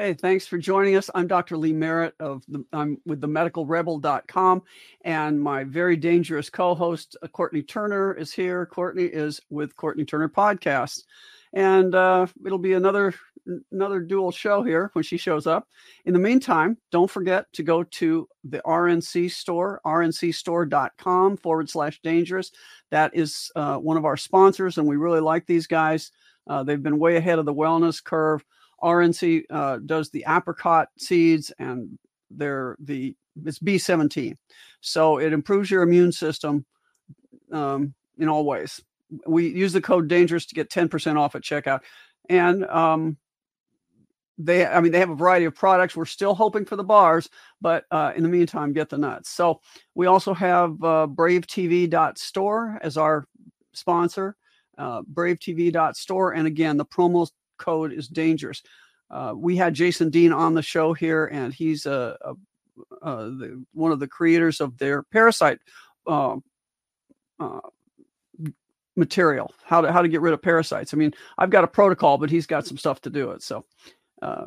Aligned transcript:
Okay, 0.00 0.14
thanks 0.14 0.46
for 0.46 0.56
joining 0.56 0.96
us. 0.96 1.10
I'm 1.14 1.26
Dr. 1.26 1.58
Lee 1.58 1.74
Merritt 1.74 2.14
of 2.20 2.42
the 2.48 2.64
I'm 2.72 2.96
with 3.04 3.20
the 3.20 3.26
medicalrebel.com 3.28 4.62
and 5.04 5.38
my 5.38 5.62
very 5.62 5.94
dangerous 5.94 6.48
co-host 6.48 7.18
uh, 7.22 7.28
Courtenay 7.28 7.60
Turner 7.60 8.14
is 8.14 8.32
here. 8.32 8.64
Courtenay 8.64 9.04
is 9.04 9.42
with 9.50 9.76
Courtenay 9.76 10.06
Turner 10.06 10.30
podcast. 10.30 11.02
And 11.52 11.94
uh, 11.94 12.28
it'll 12.46 12.56
be 12.56 12.72
another 12.72 13.12
another 13.70 14.00
dual 14.00 14.30
show 14.30 14.62
here 14.62 14.88
when 14.94 15.02
she 15.04 15.18
shows 15.18 15.46
up. 15.46 15.68
In 16.06 16.14
the 16.14 16.18
meantime, 16.18 16.78
don't 16.90 17.10
forget 17.10 17.52
to 17.52 17.62
go 17.62 17.82
to 17.82 18.26
the 18.42 18.62
RNC 18.64 19.30
store, 19.30 19.82
rncstore.com 19.84 21.36
forward 21.36 21.68
slash 21.68 22.00
dangerous. 22.00 22.52
That 22.90 23.14
is 23.14 23.52
uh, 23.54 23.76
one 23.76 23.98
of 23.98 24.06
our 24.06 24.16
sponsors, 24.16 24.78
and 24.78 24.88
we 24.88 24.96
really 24.96 25.20
like 25.20 25.44
these 25.44 25.66
guys. 25.66 26.10
Uh, 26.46 26.62
they've 26.62 26.82
been 26.82 26.98
way 26.98 27.16
ahead 27.16 27.38
of 27.38 27.44
the 27.44 27.52
wellness 27.52 28.02
curve. 28.02 28.42
RNC 28.82 29.44
uh, 29.50 29.78
does 29.84 30.10
the 30.10 30.24
apricot 30.28 30.88
seeds, 30.98 31.52
and 31.58 31.98
they're 32.30 32.76
the 32.80 33.14
it's 33.44 33.58
B17, 33.58 34.34
so 34.80 35.18
it 35.18 35.32
improves 35.32 35.70
your 35.70 35.82
immune 35.82 36.12
system 36.12 36.64
um, 37.52 37.94
in 38.18 38.28
all 38.28 38.44
ways. 38.44 38.82
We 39.26 39.48
use 39.48 39.72
the 39.72 39.80
code 39.80 40.08
dangerous 40.08 40.46
to 40.46 40.54
get 40.54 40.70
10% 40.70 41.16
off 41.16 41.34
at 41.34 41.42
checkout, 41.42 41.80
and 42.28 42.64
um, 42.66 43.16
they 44.42 44.66
i 44.66 44.80
mean 44.80 44.92
they 44.92 44.98
have 44.98 45.10
a 45.10 45.14
variety 45.14 45.44
of 45.44 45.54
products. 45.54 45.96
We're 45.96 46.04
still 46.06 46.34
hoping 46.34 46.64
for 46.64 46.76
the 46.76 46.84
bars 46.84 47.28
but 47.60 47.84
uh, 47.90 48.12
in 48.16 48.22
the 48.22 48.28
meantime 48.28 48.72
get 48.72 48.88
the 48.88 48.98
nuts. 48.98 49.30
So 49.30 49.60
we 49.94 50.06
also 50.06 50.34
have 50.34 50.70
uh, 50.82 51.06
bravetv.store 51.08 52.78
as 52.82 52.96
our 52.96 53.26
sponsor 53.72 54.36
uh, 54.78 55.02
bravetv.store 55.02 56.32
and 56.32 56.46
again 56.46 56.76
the 56.76 56.86
promo 56.86 57.28
code 57.60 57.92
is 57.92 58.08
dangerous 58.08 58.62
uh, 59.10 59.32
we 59.36 59.56
had 59.56 59.74
jason 59.74 60.10
dean 60.10 60.32
on 60.32 60.54
the 60.54 60.62
show 60.62 60.92
here 60.92 61.26
and 61.26 61.54
he's 61.54 61.86
a, 61.86 62.16
a, 62.22 62.34
a 63.08 63.30
the, 63.30 63.64
one 63.72 63.92
of 63.92 64.00
the 64.00 64.08
creators 64.08 64.60
of 64.60 64.76
their 64.78 65.02
parasite 65.04 65.58
uh, 66.06 66.36
uh, 67.38 67.60
material 68.96 69.54
how 69.64 69.80
to 69.80 69.92
how 69.92 70.02
to 70.02 70.08
get 70.08 70.20
rid 70.20 70.34
of 70.34 70.42
parasites 70.42 70.92
i 70.92 70.96
mean 70.96 71.12
i've 71.38 71.50
got 71.50 71.64
a 71.64 71.68
protocol 71.68 72.18
but 72.18 72.30
he's 72.30 72.46
got 72.46 72.66
some 72.66 72.76
stuff 72.76 73.00
to 73.00 73.10
do 73.10 73.30
it 73.30 73.42
so 73.42 73.64
uh, 74.22 74.46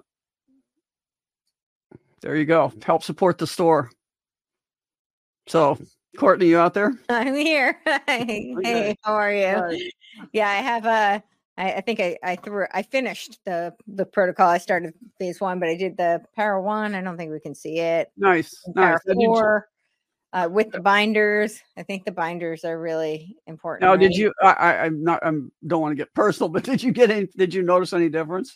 there 2.23 2.37
you 2.37 2.45
go. 2.45 2.71
Help 2.85 3.03
support 3.03 3.37
the 3.37 3.45
store. 3.45 3.91
So, 5.47 5.77
Courtenay, 6.17 6.47
you 6.47 6.57
out 6.57 6.73
there? 6.73 6.93
I'm 7.09 7.35
here. 7.35 7.77
hey, 8.07 8.55
okay. 8.57 8.63
hey, 8.63 8.95
how 9.03 9.13
are 9.13 9.33
you? 9.33 9.45
Right. 9.45 9.93
Yeah, 10.31 10.47
I 10.47 10.55
have 10.55 10.85
a. 10.85 11.23
I, 11.57 11.73
I 11.73 11.81
think 11.81 11.99
I, 11.99 12.17
I 12.23 12.35
threw 12.35 12.65
I 12.73 12.83
finished 12.83 13.39
the 13.45 13.73
the 13.87 14.05
protocol. 14.05 14.49
I 14.49 14.57
started 14.57 14.93
phase 15.19 15.39
one, 15.39 15.59
but 15.59 15.69
I 15.69 15.75
did 15.75 15.97
the 15.97 16.21
para 16.35 16.61
one. 16.61 16.95
I 16.95 17.01
don't 17.01 17.17
think 17.17 17.31
we 17.31 17.39
can 17.39 17.55
see 17.55 17.79
it. 17.79 18.11
Nice, 18.17 18.55
nice. 18.75 18.99
Four, 19.13 19.67
uh, 20.33 20.49
with 20.51 20.71
the 20.71 20.79
binders. 20.79 21.61
I 21.77 21.83
think 21.83 22.05
the 22.05 22.11
binders 22.11 22.65
are 22.65 22.79
really 22.79 23.37
important. 23.45 23.83
Now, 23.83 23.91
right? 23.91 23.99
did 23.99 24.15
you? 24.15 24.33
I, 24.41 24.77
I'm 24.77 25.03
not. 25.03 25.19
I'm 25.23 25.51
don't 25.67 25.81
want 25.81 25.91
to 25.91 25.95
get 25.95 26.13
personal, 26.13 26.49
but 26.53 26.63
did 26.63 26.81
you 26.81 26.91
get 26.91 27.11
any? 27.11 27.27
Did 27.37 27.53
you 27.53 27.61
notice 27.61 27.93
any 27.93 28.09
difference? 28.09 28.55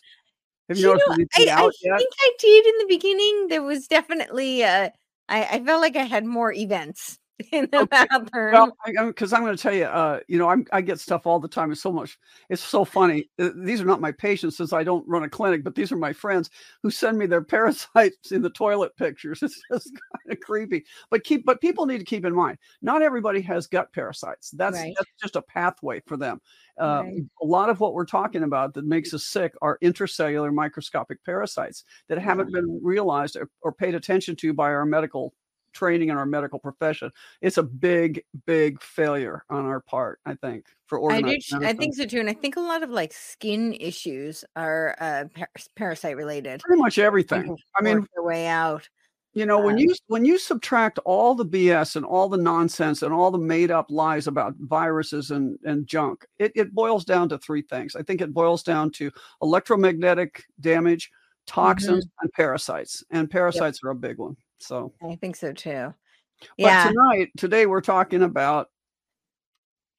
Have 0.68 0.76
you, 0.76 0.82
you 0.82 0.88
noticed 0.88 1.08
know, 1.08 1.14
anything 1.14 1.48
I, 1.48 1.52
out 1.52 1.72
I 1.72 1.78
yet? 1.82 1.98
think 1.98 2.12
I 2.20 2.32
did 2.38 2.66
in 2.66 2.78
the 2.78 2.86
beginning. 2.88 3.46
There 3.48 3.62
was 3.62 3.86
definitely 3.86 4.64
uh 4.64 4.90
I, 5.28 5.44
I 5.44 5.64
felt 5.64 5.80
like 5.80 5.96
I 5.96 6.04
had 6.04 6.24
more 6.24 6.52
events 6.52 7.18
in 7.52 7.68
the 7.70 7.80
okay. 7.82 8.06
bathroom. 8.10 8.52
Well, 8.52 8.76
because 9.06 9.32
I'm 9.32 9.42
going 9.42 9.56
to 9.56 9.62
tell 9.62 9.74
you, 9.74 9.84
uh, 9.84 10.20
you 10.28 10.38
know, 10.38 10.48
I'm, 10.48 10.66
I 10.72 10.80
get 10.80 10.98
stuff 10.98 11.26
all 11.26 11.38
the 11.38 11.48
time. 11.48 11.70
It's 11.70 11.80
so 11.80 11.92
much, 11.92 12.18
it's 12.48 12.62
so 12.62 12.84
funny. 12.84 13.30
These 13.38 13.80
are 13.80 13.84
not 13.84 14.00
my 14.00 14.12
patients 14.12 14.56
since 14.56 14.72
I 14.72 14.82
don't 14.82 15.06
run 15.08 15.22
a 15.22 15.28
clinic, 15.28 15.62
but 15.62 15.74
these 15.74 15.92
are 15.92 15.96
my 15.96 16.12
friends 16.12 16.50
who 16.82 16.90
send 16.90 17.16
me 17.18 17.26
their 17.26 17.42
parasites 17.44 18.32
in 18.32 18.42
the 18.42 18.50
toilet 18.50 18.96
pictures. 18.96 19.42
It's 19.42 19.60
just 19.72 19.92
kind 19.92 20.32
of 20.32 20.40
creepy. 20.40 20.84
But 21.10 21.24
keep, 21.24 21.44
but 21.44 21.60
people 21.60 21.86
need 21.86 21.98
to 21.98 22.04
keep 22.04 22.24
in 22.24 22.34
mind, 22.34 22.58
not 22.82 23.02
everybody 23.02 23.40
has 23.42 23.66
gut 23.66 23.92
parasites. 23.92 24.50
That's 24.50 24.76
right. 24.76 24.94
that's 24.96 25.10
just 25.22 25.36
a 25.36 25.42
pathway 25.42 26.02
for 26.06 26.16
them. 26.16 26.40
Uh, 26.80 27.02
right. 27.04 27.22
A 27.42 27.46
lot 27.46 27.70
of 27.70 27.80
what 27.80 27.94
we're 27.94 28.04
talking 28.04 28.42
about 28.42 28.74
that 28.74 28.84
makes 28.84 29.12
us 29.14 29.24
sick 29.24 29.54
are 29.62 29.78
intracellular 29.82 30.52
microscopic 30.52 31.24
parasites 31.24 31.84
that 32.08 32.18
haven't 32.18 32.52
been 32.52 32.80
realized 32.82 33.36
or, 33.36 33.48
or 33.62 33.72
paid 33.72 33.94
attention 33.94 34.36
to 34.36 34.52
by 34.52 34.66
our 34.66 34.84
medical 34.84 35.34
training 35.72 36.08
in 36.08 36.16
our 36.16 36.26
medical 36.26 36.58
profession. 36.58 37.10
It's 37.40 37.58
a 37.58 37.62
big, 37.62 38.24
big 38.46 38.82
failure 38.82 39.44
on 39.48 39.64
our 39.64 39.80
part, 39.80 40.20
I 40.26 40.34
think, 40.34 40.66
for 40.86 40.98
organized 40.98 41.54
I 41.54 41.58
do. 41.58 41.66
I 41.66 41.72
think 41.72 41.94
so 41.94 42.04
too, 42.04 42.20
and 42.20 42.30
I 42.30 42.34
think 42.34 42.56
a 42.56 42.60
lot 42.60 42.82
of 42.82 42.90
like 42.90 43.12
skin 43.12 43.74
issues 43.78 44.44
are 44.56 44.96
uh, 45.00 45.24
par- 45.34 45.50
parasite 45.76 46.16
related. 46.16 46.60
Pretty 46.60 46.80
much 46.80 46.98
everything. 46.98 47.56
I 47.76 47.82
mean, 47.82 48.06
the 48.14 48.22
way 48.22 48.46
out. 48.46 48.88
You 49.34 49.46
know, 49.46 49.60
when 49.60 49.78
you 49.78 49.94
when 50.08 50.24
you 50.24 50.36
subtract 50.36 50.98
all 51.04 51.34
the 51.34 51.46
BS 51.46 51.96
and 51.96 52.04
all 52.04 52.28
the 52.28 52.38
nonsense 52.38 53.02
and 53.02 53.14
all 53.14 53.30
the 53.30 53.38
made 53.38 53.70
up 53.70 53.86
lies 53.88 54.26
about 54.26 54.54
viruses 54.58 55.30
and 55.30 55.58
and 55.64 55.86
junk, 55.86 56.26
it, 56.38 56.50
it 56.56 56.74
boils 56.74 57.04
down 57.04 57.28
to 57.28 57.38
three 57.38 57.62
things. 57.62 57.94
I 57.94 58.02
think 58.02 58.20
it 58.20 58.34
boils 58.34 58.62
down 58.64 58.90
to 58.92 59.12
electromagnetic 59.40 60.44
damage, 60.60 61.10
toxins, 61.46 62.06
mm-hmm. 62.06 62.24
and 62.24 62.32
parasites. 62.32 63.04
And 63.10 63.30
parasites 63.30 63.78
yep. 63.80 63.88
are 63.88 63.90
a 63.90 63.94
big 63.94 64.18
one. 64.18 64.36
So 64.58 64.92
I 65.02 65.16
think 65.16 65.36
so 65.36 65.52
too. 65.52 65.94
Yeah. 66.56 66.84
But 66.84 66.90
tonight, 66.90 67.30
today 67.36 67.66
we're 67.66 67.80
talking 67.80 68.22
about 68.22 68.68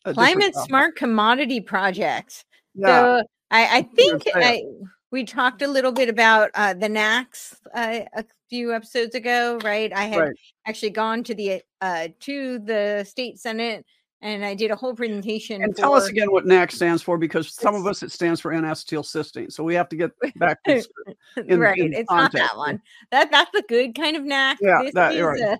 climate 0.06 0.56
smart 0.56 0.96
commodity 0.96 1.62
projects. 1.62 2.46
Yeah. 2.75 2.88
So 2.88 3.24
I, 3.52 3.78
I 3.78 3.81
think 3.81 4.24
I, 4.34 4.64
we 5.12 5.25
talked 5.25 5.62
a 5.62 5.68
little 5.68 5.92
bit 5.92 6.09
about 6.09 6.52
uh, 6.53 6.74
the 6.74 6.88
NACS 6.88 7.58
uh, 7.74 8.02
a 8.14 8.25
few 8.50 8.74
episodes 8.74 9.16
ago, 9.16 9.59
right? 9.64 9.92
I 9.94 10.06
had 10.06 10.20
right. 10.20 10.36
actually 10.68 10.91
gone 10.91 11.24
to 11.24 11.36
the 11.36 11.62
uh, 11.81 12.09
to 12.22 12.59
the 12.59 13.06
state 13.08 13.40
senate 13.40 13.86
and 14.22 14.44
I 14.44 14.53
did 14.53 14.72
a 14.72 14.75
whole 14.75 14.94
presentation. 14.94 15.63
And 15.63 15.74
for, 15.74 15.81
tell 15.81 15.94
us 15.94 16.07
again 16.07 16.31
what 16.31 16.46
NAC 16.46 16.72
stands 16.72 17.02
for, 17.02 17.18
because 17.18 17.53
some 17.53 17.75
of 17.75 17.88
us 17.88 18.03
it 18.03 18.12
stands 18.12 18.41
for 18.41 18.52
N-acetylcysteine. 18.52 19.52
So 19.52 19.63
we 19.63 19.74
have 19.75 19.88
to 19.90 19.96
get 19.96 20.12
back 20.35 20.63
to 20.66 20.84
in, 21.47 21.59
right. 21.59 21.78
In 21.78 21.94
it's 21.94 22.09
context. 22.09 22.34
not 22.34 22.50
that 22.50 22.58
one. 22.58 22.81
That 23.12 23.31
that's 23.31 23.52
the 23.52 23.63
good 23.68 23.96
kind 23.96 24.18
of 24.18 24.24
NAC. 24.24 24.58
Yeah, 24.62 24.90
that, 24.94 25.16
is, 25.16 25.22
right. 25.22 25.41
uh, 25.41 25.58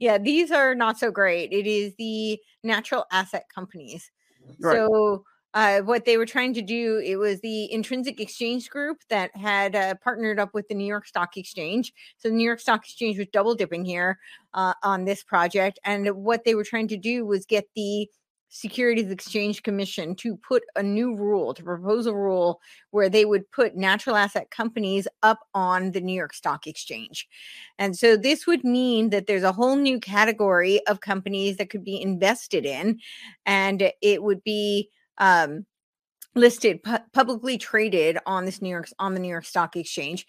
yeah, 0.00 0.18
these 0.18 0.50
are 0.50 0.74
not 0.74 0.98
so 0.98 1.10
great. 1.10 1.52
It 1.52 1.66
is 1.66 1.94
the 1.96 2.38
natural 2.62 3.06
asset 3.10 3.46
companies. 3.54 4.10
Right. 4.60 4.76
So 4.76 5.24
uh, 5.54 5.80
what 5.80 6.04
they 6.04 6.16
were 6.16 6.26
trying 6.26 6.54
to 6.54 6.62
do 6.62 7.02
it 7.04 7.16
was 7.16 7.40
the 7.40 7.70
intrinsic 7.72 8.20
exchange 8.20 8.70
group 8.70 8.98
that 9.08 9.34
had 9.36 9.76
uh, 9.76 9.94
partnered 10.02 10.38
up 10.38 10.54
with 10.54 10.68
the 10.68 10.74
new 10.74 10.86
york 10.86 11.06
stock 11.06 11.36
exchange. 11.36 11.92
So 12.18 12.28
the 12.28 12.34
new 12.34 12.44
york 12.46 12.60
stock 12.60 12.84
exchange 12.84 13.18
was 13.18 13.28
double 13.32 13.54
dipping 13.54 13.84
here 13.84 14.18
uh, 14.54 14.74
on 14.82 15.04
this 15.04 15.22
project 15.22 15.78
and 15.84 16.08
what 16.10 16.44
they 16.44 16.54
were 16.54 16.64
trying 16.64 16.88
to 16.88 16.96
do 16.96 17.26
was 17.26 17.46
get 17.46 17.68
the 17.76 18.08
securities 18.54 19.10
exchange 19.10 19.62
commission 19.62 20.14
to 20.14 20.36
put 20.36 20.62
a 20.76 20.82
new 20.82 21.16
rule 21.16 21.54
to 21.54 21.62
propose 21.62 22.04
a 22.04 22.14
rule 22.14 22.60
where 22.90 23.08
they 23.08 23.24
would 23.24 23.50
put 23.50 23.76
natural 23.76 24.14
asset 24.14 24.50
companies 24.50 25.08
up 25.22 25.40
on 25.54 25.92
the 25.92 26.00
new 26.02 26.12
york 26.12 26.34
stock 26.34 26.66
exchange. 26.66 27.26
And 27.78 27.96
so 27.96 28.14
this 28.14 28.46
would 28.46 28.62
mean 28.62 29.08
that 29.08 29.26
there's 29.26 29.42
a 29.42 29.52
whole 29.52 29.76
new 29.76 29.98
category 29.98 30.86
of 30.86 31.00
companies 31.00 31.56
that 31.56 31.70
could 31.70 31.82
be 31.82 32.00
invested 32.00 32.66
in 32.66 33.00
and 33.46 33.90
it 34.02 34.22
would 34.22 34.44
be 34.44 34.90
um, 35.22 35.64
listed 36.34 36.82
pu- 36.82 36.98
publicly 37.12 37.56
traded 37.56 38.18
on 38.26 38.44
this 38.44 38.60
New 38.60 38.68
York 38.68 38.88
on 38.98 39.14
the 39.14 39.20
New 39.20 39.28
York 39.28 39.44
Stock 39.44 39.76
Exchange. 39.76 40.26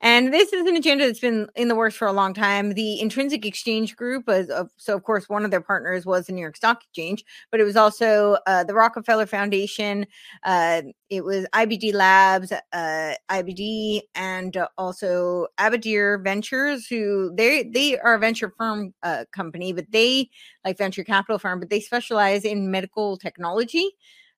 And 0.00 0.34
this 0.34 0.52
is 0.52 0.66
an 0.66 0.76
agenda 0.76 1.06
that's 1.06 1.20
been 1.20 1.48
in 1.56 1.68
the 1.68 1.74
works 1.74 1.94
for 1.94 2.06
a 2.06 2.12
long 2.12 2.34
time. 2.34 2.74
The 2.74 3.00
Intrinsic 3.00 3.46
Exchange 3.46 3.96
Group, 3.96 4.28
is, 4.28 4.50
uh, 4.50 4.64
so 4.76 4.94
of 4.94 5.02
course, 5.02 5.30
one 5.30 5.46
of 5.46 5.50
their 5.50 5.62
partners 5.62 6.04
was 6.04 6.26
the 6.26 6.34
New 6.34 6.42
York 6.42 6.56
Stock 6.56 6.82
Exchange, 6.82 7.24
but 7.50 7.58
it 7.58 7.64
was 7.64 7.74
also 7.74 8.36
uh, 8.46 8.64
the 8.64 8.74
Rockefeller 8.74 9.24
Foundation. 9.24 10.06
Uh, 10.42 10.82
it 11.08 11.24
was 11.24 11.46
IBD 11.54 11.94
Labs, 11.94 12.52
uh, 12.52 13.14
IBD, 13.30 14.02
and 14.14 14.58
also 14.76 15.46
Aberdare 15.56 16.18
Ventures, 16.18 16.86
who 16.86 17.34
they 17.34 17.62
they 17.62 17.98
are 17.98 18.16
a 18.16 18.18
venture 18.18 18.52
firm 18.58 18.92
uh, 19.02 19.24
company, 19.32 19.72
but 19.72 19.90
they 19.90 20.28
like 20.66 20.76
venture 20.76 21.04
capital 21.04 21.38
firm, 21.38 21.60
but 21.60 21.70
they 21.70 21.80
specialize 21.80 22.44
in 22.44 22.70
medical 22.70 23.16
technology. 23.16 23.90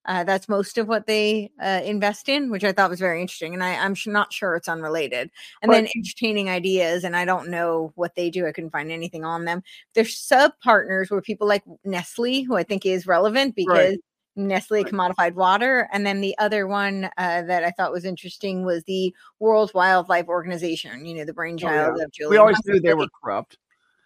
Uh, 0.06 0.24
that's 0.24 0.48
most 0.48 0.78
of 0.78 0.88
what 0.88 1.06
they 1.06 1.50
uh, 1.60 1.80
invest 1.84 2.28
in, 2.28 2.50
which 2.50 2.64
I 2.64 2.72
thought 2.72 2.90
was 2.90 3.00
very 3.00 3.20
interesting. 3.20 3.54
And 3.54 3.62
I, 3.62 3.70
am 3.70 3.94
not 4.06 4.32
sure 4.32 4.54
it's 4.54 4.68
unrelated. 4.68 5.30
And 5.62 5.72
then 5.72 5.88
entertaining 5.96 6.48
ideas, 6.48 7.04
and 7.04 7.16
I 7.16 7.24
don't 7.24 7.48
know 7.48 7.92
what 7.96 8.14
they 8.14 8.30
do. 8.30 8.46
I 8.46 8.52
couldn't 8.52 8.70
find 8.70 8.92
anything 8.92 9.24
on 9.24 9.44
them. 9.44 9.62
There's 9.94 10.16
sub 10.16 10.52
partners 10.62 11.10
where 11.10 11.20
people 11.20 11.48
like 11.48 11.64
Nestle, 11.84 12.42
who 12.42 12.56
I 12.56 12.62
think 12.62 12.86
is 12.86 13.06
relevant 13.06 13.54
because. 13.54 13.90
Right. 13.90 13.98
Nestle 14.38 14.82
right. 14.82 14.92
commodified 14.92 15.32
water. 15.32 15.88
And 15.94 16.04
then 16.04 16.20
the 16.20 16.36
other 16.36 16.66
one 16.66 17.06
uh, 17.16 17.40
that 17.44 17.64
I 17.64 17.70
thought 17.70 17.90
was 17.90 18.04
interesting 18.04 18.66
was 18.66 18.84
the 18.84 19.14
World 19.40 19.70
Wildlife 19.72 20.28
Organization, 20.28 21.06
you 21.06 21.14
know, 21.14 21.24
the 21.24 21.32
brainchild 21.32 21.94
oh, 21.94 21.96
yeah. 21.96 22.04
of 22.04 22.12
Julian. 22.12 22.30
We 22.32 22.36
always 22.36 22.58
knew 22.66 22.78
they 22.78 22.92
were 22.92 23.08
corrupt. 23.22 23.56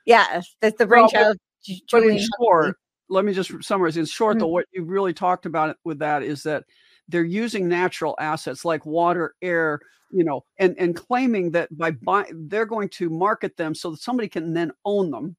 Yes, 0.06 0.54
that's 0.60 0.78
the 0.78 0.86
brainchild. 0.86 1.36
Well, 1.68 1.76
but, 1.90 2.00
but 2.00 2.02
in 2.04 2.24
short, 2.38 2.76
let 3.10 3.24
me 3.24 3.32
just 3.32 3.52
summarize 3.62 3.96
in 3.96 4.06
short 4.06 4.34
mm-hmm. 4.34 4.40
though 4.40 4.46
what 4.48 4.66
you 4.72 4.84
really 4.84 5.12
talked 5.12 5.44
about 5.44 5.76
with 5.84 5.98
that 5.98 6.22
is 6.22 6.42
that 6.44 6.64
they're 7.08 7.24
using 7.24 7.68
natural 7.68 8.14
assets 8.18 8.64
like 8.64 8.86
water, 8.86 9.34
air, 9.42 9.80
you 10.12 10.24
know, 10.24 10.44
and 10.58 10.74
and 10.78 10.96
claiming 10.96 11.50
that 11.50 11.76
by 11.76 11.90
buying, 11.90 12.26
they're 12.48 12.66
going 12.66 12.88
to 12.90 13.10
market 13.10 13.56
them 13.56 13.74
so 13.74 13.90
that 13.90 14.00
somebody 14.00 14.28
can 14.28 14.54
then 14.54 14.72
own 14.84 15.10
them. 15.10 15.36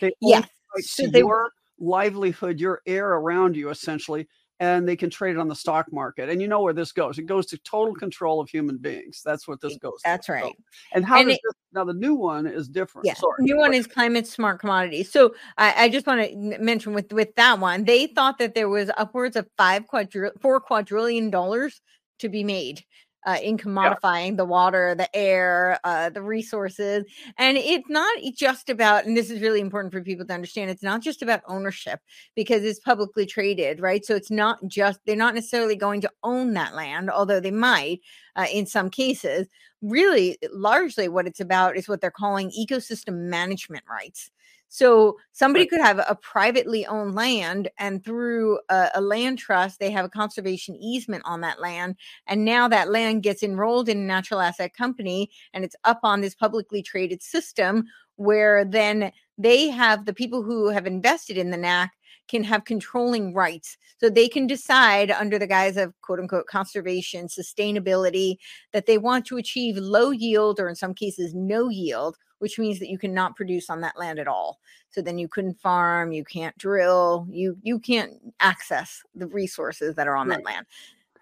They 0.00 0.12
yes. 0.20 0.48
So 0.80 1.06
they 1.06 1.20
your 1.20 1.50
livelihood, 1.78 2.60
your 2.60 2.82
air 2.86 3.08
around 3.10 3.56
you, 3.56 3.70
essentially, 3.70 4.28
and 4.60 4.88
they 4.88 4.96
can 4.96 5.10
trade 5.10 5.32
it 5.32 5.38
on 5.38 5.48
the 5.48 5.54
stock 5.54 5.92
market. 5.92 6.28
And 6.28 6.42
you 6.42 6.48
know 6.48 6.60
where 6.60 6.72
this 6.72 6.92
goes. 6.92 7.18
It 7.18 7.26
goes 7.26 7.46
to 7.46 7.58
total 7.58 7.94
control 7.94 8.40
of 8.40 8.48
human 8.48 8.76
beings. 8.76 9.22
That's 9.24 9.46
what 9.46 9.60
this 9.60 9.76
goes. 9.78 10.00
That's 10.04 10.26
to. 10.26 10.32
right. 10.32 10.42
So, 10.44 10.52
and 10.94 11.04
how 11.04 11.18
and 11.18 11.28
does 11.28 11.36
it, 11.36 11.40
this, 11.44 11.54
now 11.72 11.84
the 11.84 11.94
new 11.94 12.14
one 12.14 12.46
is 12.46 12.68
different? 12.68 13.06
Yeah, 13.06 13.14
Sorry. 13.14 13.36
new 13.40 13.56
one 13.56 13.74
is 13.74 13.86
climate 13.86 14.26
smart 14.26 14.60
commodities. 14.60 15.10
So 15.10 15.34
I, 15.56 15.84
I 15.84 15.88
just 15.88 16.06
want 16.06 16.22
to 16.22 16.58
mention 16.58 16.92
with 16.92 17.12
with 17.12 17.34
that 17.36 17.60
one, 17.60 17.84
they 17.84 18.06
thought 18.06 18.38
that 18.38 18.54
there 18.54 18.68
was 18.68 18.90
upwards 18.96 19.36
of 19.36 19.46
five 19.56 19.86
quadri- 19.86 20.32
four 20.40 20.60
quadrillion 20.60 21.30
dollars 21.30 21.80
to 22.18 22.28
be 22.28 22.42
made 22.42 22.84
uh, 23.26 23.38
in 23.42 23.58
commodifying 23.58 24.30
yeah. 24.30 24.36
the 24.36 24.44
water, 24.44 24.94
the 24.94 25.14
air, 25.14 25.78
uh, 25.84 26.10
the 26.10 26.22
resources. 26.22 27.04
And 27.36 27.56
it's 27.56 27.88
not 27.88 28.18
just 28.34 28.70
about, 28.70 29.04
and 29.06 29.16
this 29.16 29.30
is 29.30 29.40
really 29.40 29.60
important 29.60 29.92
for 29.92 30.00
people 30.02 30.26
to 30.26 30.32
understand, 30.32 30.70
it's 30.70 30.82
not 30.82 31.02
just 31.02 31.22
about 31.22 31.42
ownership 31.46 32.00
because 32.34 32.64
it's 32.64 32.80
publicly 32.80 33.26
traded, 33.26 33.80
right? 33.80 34.04
So 34.04 34.14
it's 34.14 34.30
not 34.30 34.58
just, 34.66 35.00
they're 35.04 35.16
not 35.16 35.34
necessarily 35.34 35.76
going 35.76 36.00
to 36.02 36.10
own 36.22 36.54
that 36.54 36.74
land, 36.74 37.10
although 37.10 37.40
they 37.40 37.50
might 37.50 38.00
uh, 38.36 38.46
in 38.52 38.66
some 38.66 38.90
cases. 38.90 39.46
Really, 39.80 40.38
largely 40.52 41.08
what 41.08 41.28
it's 41.28 41.38
about 41.38 41.76
is 41.76 41.88
what 41.88 42.00
they're 42.00 42.10
calling 42.10 42.50
ecosystem 42.50 43.28
management 43.28 43.84
rights. 43.88 44.30
So 44.68 45.16
somebody 45.32 45.66
could 45.66 45.80
have 45.80 45.98
a 45.98 46.14
privately 46.14 46.84
owned 46.86 47.14
land, 47.14 47.70
and 47.78 48.04
through 48.04 48.60
a, 48.68 48.90
a, 48.94 49.00
land 49.00 49.38
trust, 49.38 49.80
they 49.80 49.90
have 49.90 50.04
a 50.04 50.10
conservation 50.10 50.76
easement 50.76 51.22
on 51.24 51.40
that 51.40 51.60
land. 51.60 51.96
And 52.26 52.44
now 52.44 52.68
that 52.68 52.90
land 52.90 53.22
gets 53.22 53.42
enrolled 53.42 53.88
in 53.88 53.98
a 53.98 54.02
natural 54.02 54.40
asset 54.40 54.74
company, 54.74 55.30
and 55.54 55.64
it's 55.64 55.76
up 55.84 56.00
on 56.02 56.20
this 56.20 56.34
publicly 56.34 56.82
traded 56.82 57.22
system 57.22 57.86
where 58.16 58.64
then 58.64 59.10
they 59.38 59.68
have 59.68 60.04
the 60.04 60.12
people 60.12 60.42
who 60.42 60.68
have 60.68 60.86
invested 60.86 61.38
in 61.38 61.50
the 61.50 61.56
NAC 61.56 61.90
can 62.26 62.44
have 62.44 62.64
controlling 62.64 63.32
rights. 63.32 63.78
So 63.98 64.10
they 64.10 64.28
can 64.28 64.46
decide 64.46 65.10
under 65.10 65.38
the 65.38 65.46
guise 65.46 65.76
of 65.76 65.94
quote 66.02 66.20
unquote 66.20 66.46
conservation, 66.46 67.26
sustainability, 67.26 68.36
that 68.72 68.86
they 68.86 68.98
want 68.98 69.24
to 69.26 69.38
achieve 69.38 69.76
low 69.76 70.10
yield 70.10 70.60
or 70.60 70.68
in 70.68 70.76
some 70.76 70.94
cases 70.94 71.34
no 71.34 71.70
yield 71.70 72.16
which 72.38 72.58
means 72.58 72.78
that 72.78 72.88
you 72.88 72.98
cannot 72.98 73.36
produce 73.36 73.70
on 73.70 73.80
that 73.80 73.98
land 73.98 74.18
at 74.18 74.28
all. 74.28 74.60
So 74.90 75.02
then 75.02 75.18
you 75.18 75.28
couldn't 75.28 75.60
farm, 75.60 76.12
you 76.12 76.24
can't 76.24 76.56
drill, 76.58 77.26
you 77.30 77.56
you 77.62 77.78
can't 77.78 78.12
access 78.40 79.02
the 79.14 79.26
resources 79.26 79.94
that 79.96 80.08
are 80.08 80.16
on 80.16 80.28
right. 80.28 80.38
that 80.38 80.44
land. 80.44 80.66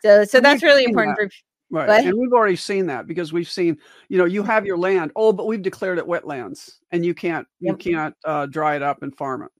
So 0.02 0.24
so 0.24 0.40
that's 0.40 0.62
really 0.62 0.84
important 0.84 1.16
that. 1.16 1.24
for 1.24 1.30
Right. 1.68 1.86
But, 1.86 2.04
and 2.04 2.16
we've 2.16 2.32
already 2.32 2.56
seen 2.56 2.86
that 2.86 3.06
because 3.06 3.32
we've 3.32 3.50
seen, 3.50 3.78
you 4.08 4.18
know, 4.18 4.24
you 4.24 4.42
have 4.44 4.66
your 4.66 4.78
land. 4.78 5.10
Oh, 5.16 5.32
but 5.32 5.46
we've 5.46 5.62
declared 5.62 5.98
it 5.98 6.04
wetlands 6.04 6.78
and 6.92 7.04
you 7.04 7.12
can't, 7.12 7.46
you 7.58 7.72
yep. 7.72 7.78
can't 7.80 8.16
uh, 8.24 8.46
dry 8.46 8.76
it 8.76 8.82
up 8.82 9.02
and 9.02 9.16
farm 9.16 9.42
it 9.42 9.50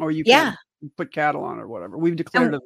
or 0.00 0.10
you 0.10 0.24
can't 0.24 0.56
put 0.96 1.12
cattle 1.12 1.44
on 1.44 1.58
it 1.58 1.62
or 1.62 1.68
whatever. 1.68 1.96
We've 1.96 2.16
declared 2.16 2.54
it. 2.54 2.62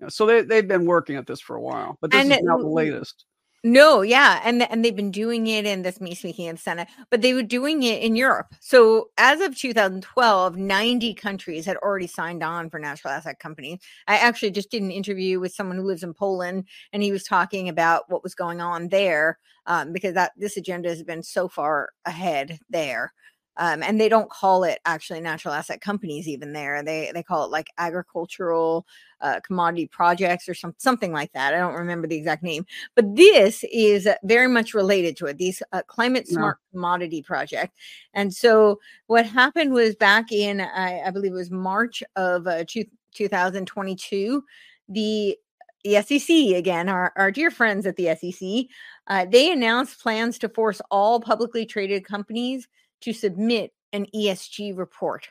Yeah, 0.00 0.08
so 0.08 0.26
they, 0.26 0.42
they've 0.42 0.68
been 0.68 0.84
working 0.84 1.16
at 1.16 1.26
this 1.26 1.40
for 1.40 1.56
a 1.56 1.60
while, 1.60 1.96
but 2.00 2.10
this 2.10 2.22
is 2.22 2.38
now 2.42 2.58
the 2.58 2.68
latest. 2.68 3.24
No, 3.64 4.02
yeah, 4.02 4.40
and 4.44 4.62
and 4.70 4.84
they've 4.84 4.94
been 4.94 5.10
doing 5.10 5.46
it 5.48 5.66
in 5.66 5.82
this 5.82 6.00
me 6.00 6.14
speaking 6.14 6.46
in 6.46 6.54
the 6.54 6.60
Senate, 6.60 6.88
but 7.10 7.22
they 7.22 7.34
were 7.34 7.42
doing 7.42 7.82
it 7.82 8.02
in 8.02 8.14
Europe. 8.14 8.54
So 8.60 9.10
as 9.18 9.40
of 9.40 9.58
2012, 9.58 10.56
90 10.56 11.12
countries 11.14 11.66
had 11.66 11.76
already 11.78 12.06
signed 12.06 12.42
on 12.44 12.70
for 12.70 12.78
natural 12.78 13.12
asset 13.12 13.40
companies. 13.40 13.80
I 14.06 14.16
actually 14.18 14.52
just 14.52 14.70
did 14.70 14.82
an 14.82 14.92
interview 14.92 15.40
with 15.40 15.52
someone 15.52 15.76
who 15.76 15.82
lives 15.84 16.04
in 16.04 16.14
Poland, 16.14 16.68
and 16.92 17.02
he 17.02 17.10
was 17.10 17.24
talking 17.24 17.68
about 17.68 18.04
what 18.08 18.22
was 18.22 18.34
going 18.36 18.60
on 18.60 18.88
there 18.88 19.38
um, 19.66 19.92
because 19.92 20.14
that 20.14 20.32
this 20.36 20.56
agenda 20.56 20.88
has 20.88 21.02
been 21.02 21.22
so 21.24 21.48
far 21.48 21.90
ahead 22.06 22.60
there. 22.70 23.12
Um, 23.60 23.82
and 23.82 24.00
they 24.00 24.08
don't 24.08 24.30
call 24.30 24.62
it 24.62 24.78
actually 24.84 25.20
natural 25.20 25.52
asset 25.52 25.80
companies 25.80 26.28
even 26.28 26.52
there. 26.52 26.82
They 26.82 27.10
they 27.12 27.24
call 27.24 27.44
it 27.44 27.50
like 27.50 27.68
agricultural 27.76 28.86
uh, 29.20 29.40
commodity 29.40 29.86
projects 29.86 30.48
or 30.48 30.54
some 30.54 30.74
something 30.78 31.12
like 31.12 31.32
that. 31.32 31.52
I 31.52 31.58
don't 31.58 31.74
remember 31.74 32.06
the 32.06 32.16
exact 32.16 32.44
name, 32.44 32.64
but 32.94 33.16
this 33.16 33.64
is 33.72 34.08
very 34.22 34.48
much 34.48 34.74
related 34.74 35.16
to 35.18 35.26
it. 35.26 35.38
These 35.38 35.60
uh, 35.72 35.82
climate 35.88 36.28
smart 36.28 36.58
yeah. 36.60 36.76
commodity 36.76 37.20
project. 37.22 37.76
And 38.14 38.32
so 38.32 38.78
what 39.08 39.26
happened 39.26 39.72
was 39.72 39.96
back 39.96 40.30
in 40.30 40.60
I, 40.60 41.00
I 41.00 41.10
believe 41.10 41.32
it 41.32 41.36
was 41.36 41.50
March 41.50 42.02
of 42.14 42.46
uh, 42.46 42.64
two, 42.66 42.84
2022, 43.14 44.44
the 44.88 45.36
the 45.84 46.02
SEC 46.02 46.56
again, 46.56 46.88
our, 46.88 47.12
our 47.16 47.30
dear 47.30 47.50
friends 47.50 47.86
at 47.86 47.96
the 47.96 48.14
SEC, 48.14 48.66
uh, 49.06 49.26
they 49.30 49.50
announced 49.50 50.00
plans 50.00 50.38
to 50.38 50.48
force 50.48 50.80
all 50.90 51.20
publicly 51.20 51.64
traded 51.64 52.04
companies 52.04 52.68
to 53.02 53.12
submit 53.12 53.72
an 53.92 54.06
ESG 54.14 54.76
report. 54.76 55.28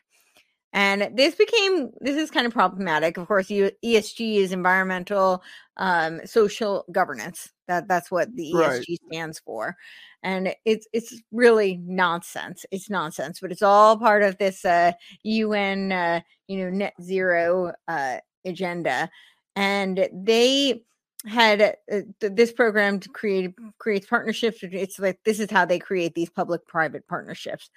And 0.73 1.09
this 1.15 1.35
became 1.35 1.91
this 2.01 2.17
is 2.17 2.29
kind 2.29 2.45
of 2.45 2.53
problematic. 2.53 3.17
Of 3.17 3.27
course, 3.27 3.47
ESG 3.47 4.35
is 4.37 4.51
environmental, 4.51 5.41
um, 5.77 6.19
social 6.25 6.85
governance. 6.91 7.49
That 7.67 7.87
that's 7.87 8.11
what 8.11 8.35
the 8.35 8.51
ESG 8.53 8.85
right. 8.87 8.99
stands 9.07 9.39
for, 9.39 9.77
and 10.23 10.53
it's 10.65 10.87
it's 10.91 11.21
really 11.31 11.81
nonsense. 11.83 12.65
It's 12.69 12.89
nonsense, 12.89 13.39
but 13.39 13.51
it's 13.51 13.61
all 13.61 13.97
part 13.97 14.23
of 14.23 14.37
this 14.37 14.65
uh, 14.65 14.91
UN, 15.23 15.91
uh, 15.91 16.19
you 16.47 16.57
know, 16.57 16.69
net 16.69 16.93
zero 17.01 17.73
uh, 17.87 18.17
agenda, 18.45 19.09
and 19.55 20.07
they 20.13 20.83
had 21.25 21.77
uh, 21.91 22.01
this 22.19 22.51
program 22.51 22.99
to 22.99 23.09
create 23.09 23.55
creates 23.79 24.05
partnerships. 24.05 24.59
It's 24.61 24.99
like 24.99 25.19
this 25.23 25.39
is 25.39 25.49
how 25.49 25.65
they 25.65 25.79
create 25.79 26.13
these 26.13 26.29
public-private 26.29 27.07
partnerships. 27.07 27.69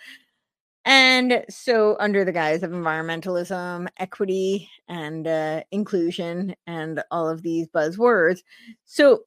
And 0.85 1.45
so, 1.51 1.97
under 2.01 2.25
the 2.25 2.33
guise 2.33 2.63
of 2.63 2.71
environmentalism, 2.71 3.89
equity, 3.99 4.69
and 4.89 5.27
uh, 5.27 5.63
inclusion, 5.71 6.55
and 6.67 7.03
all 7.11 7.29
of 7.29 7.43
these 7.43 7.69
buzzwords, 7.69 8.43
so 8.87 9.25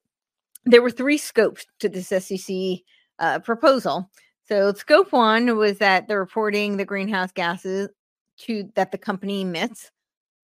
there 0.65 0.81
were 0.81 0.91
three 0.91 1.17
scopes 1.17 1.65
to 1.79 1.89
this 1.89 2.07
SEC 2.07 2.55
uh, 3.19 3.39
proposal. 3.39 4.09
So, 4.47 4.73
scope 4.73 5.11
one 5.11 5.55
was 5.57 5.77
that 5.77 6.07
they're 6.07 6.19
reporting 6.19 6.77
the 6.77 6.85
greenhouse 6.85 7.31
gases 7.31 7.89
to 8.39 8.69
that 8.75 8.91
the 8.91 8.97
company 8.97 9.41
emits. 9.41 9.91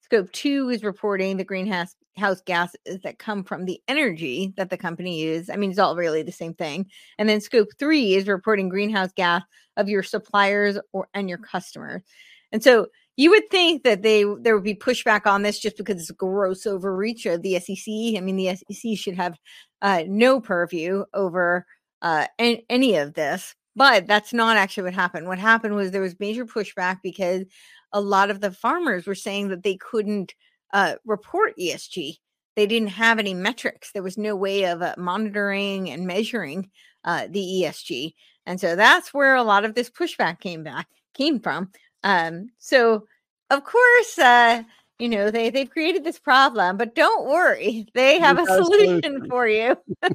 Scope 0.02 0.32
two 0.32 0.70
is 0.70 0.84
reporting 0.84 1.38
the 1.38 1.44
greenhouse 1.44 1.96
house 2.20 2.42
gases 2.42 3.00
that 3.04 3.20
come 3.20 3.44
from 3.44 3.66
the 3.66 3.82
energy 3.88 4.54
that 4.58 4.70
the 4.70 4.78
company 4.78 5.20
uses. 5.22 5.50
I 5.50 5.56
mean, 5.56 5.72
it's 5.72 5.80
all 5.80 5.96
really 5.96 6.22
the 6.22 6.32
same 6.32 6.54
thing. 6.54 6.86
And 7.18 7.28
then 7.28 7.42
scope 7.42 7.70
three 7.80 8.16
is 8.16 8.28
reporting 8.28 8.70
greenhouse 8.70 9.12
gas 9.16 9.44
of 9.78 9.90
your 9.90 10.04
suppliers 10.04 10.78
or 10.94 11.08
and 11.14 11.30
your 11.30 11.40
customers. 11.40 12.04
And 12.52 12.64
so 12.64 12.88
you 13.18 13.32
would 13.32 13.50
think 13.50 13.84
that 13.84 14.02
they 14.02 14.24
there 14.40 14.56
would 14.56 14.64
be 14.64 14.76
pushback 14.76 15.26
on 15.26 15.42
this 15.42 15.60
just 15.60 15.78
because 15.78 16.00
it's 16.00 16.10
a 16.10 16.14
gross 16.14 16.66
overreach 16.66 17.26
of 17.26 17.42
the 17.42 17.60
SEC. 17.60 18.18
I 18.18 18.22
mean, 18.22 18.38
the 18.38 18.56
SEC 18.56 18.98
should 18.98 19.16
have 19.16 19.38
uh, 19.82 20.04
no 20.08 20.40
purview 20.40 21.04
over 21.14 21.66
uh, 22.02 22.28
any 22.38 22.96
of 22.96 23.14
this, 23.14 23.56
but 23.76 24.08
that's 24.08 24.32
not 24.32 24.58
actually 24.58 24.84
what 24.84 24.94
happened. 24.94 25.28
What 25.28 25.40
happened 25.40 25.76
was 25.76 25.92
there 25.92 26.02
was 26.02 26.20
major 26.20 26.46
pushback 26.46 27.00
because 27.04 27.44
a 27.92 28.02
lot 28.02 28.30
of 28.30 28.42
the 28.42 28.52
farmers 28.52 29.06
were 29.06 29.16
saying 29.16 29.50
that 29.50 29.64
they 29.64 29.76
couldn't 29.76 30.34
uh, 30.74 30.96
report 31.06 31.54
ESG. 31.58 32.18
They 32.56 32.68
didn't 32.68 32.90
have 32.90 33.20
any 33.20 33.34
metrics. 33.34 33.92
There 33.92 34.04
was 34.04 34.18
no 34.18 34.36
way 34.36 34.66
of 34.66 34.82
uh, 34.82 34.96
monitoring 34.98 35.90
and 35.90 36.06
measuring 36.06 36.70
uh, 37.04 37.28
the 37.30 37.64
ESG, 37.64 38.14
and 38.46 38.60
so 38.60 38.76
that's 38.76 39.14
where 39.14 39.36
a 39.36 39.44
lot 39.44 39.66
of 39.66 39.76
this 39.76 39.90
pushback 39.90 40.40
came 40.40 40.64
back 40.64 40.88
came 41.14 41.40
from. 41.40 41.72
Um, 42.04 42.50
so, 42.58 43.06
of 43.50 43.64
course, 43.64 44.18
uh, 44.20 44.64
you 45.00 45.10
know 45.10 45.32
they 45.32 45.50
they've 45.50 45.70
created 45.70 46.04
this 46.04 46.20
problem, 46.20 46.78
but 46.78 46.96
don't 46.96 47.28
worry, 47.28 47.88
they 47.94 48.20
have 48.20 48.40
a 48.42 48.46
solution, 48.46 49.02
solution 49.02 49.30
for 49.30 49.48
you. 49.48 49.78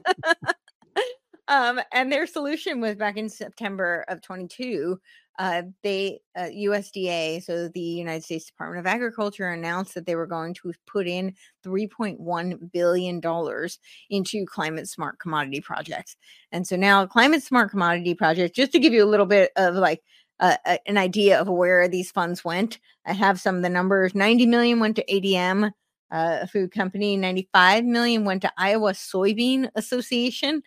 um, 1.48 1.80
and 1.92 2.10
their 2.10 2.26
solution 2.26 2.80
was 2.80 2.96
back 2.96 3.16
in 3.16 3.28
September 3.28 4.04
of 4.08 4.22
22 4.22 4.98
uh, 5.38 5.62
they 5.82 6.20
uh, 6.36 6.42
USDA, 6.42 7.42
so 7.42 7.68
the 7.68 7.80
United 7.80 8.22
States 8.22 8.46
Department 8.46 8.80
of 8.80 8.86
Agriculture, 8.86 9.48
announced 9.48 9.94
that 9.94 10.06
they 10.06 10.14
were 10.14 10.26
going 10.26 10.54
to 10.54 10.72
put 10.86 11.08
in 11.08 11.34
3.1 11.64 12.72
billion 12.72 13.20
dollars 13.20 13.78
into 14.10 14.46
climate 14.46 14.88
smart 14.88 15.18
commodity 15.18 15.60
projects. 15.60 16.16
And 16.52 16.66
so 16.66 16.76
now, 16.76 17.04
climate 17.06 17.42
smart 17.42 17.70
commodity 17.70 18.14
projects. 18.14 18.54
just 18.54 18.72
to 18.72 18.78
give 18.78 18.92
you 18.92 19.02
a 19.02 19.06
little 19.06 19.26
bit 19.26 19.50
of 19.56 19.74
like 19.74 20.02
uh, 20.38 20.56
an 20.86 20.98
idea 20.98 21.40
of 21.40 21.48
where 21.48 21.88
these 21.88 22.12
funds 22.12 22.44
went, 22.44 22.78
I 23.04 23.12
have 23.12 23.40
some 23.40 23.56
of 23.56 23.62
the 23.62 23.68
numbers. 23.68 24.14
90 24.14 24.46
million 24.46 24.78
went 24.78 24.96
to 24.96 25.04
ADM. 25.06 25.72
Uh, 26.10 26.40
a 26.42 26.46
food 26.46 26.70
company, 26.70 27.16
95 27.16 27.84
million 27.84 28.24
went 28.24 28.42
to 28.42 28.52
Iowa 28.56 28.92
Soybean 28.92 29.68
Association, 29.74 30.62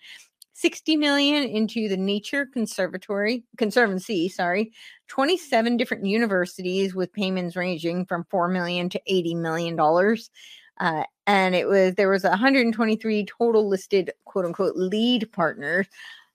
60 0.57 0.97
million 0.97 1.43
into 1.43 1.87
the 1.87 1.95
Nature 1.95 2.47
Conservatory 2.47 3.43
Conservancy, 3.57 4.27
sorry, 4.27 4.71
27 5.07 5.77
different 5.77 6.03
universities 6.03 6.95
with 6.95 7.13
payments 7.13 7.55
ranging 7.55 8.07
from 8.07 8.25
4 8.31 8.47
million 8.47 8.89
to 8.89 9.01
80 9.05 9.35
million 9.35 9.75
dollars. 9.75 10.31
Uh, 10.79 11.03
and 11.27 11.53
it 11.53 11.67
was 11.67 11.93
there 11.93 12.09
was 12.09 12.23
123 12.23 13.25
total 13.25 13.69
listed 13.69 14.11
quote 14.25 14.45
unquote 14.45 14.75
lead 14.75 15.31
partners. 15.31 15.85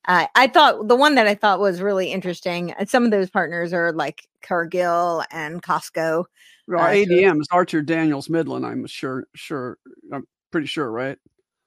Uh, 0.07 0.27
I 0.37 0.47
thought 0.47 0.87
the 0.87 0.97
one 0.97 1.17
that 1.17 1.27
I 1.27 1.35
thought 1.35 1.59
was 1.59 1.81
really 1.81 2.13
interesting. 2.13 2.71
And 2.73 2.89
some 2.89 3.05
of 3.05 3.11
those 3.11 3.29
partners 3.29 3.73
are 3.73 3.93
like 3.93 4.29
Cargill 4.41 5.25
and 5.33 5.61
Costco. 5.61 6.27
Well, 6.69 6.81
uh, 6.81 6.91
ADM 6.91 7.41
is 7.41 7.49
Archer 7.51 7.83
Daniels 7.83 8.31
Midland. 8.31 8.65
I'm 8.65 8.87
sure, 8.87 9.27
sure, 9.35 9.79
I'm 10.13 10.29
pretty 10.53 10.69
sure, 10.69 10.93
right? 10.93 11.19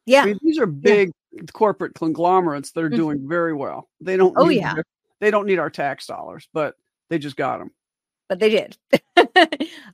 Yeah, 0.06 0.22
I 0.22 0.26
mean, 0.28 0.40
these 0.42 0.58
are 0.58 0.68
big 0.68 1.10
yeah. 1.10 1.14
Corporate 1.54 1.96
conglomerates 1.96 2.72
that 2.72 2.84
are 2.84 2.90
mm-hmm. 2.90 2.98
doing 2.98 3.30
very 3.30 3.54
well. 3.54 3.90
They 4.02 4.18
don't. 4.18 4.34
Oh 4.38 4.50
yeah. 4.50 4.76
they 5.20 5.32
don't 5.32 5.46
need 5.46 5.60
our 5.60 5.70
tax 5.70 6.08
dollars, 6.08 6.48
but 6.54 6.76
they 7.10 7.20
just 7.20 7.36
got 7.36 7.60
them 7.60 7.72
but 8.28 8.40
they 8.40 8.50
did 8.50 8.78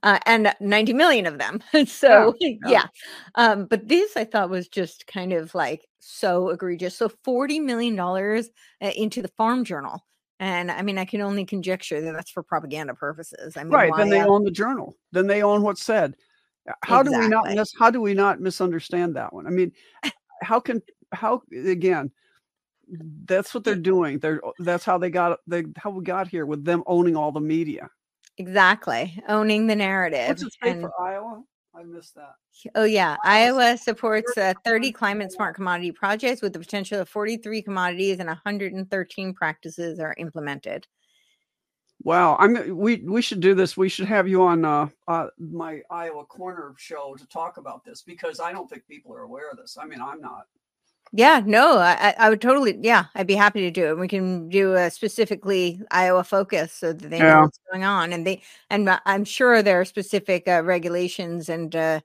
uh, 0.03 0.19
and 0.25 0.53
90 0.60 0.93
million 0.93 1.25
of 1.25 1.38
them 1.38 1.62
so 1.86 2.36
yeah, 2.39 2.50
yeah. 2.50 2.69
yeah. 2.69 2.86
Um, 3.36 3.65
but 3.65 3.88
this 3.88 4.15
i 4.17 4.24
thought 4.24 4.50
was 4.50 4.67
just 4.67 5.07
kind 5.07 5.33
of 5.33 5.53
like 5.55 5.86
so 6.00 6.50
egregious 6.50 6.98
so 6.98 7.10
40 7.24 7.60
million 7.60 7.95
dollars 7.95 8.50
uh, 8.81 8.91
into 8.95 9.21
the 9.21 9.31
farm 9.38 9.63
journal 9.63 10.05
and 10.39 10.71
i 10.71 10.81
mean 10.81 10.98
i 10.98 11.05
can 11.05 11.21
only 11.21 11.45
conjecture 11.45 12.01
that 12.01 12.13
that's 12.13 12.31
for 12.31 12.43
propaganda 12.43 12.93
purposes 12.93 13.57
i 13.57 13.63
mean 13.63 13.74
right 13.74 13.91
then 13.98 14.10
they 14.10 14.21
uh, 14.21 14.27
own 14.27 14.43
the 14.43 14.51
journal 14.51 14.95
then 15.12 15.27
they 15.27 15.43
own 15.43 15.62
what's 15.62 15.83
said 15.83 16.15
how 16.83 17.01
exactly. 17.01 17.13
do 17.13 17.19
we 17.19 17.55
not 17.55 17.67
how 17.77 17.91
do 17.91 18.01
we 18.01 18.13
not 18.13 18.39
misunderstand 18.39 19.15
that 19.15 19.33
one 19.33 19.48
i 19.48 19.50
mean 19.50 19.71
how 20.41 20.60
can 20.60 20.81
how 21.12 21.41
again 21.53 22.12
that's 23.25 23.53
what 23.53 23.63
they're 23.63 23.75
doing 23.75 24.20
they're 24.20 24.41
that's 24.60 24.84
how 24.84 24.98
they 24.98 25.10
got 25.10 25.39
they 25.48 25.63
how 25.77 25.89
we 25.89 26.03
got 26.03 26.27
here 26.27 26.46
with 26.46 26.63
them 26.65 26.84
owning 26.88 27.15
all 27.15 27.32
the 27.32 27.39
media 27.39 27.89
Exactly. 28.38 29.22
Owning 29.27 29.68
the 29.68 29.75
narrative. 29.75 30.30
What's 30.30 30.44
it 30.44 30.53
and, 30.63 30.82
for 30.82 31.00
Iowa? 31.00 31.44
I 31.75 31.84
missed 31.84 32.15
that. 32.15 32.34
Oh 32.75 32.84
yeah, 32.84 33.15
Iowa 33.24 33.77
supports 33.77 34.36
uh, 34.38 34.53
30 34.65 34.91
climate 34.91 35.32
smart 35.32 35.56
commodity 35.56 35.91
projects 35.91 36.41
with 36.41 36.53
the 36.53 36.60
potential 36.60 37.00
of 37.00 37.08
43 37.08 37.62
commodities 37.62 38.20
and 38.20 38.27
113 38.27 39.34
practices 39.34 40.00
are 40.00 40.15
implemented. 40.18 40.86
Wow, 42.03 42.36
I'm 42.39 42.75
we 42.75 42.98
we 42.98 43.22
should 43.22 43.39
do 43.39 43.53
this. 43.53 43.77
We 43.77 43.88
should 43.88 44.08
have 44.08 44.27
you 44.27 44.41
on 44.41 44.65
uh, 44.65 44.88
uh, 45.08 45.27
my 45.38 45.82
Iowa 45.91 46.25
Corner 46.25 46.74
show 46.77 47.15
to 47.18 47.27
talk 47.27 47.58
about 47.58 47.86
this 47.86 48.01
because 48.01 48.39
I 48.39 48.51
don't 48.51 48.68
think 48.68 48.88
people 48.88 49.13
are 49.13 49.22
aware 49.22 49.50
of 49.51 49.58
this. 49.58 49.77
I 49.80 49.86
mean, 49.86 50.01
I'm 50.01 50.20
not. 50.20 50.48
Yeah, 51.13 51.41
no, 51.46 51.77
I, 51.77 52.15
I 52.18 52.30
would 52.30 52.39
totally. 52.39 52.77
Yeah, 52.82 53.06
I'd 53.15 53.27
be 53.27 53.36
happy 53.36 53.62
to 53.62 53.72
do 53.72 53.89
it. 53.89 54.00
We 54.00 54.08
can 54.08 54.48
do 54.48 54.75
a 54.75 54.89
specifically 54.89 55.82
Iowa 55.91 56.24
focus 56.24 56.72
so 56.72 56.94
that 56.94 57.10
they 57.10 57.18
yeah. 57.18 57.34
know 57.34 57.41
what's 57.41 57.60
going 57.70 57.84
on, 57.84 58.13
and 58.13 58.25
they 58.25 58.41
and 58.70 58.89
I'm 59.06 59.25
sure 59.25 59.62
there 59.62 59.82
are 59.82 59.86
specific 59.86 60.48
uh, 60.48 60.63
regulations, 60.63 61.50
and 61.50 61.75
uh, 61.75 62.00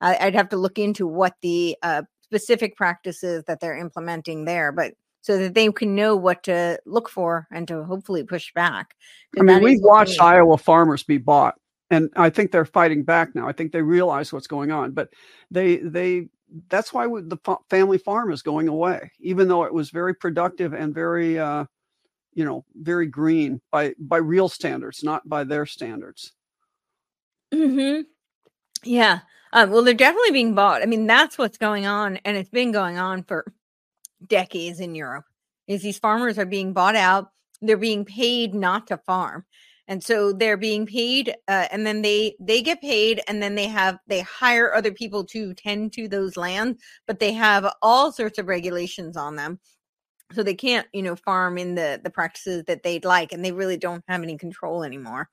I, 0.00 0.26
would 0.26 0.34
have 0.34 0.48
to 0.50 0.56
look 0.56 0.78
into 0.78 1.08
what 1.08 1.34
the 1.42 1.76
uh, 1.82 2.02
specific 2.22 2.76
practices 2.76 3.42
that 3.48 3.58
they're 3.58 3.76
implementing 3.76 4.44
there, 4.44 4.70
but 4.70 4.92
so 5.22 5.38
that 5.38 5.54
they 5.54 5.70
can 5.72 5.96
know 5.96 6.14
what 6.14 6.44
to 6.44 6.78
look 6.86 7.08
for 7.08 7.48
and 7.50 7.66
to 7.66 7.82
hopefully 7.82 8.22
push 8.22 8.52
back. 8.54 8.94
I 9.38 9.42
mean, 9.42 9.62
we've 9.62 9.82
watched 9.82 10.20
Iowa 10.20 10.56
farmers 10.56 11.02
be 11.02 11.18
bought, 11.18 11.56
and 11.90 12.10
I 12.14 12.30
think 12.30 12.52
they're 12.52 12.64
fighting 12.64 13.02
back 13.02 13.34
now. 13.34 13.48
I 13.48 13.52
think 13.52 13.72
they 13.72 13.82
realize 13.82 14.32
what's 14.32 14.46
going 14.46 14.70
on, 14.70 14.92
but 14.92 15.08
they 15.50 15.78
they 15.78 16.28
that's 16.68 16.92
why 16.92 17.06
the 17.06 17.38
family 17.70 17.98
farm 17.98 18.32
is 18.32 18.42
going 18.42 18.68
away, 18.68 19.10
even 19.20 19.48
though 19.48 19.64
it 19.64 19.72
was 19.72 19.90
very 19.90 20.14
productive 20.14 20.72
and 20.72 20.94
very, 20.94 21.38
uh, 21.38 21.64
you 22.34 22.44
know, 22.44 22.64
very 22.74 23.06
green 23.06 23.60
by 23.70 23.94
by 23.98 24.18
real 24.18 24.48
standards, 24.48 25.02
not 25.02 25.28
by 25.28 25.44
their 25.44 25.66
standards. 25.66 26.32
Hmm. 27.52 28.00
Yeah. 28.84 29.20
Um, 29.52 29.70
well, 29.70 29.82
they're 29.82 29.94
definitely 29.94 30.30
being 30.30 30.54
bought. 30.54 30.82
I 30.82 30.86
mean, 30.86 31.06
that's 31.06 31.36
what's 31.36 31.58
going 31.58 31.86
on, 31.86 32.18
and 32.24 32.36
it's 32.36 32.50
been 32.50 32.72
going 32.72 32.98
on 32.98 33.22
for 33.24 33.52
decades 34.26 34.80
in 34.80 34.94
Europe. 34.94 35.24
Is 35.66 35.82
these 35.82 35.98
farmers 35.98 36.38
are 36.38 36.46
being 36.46 36.72
bought 36.72 36.96
out? 36.96 37.30
They're 37.60 37.76
being 37.76 38.04
paid 38.04 38.54
not 38.54 38.86
to 38.88 38.96
farm 38.96 39.44
and 39.88 40.02
so 40.02 40.32
they're 40.32 40.56
being 40.56 40.86
paid 40.86 41.34
uh, 41.48 41.66
and 41.70 41.86
then 41.86 42.02
they 42.02 42.34
they 42.40 42.62
get 42.62 42.80
paid 42.80 43.20
and 43.28 43.42
then 43.42 43.54
they 43.54 43.66
have 43.66 43.98
they 44.06 44.20
hire 44.20 44.74
other 44.74 44.92
people 44.92 45.24
to 45.24 45.54
tend 45.54 45.92
to 45.92 46.08
those 46.08 46.36
lands 46.36 46.82
but 47.06 47.18
they 47.18 47.32
have 47.32 47.72
all 47.82 48.12
sorts 48.12 48.38
of 48.38 48.46
regulations 48.48 49.16
on 49.16 49.36
them. 49.36 49.58
So 50.32 50.42
they 50.42 50.54
can't 50.54 50.86
you 50.92 51.02
know 51.02 51.16
farm 51.16 51.58
in 51.58 51.74
the 51.74 52.00
the 52.02 52.10
practices 52.10 52.64
that 52.66 52.82
they'd 52.82 53.04
like 53.04 53.32
and 53.32 53.44
they 53.44 53.52
really 53.52 53.76
don't 53.76 54.04
have 54.08 54.22
any 54.22 54.38
control 54.38 54.82
anymore 54.82 55.28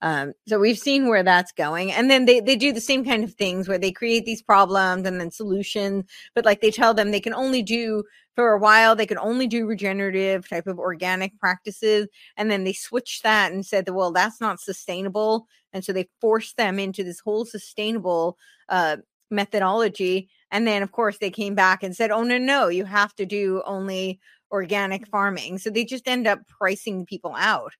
um, 0.00 0.32
so 0.46 0.58
we've 0.58 0.78
seen 0.78 1.08
where 1.08 1.22
that's 1.22 1.52
going. 1.52 1.90
And 1.90 2.10
then 2.10 2.24
they, 2.24 2.40
they 2.40 2.56
do 2.56 2.72
the 2.72 2.80
same 2.80 3.04
kind 3.04 3.24
of 3.24 3.34
things 3.34 3.68
where 3.68 3.78
they 3.78 3.90
create 3.90 4.24
these 4.24 4.42
problems 4.42 5.06
and 5.06 5.20
then 5.20 5.30
solutions, 5.30 6.04
but 6.34 6.44
like 6.44 6.60
they 6.60 6.70
tell 6.70 6.94
them 6.94 7.10
they 7.10 7.20
can 7.20 7.34
only 7.34 7.62
do 7.62 8.04
for 8.36 8.52
a 8.52 8.58
while, 8.58 8.94
they 8.94 9.06
can 9.06 9.18
only 9.18 9.48
do 9.48 9.66
regenerative 9.66 10.48
type 10.48 10.68
of 10.68 10.78
organic 10.78 11.36
practices. 11.40 12.06
And 12.36 12.48
then 12.48 12.62
they 12.62 12.72
switched 12.72 13.24
that 13.24 13.50
and 13.50 13.66
said 13.66 13.86
that, 13.86 13.94
well, 13.94 14.12
that's 14.12 14.40
not 14.40 14.60
sustainable. 14.60 15.48
And 15.72 15.84
so 15.84 15.92
they 15.92 16.08
forced 16.20 16.56
them 16.56 16.78
into 16.78 17.02
this 17.02 17.18
whole 17.18 17.44
sustainable 17.44 18.38
uh, 18.68 18.98
methodology. 19.30 20.28
And 20.52 20.66
then, 20.68 20.84
of 20.84 20.92
course, 20.92 21.18
they 21.18 21.30
came 21.30 21.56
back 21.56 21.82
and 21.82 21.96
said, 21.96 22.12
oh, 22.12 22.22
no, 22.22 22.38
no, 22.38 22.68
you 22.68 22.84
have 22.84 23.12
to 23.16 23.26
do 23.26 23.62
only 23.66 24.20
organic 24.52 25.08
farming. 25.08 25.58
So 25.58 25.68
they 25.68 25.84
just 25.84 26.06
end 26.06 26.28
up 26.28 26.46
pricing 26.46 27.04
people 27.06 27.34
out 27.36 27.72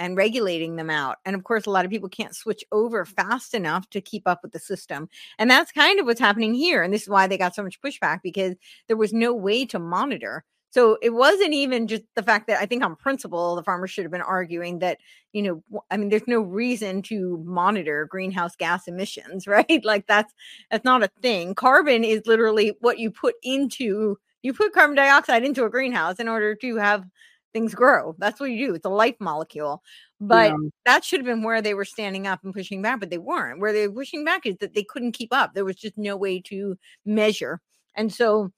and 0.00 0.16
regulating 0.16 0.76
them 0.76 0.88
out. 0.88 1.18
And 1.26 1.36
of 1.36 1.44
course, 1.44 1.66
a 1.66 1.70
lot 1.70 1.84
of 1.84 1.90
people 1.90 2.08
can't 2.08 2.34
switch 2.34 2.64
over 2.72 3.04
fast 3.04 3.52
enough 3.52 3.88
to 3.90 4.00
keep 4.00 4.26
up 4.26 4.40
with 4.42 4.52
the 4.52 4.58
system. 4.58 5.10
And 5.38 5.48
that's 5.48 5.70
kind 5.70 6.00
of 6.00 6.06
what's 6.06 6.18
happening 6.18 6.54
here. 6.54 6.82
And 6.82 6.92
this 6.92 7.02
is 7.02 7.08
why 7.08 7.26
they 7.26 7.36
got 7.36 7.54
so 7.54 7.62
much 7.62 7.80
pushback 7.82 8.20
because 8.22 8.56
there 8.88 8.96
was 8.96 9.12
no 9.12 9.34
way 9.34 9.66
to 9.66 9.78
monitor. 9.78 10.42
So 10.70 10.96
it 11.02 11.10
wasn't 11.10 11.52
even 11.52 11.86
just 11.86 12.04
the 12.14 12.22
fact 12.22 12.46
that 12.46 12.62
I 12.62 12.66
think 12.66 12.82
on 12.82 12.96
principle, 12.96 13.56
the 13.56 13.62
farmers 13.62 13.90
should 13.90 14.04
have 14.04 14.12
been 14.12 14.22
arguing 14.22 14.78
that, 14.78 14.98
you 15.32 15.42
know, 15.42 15.82
I 15.90 15.98
mean, 15.98 16.08
there's 16.08 16.26
no 16.26 16.40
reason 16.40 17.02
to 17.02 17.42
monitor 17.44 18.06
greenhouse 18.06 18.56
gas 18.56 18.88
emissions, 18.88 19.46
right? 19.46 19.84
Like 19.84 20.06
that's 20.06 20.32
that's 20.70 20.84
not 20.84 21.02
a 21.02 21.10
thing. 21.20 21.54
Carbon 21.54 22.04
is 22.04 22.22
literally 22.26 22.74
what 22.80 22.98
you 22.98 23.10
put 23.10 23.34
into 23.42 24.16
you 24.42 24.54
put 24.54 24.72
carbon 24.72 24.96
dioxide 24.96 25.44
into 25.44 25.64
a 25.64 25.70
greenhouse 25.70 26.18
in 26.18 26.26
order 26.26 26.54
to 26.54 26.76
have 26.76 27.04
things 27.52 27.74
grow. 27.74 28.14
That's 28.18 28.40
what 28.40 28.50
you 28.50 28.66
do. 28.66 28.74
It's 28.74 28.86
a 28.86 28.90
life 28.90 29.16
molecule. 29.20 29.82
But 30.20 30.50
yeah. 30.50 30.68
that 30.86 31.04
should 31.04 31.20
have 31.20 31.26
been 31.26 31.42
where 31.42 31.62
they 31.62 31.74
were 31.74 31.84
standing 31.84 32.26
up 32.26 32.40
and 32.44 32.52
pushing 32.52 32.82
back, 32.82 33.00
but 33.00 33.10
they 33.10 33.18
weren't. 33.18 33.60
Where 33.60 33.72
they 33.72 33.88
were 33.88 33.94
pushing 33.94 34.24
back 34.24 34.46
is 34.46 34.56
that 34.58 34.74
they 34.74 34.84
couldn't 34.84 35.12
keep 35.12 35.32
up. 35.32 35.54
There 35.54 35.64
was 35.64 35.76
just 35.76 35.96
no 35.96 36.16
way 36.16 36.40
to 36.42 36.76
measure. 37.04 37.60
And 37.94 38.12
so 38.12 38.52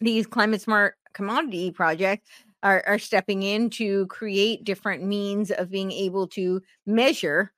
these 0.00 0.26
climate 0.26 0.60
smart 0.60 0.94
commodity 1.12 1.70
projects 1.70 2.28
are, 2.62 2.82
are 2.86 2.98
stepping 2.98 3.42
in 3.42 3.70
to 3.70 4.06
create 4.06 4.64
different 4.64 5.02
means 5.02 5.50
of 5.50 5.70
being 5.70 5.92
able 5.92 6.26
to 6.28 6.60
measure 6.86 7.52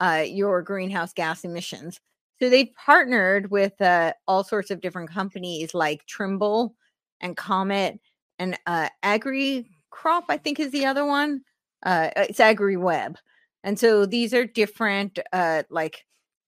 uh, 0.00 0.24
your 0.26 0.62
greenhouse 0.62 1.12
gas 1.12 1.44
emissions. 1.44 2.00
So 2.40 2.48
they've 2.48 2.72
partnered 2.74 3.50
with 3.50 3.80
uh, 3.80 4.14
all 4.26 4.44
sorts 4.44 4.70
of 4.70 4.80
different 4.80 5.10
companies 5.10 5.74
like 5.74 6.06
Trimble 6.06 6.74
and 7.20 7.36
Comet 7.36 8.00
and 8.38 8.58
uh, 8.66 8.88
Agri 9.02 9.66
crop 9.90 10.24
i 10.28 10.36
think 10.36 10.60
is 10.60 10.70
the 10.70 10.86
other 10.86 11.04
one 11.04 11.40
uh 11.84 12.10
it's 12.16 12.38
AgriWebb 12.38 13.16
and 13.64 13.78
so 13.78 14.06
these 14.06 14.32
are 14.32 14.44
different 14.44 15.18
uh 15.32 15.62
like 15.70 16.04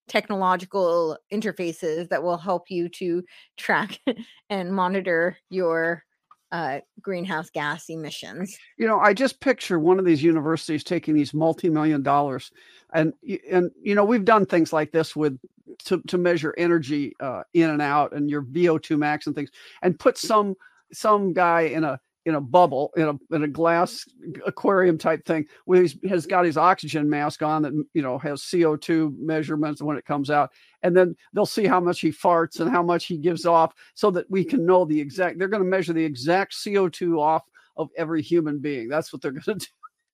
technological 0.08 1.16
interfaces 1.32 2.08
that 2.08 2.22
will 2.22 2.36
help 2.36 2.70
you 2.70 2.88
to 2.88 3.22
track 3.56 3.98
and 4.50 4.74
monitor 4.74 5.36
your 5.48 6.04
uh, 6.52 6.80
greenhouse 7.00 7.48
gas 7.48 7.88
emissions. 7.88 8.58
You 8.76 8.86
know, 8.86 9.00
I 9.00 9.14
just 9.14 9.40
picture 9.40 9.80
one 9.80 9.98
of 9.98 10.04
these 10.04 10.22
universities 10.22 10.84
taking 10.84 11.14
these 11.14 11.32
multi-million 11.32 12.02
dollars, 12.02 12.52
and 12.92 13.14
and 13.50 13.70
you 13.82 13.94
know 13.94 14.04
we've 14.04 14.24
done 14.24 14.44
things 14.44 14.72
like 14.72 14.92
this 14.92 15.16
with 15.16 15.38
to 15.86 16.02
to 16.02 16.18
measure 16.18 16.54
energy 16.58 17.14
uh, 17.20 17.42
in 17.54 17.70
and 17.70 17.80
out 17.80 18.12
and 18.12 18.28
your 18.28 18.42
VO2 18.42 18.98
max 18.98 19.26
and 19.26 19.34
things, 19.34 19.50
and 19.80 19.98
put 19.98 20.18
some 20.18 20.54
some 20.92 21.32
guy 21.32 21.62
in 21.62 21.84
a 21.84 21.98
in 22.24 22.36
a 22.36 22.40
bubble 22.40 22.92
in 22.96 23.08
a 23.08 23.34
in 23.34 23.42
a 23.42 23.48
glass 23.48 24.04
aquarium 24.46 24.96
type 24.96 25.24
thing 25.24 25.44
where 25.64 25.82
he 25.82 26.08
has 26.08 26.26
got 26.26 26.44
his 26.44 26.56
oxygen 26.56 27.08
mask 27.08 27.42
on 27.42 27.62
that 27.62 27.72
you 27.94 28.02
know 28.02 28.18
has 28.18 28.42
CO2 28.42 29.18
measurements 29.18 29.82
when 29.82 29.96
it 29.96 30.04
comes 30.04 30.30
out. 30.30 30.50
And 30.82 30.96
then 30.96 31.16
they'll 31.32 31.46
see 31.46 31.66
how 31.66 31.80
much 31.80 32.00
he 32.00 32.10
farts 32.10 32.60
and 32.60 32.70
how 32.70 32.82
much 32.82 33.06
he 33.06 33.16
gives 33.16 33.46
off 33.46 33.74
so 33.94 34.10
that 34.12 34.30
we 34.30 34.44
can 34.44 34.64
know 34.64 34.84
the 34.84 35.00
exact 35.00 35.38
they're 35.38 35.48
going 35.48 35.62
to 35.62 35.68
measure 35.68 35.92
the 35.92 36.04
exact 36.04 36.54
CO2 36.54 37.18
off 37.18 37.42
of 37.76 37.90
every 37.96 38.22
human 38.22 38.58
being. 38.58 38.88
That's 38.88 39.12
what 39.12 39.22
they're 39.22 39.32
going 39.32 39.42
to 39.44 39.54
do. 39.54 39.66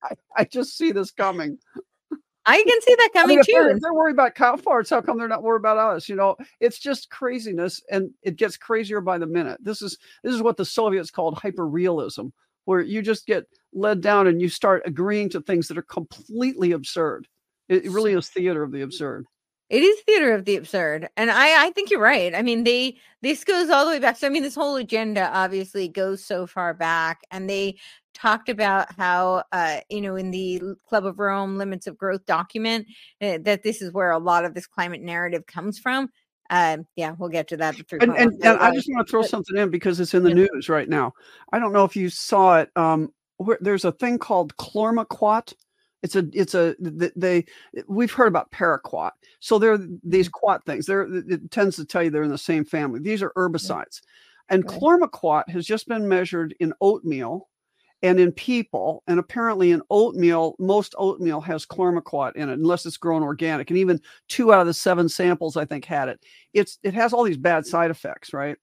I, 0.03 0.15
I 0.37 0.45
just 0.45 0.79
see 0.79 0.93
this 0.93 1.11
coming 1.11 1.59
I 2.49 2.63
can 2.63 2.81
see 2.81 2.95
that 2.95 3.11
coming 3.13 3.37
I 3.37 3.41
mean, 3.41 3.45
too. 3.45 3.53
They're, 3.53 3.79
they're, 3.79 3.95
worried 3.95 4.13
about 4.13 4.35
cow 4.35 4.57
farts. 4.57 4.89
How 4.89 5.03
come 5.03 5.19
they're 5.19 5.29
not 5.29 5.43
worried 5.43 5.61
about 5.61 5.77
us? 5.77 6.09
You 6.09 6.17
know, 6.17 6.37
it's 6.61 6.79
just 6.79 7.11
craziness, 7.11 7.83
and 7.91 8.11
it 8.23 8.37
gets 8.37 8.57
crazier 8.57 9.03
by 9.03 9.19
the 9.19 9.27
minute. 9.27 9.59
This 9.63 9.83
is 9.83 9.99
this 10.25 10.35
is 10.35 10.43
what 10.43 10.57
the 10.57 10.65
Soviets 10.65 11.11
called 11.11 11.37
hyperrealism, 11.37 12.33
where 12.65 12.81
you 12.81 13.03
just 13.03 13.27
get 13.27 13.45
led 13.75 14.01
down 14.01 14.27
and 14.27 14.41
you 14.41 14.49
start 14.49 14.83
agreeing 14.87 15.29
to 15.31 15.43
things 15.43 15.69
that 15.69 15.77
are 15.77 15.83
completely 15.83 16.73
absurd. 16.73 17.29
It, 17.69 17.85
it 17.85 17.91
really 17.91 18.15
is 18.15 18.31
theater 18.31 18.63
of 18.63 18.73
the 18.73 18.81
absurd. 18.81 19.27
It 19.69 19.83
is 19.83 20.01
theater 20.01 20.33
of 20.33 20.47
the 20.47 20.57
absurd. 20.57 21.11
And 21.19 21.31
I, 21.31 21.67
I 21.67 21.71
think 21.73 21.91
you're 21.91 22.01
right. 22.01 22.35
I 22.35 22.41
mean, 22.41 22.65
they 22.65 22.97
this 23.21 23.45
goes 23.45 23.69
all 23.69 23.85
the 23.85 23.91
way 23.91 23.99
back. 23.99 24.17
So 24.17 24.27
I 24.27 24.31
mean, 24.31 24.43
this 24.43 24.55
whole 24.55 24.77
agenda 24.77 25.29
obviously 25.35 25.89
goes 25.89 26.25
so 26.25 26.47
far 26.47 26.73
back. 26.73 27.21
And 27.31 27.51
they 27.51 27.77
talked 28.21 28.49
about 28.49 28.93
how 28.97 29.45
uh, 29.53 29.81
you 29.89 30.01
know, 30.01 30.17
in 30.17 30.31
the 30.31 30.61
Club 30.87 31.07
of 31.07 31.19
Rome 31.19 31.59
limits 31.59 31.87
of 31.87 31.97
growth 31.97 32.25
document, 32.27 32.87
uh, 33.21 33.39
that 33.43 33.63
this 33.63 33.83
is 33.83 33.93
where 33.93 34.11
a 34.11 34.19
lot 34.19 34.45
of 34.45 34.55
this 34.55 34.67
climate 34.67 35.03
narrative 35.03 35.47
comes 35.47 35.79
from. 35.79 36.09
Um, 36.51 36.87
yeah, 36.97 37.15
we'll 37.19 37.29
get 37.29 37.49
to 37.49 37.57
that. 37.59 37.77
And, 37.93 38.17
and, 38.17 38.33
and 38.43 38.59
I 38.59 38.73
just 38.73 38.89
want 38.91 39.07
to 39.07 39.11
throw 39.11 39.23
something 39.23 39.57
in 39.57 39.71
because 39.71 40.01
it's 40.01 40.15
in 40.15 40.23
the 40.23 40.31
yeah. 40.31 40.47
news 40.53 40.69
right 40.69 40.89
now. 40.89 41.13
I 41.53 41.59
don't 41.59 41.73
know 41.73 41.85
if 41.85 41.95
you 41.95 42.09
saw 42.09 42.61
it. 42.61 42.71
Um, 42.75 43.13
where, 43.37 43.59
there's 43.61 43.85
a 43.85 43.93
thing 43.93 44.19
called 44.19 44.57
chlormequat 44.57 45.53
it's 46.03 46.17
a 46.17 46.29
it's 46.33 46.55
a 46.55 46.77
they 46.79 47.45
we've 47.89 48.13
heard 48.13 48.29
about 48.29 48.51
paraquat. 48.53 49.11
So 49.41 49.59
they're 49.59 49.79
these 50.05 50.29
mm-hmm. 50.29 50.33
quat 50.33 50.65
things. 50.65 50.87
They're 50.87 51.03
it 51.03 51.51
tends 51.51 51.77
to 51.77 51.85
tell 51.85 52.03
you 52.03 52.11
they're 52.11 52.23
in 52.23 52.31
the 52.31 52.39
same 52.39 52.65
family. 52.65 53.01
These 53.01 53.23
are 53.23 53.33
herbicides. 53.37 54.01
And 54.49 54.65
okay. 54.65 54.79
chlormequat 54.79 55.49
has 55.51 55.67
just 55.67 55.89
been 55.89 56.09
measured 56.09 56.55
in 56.61 56.73
oatmeal 56.81 57.49
and 58.03 58.21
in 58.21 58.33
people. 58.33 59.03
And 59.07 59.19
apparently 59.19 59.73
in 59.73 59.83
oatmeal, 59.91 60.55
most 60.59 60.95
oatmeal 60.99 61.41
has 61.41 61.67
chlormequat 61.67 62.37
in 62.37 62.49
it, 62.49 62.59
unless 62.59 62.87
it's 62.87 62.97
grown 62.97 63.23
organic. 63.23 63.71
And 63.71 63.79
even 63.79 64.01
two 64.29 64.53
out 64.53 64.61
of 64.61 64.67
the 64.67 64.75
seven 64.75 65.09
samples, 65.09 65.57
I 65.57 65.65
think, 65.65 65.85
had 65.85 66.09
it. 66.09 66.25
It's 66.53 66.79
it 66.83 66.95
has 66.95 67.13
all 67.13 67.25
these 67.25 67.37
bad 67.37 67.67
side 67.67 67.91
effects, 67.91 68.33
right? 68.33 68.57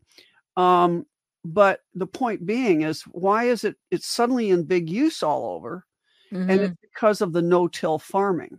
Um, 0.57 1.05
but 1.43 1.81
the 1.93 2.07
point 2.07 2.45
being 2.45 2.81
is 2.81 3.03
why 3.03 3.45
is 3.45 3.63
it 3.63 3.75
it's 3.91 4.07
suddenly 4.07 4.49
in 4.49 4.63
big 4.63 4.89
use 4.89 5.21
all 5.21 5.55
over? 5.55 5.85
Mm-hmm. 6.33 6.49
And 6.49 6.61
it's 6.61 6.75
because 6.81 7.21
of 7.21 7.33
the 7.33 7.41
no-till 7.41 7.99
farming. 7.99 8.57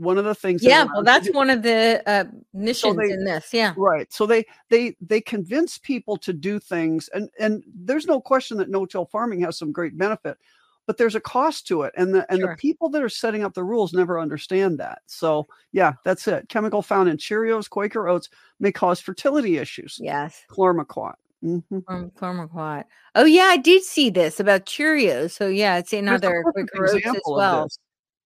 One 0.00 0.16
of 0.16 0.24
the 0.24 0.34
things. 0.34 0.62
Yeah, 0.62 0.86
well, 0.90 1.02
that's 1.02 1.30
one 1.34 1.50
of 1.50 1.60
the 1.62 2.02
uh, 2.06 2.24
missions 2.54 2.94
so 2.94 2.98
they, 2.98 3.12
in 3.12 3.22
this. 3.22 3.52
Yeah, 3.52 3.74
right. 3.76 4.10
So 4.10 4.24
they 4.24 4.46
they 4.70 4.96
they 4.98 5.20
convince 5.20 5.76
people 5.76 6.16
to 6.16 6.32
do 6.32 6.58
things, 6.58 7.10
and 7.12 7.28
and 7.38 7.62
there's 7.66 8.06
no 8.06 8.18
question 8.18 8.56
that 8.56 8.70
no-till 8.70 9.04
farming 9.04 9.42
has 9.42 9.58
some 9.58 9.72
great 9.72 9.98
benefit, 9.98 10.38
but 10.86 10.96
there's 10.96 11.16
a 11.16 11.20
cost 11.20 11.66
to 11.66 11.82
it, 11.82 11.92
and 11.98 12.14
the 12.14 12.24
and 12.32 12.40
sure. 12.40 12.48
the 12.48 12.56
people 12.56 12.88
that 12.88 13.02
are 13.02 13.10
setting 13.10 13.44
up 13.44 13.52
the 13.52 13.62
rules 13.62 13.92
never 13.92 14.18
understand 14.18 14.78
that. 14.78 15.02
So 15.04 15.46
yeah, 15.72 15.92
that's 16.02 16.26
it. 16.26 16.48
Chemical 16.48 16.80
found 16.80 17.10
in 17.10 17.18
Cheerios, 17.18 17.68
Quaker 17.68 18.08
oats 18.08 18.30
may 18.58 18.72
cause 18.72 19.00
fertility 19.00 19.58
issues. 19.58 19.98
Yes, 20.00 20.42
chlormequat. 20.48 21.16
Mm-hmm. 21.44 21.78
Chlormequat. 22.16 22.84
Oh 23.14 23.26
yeah, 23.26 23.50
I 23.50 23.58
did 23.58 23.82
see 23.82 24.08
this 24.08 24.40
about 24.40 24.64
Cheerios. 24.64 25.32
So 25.32 25.46
yeah, 25.46 25.76
it's 25.76 25.92
another 25.92 26.42
quick 26.54 26.68
example 26.74 27.38
as 27.38 27.52
well. 27.52 27.68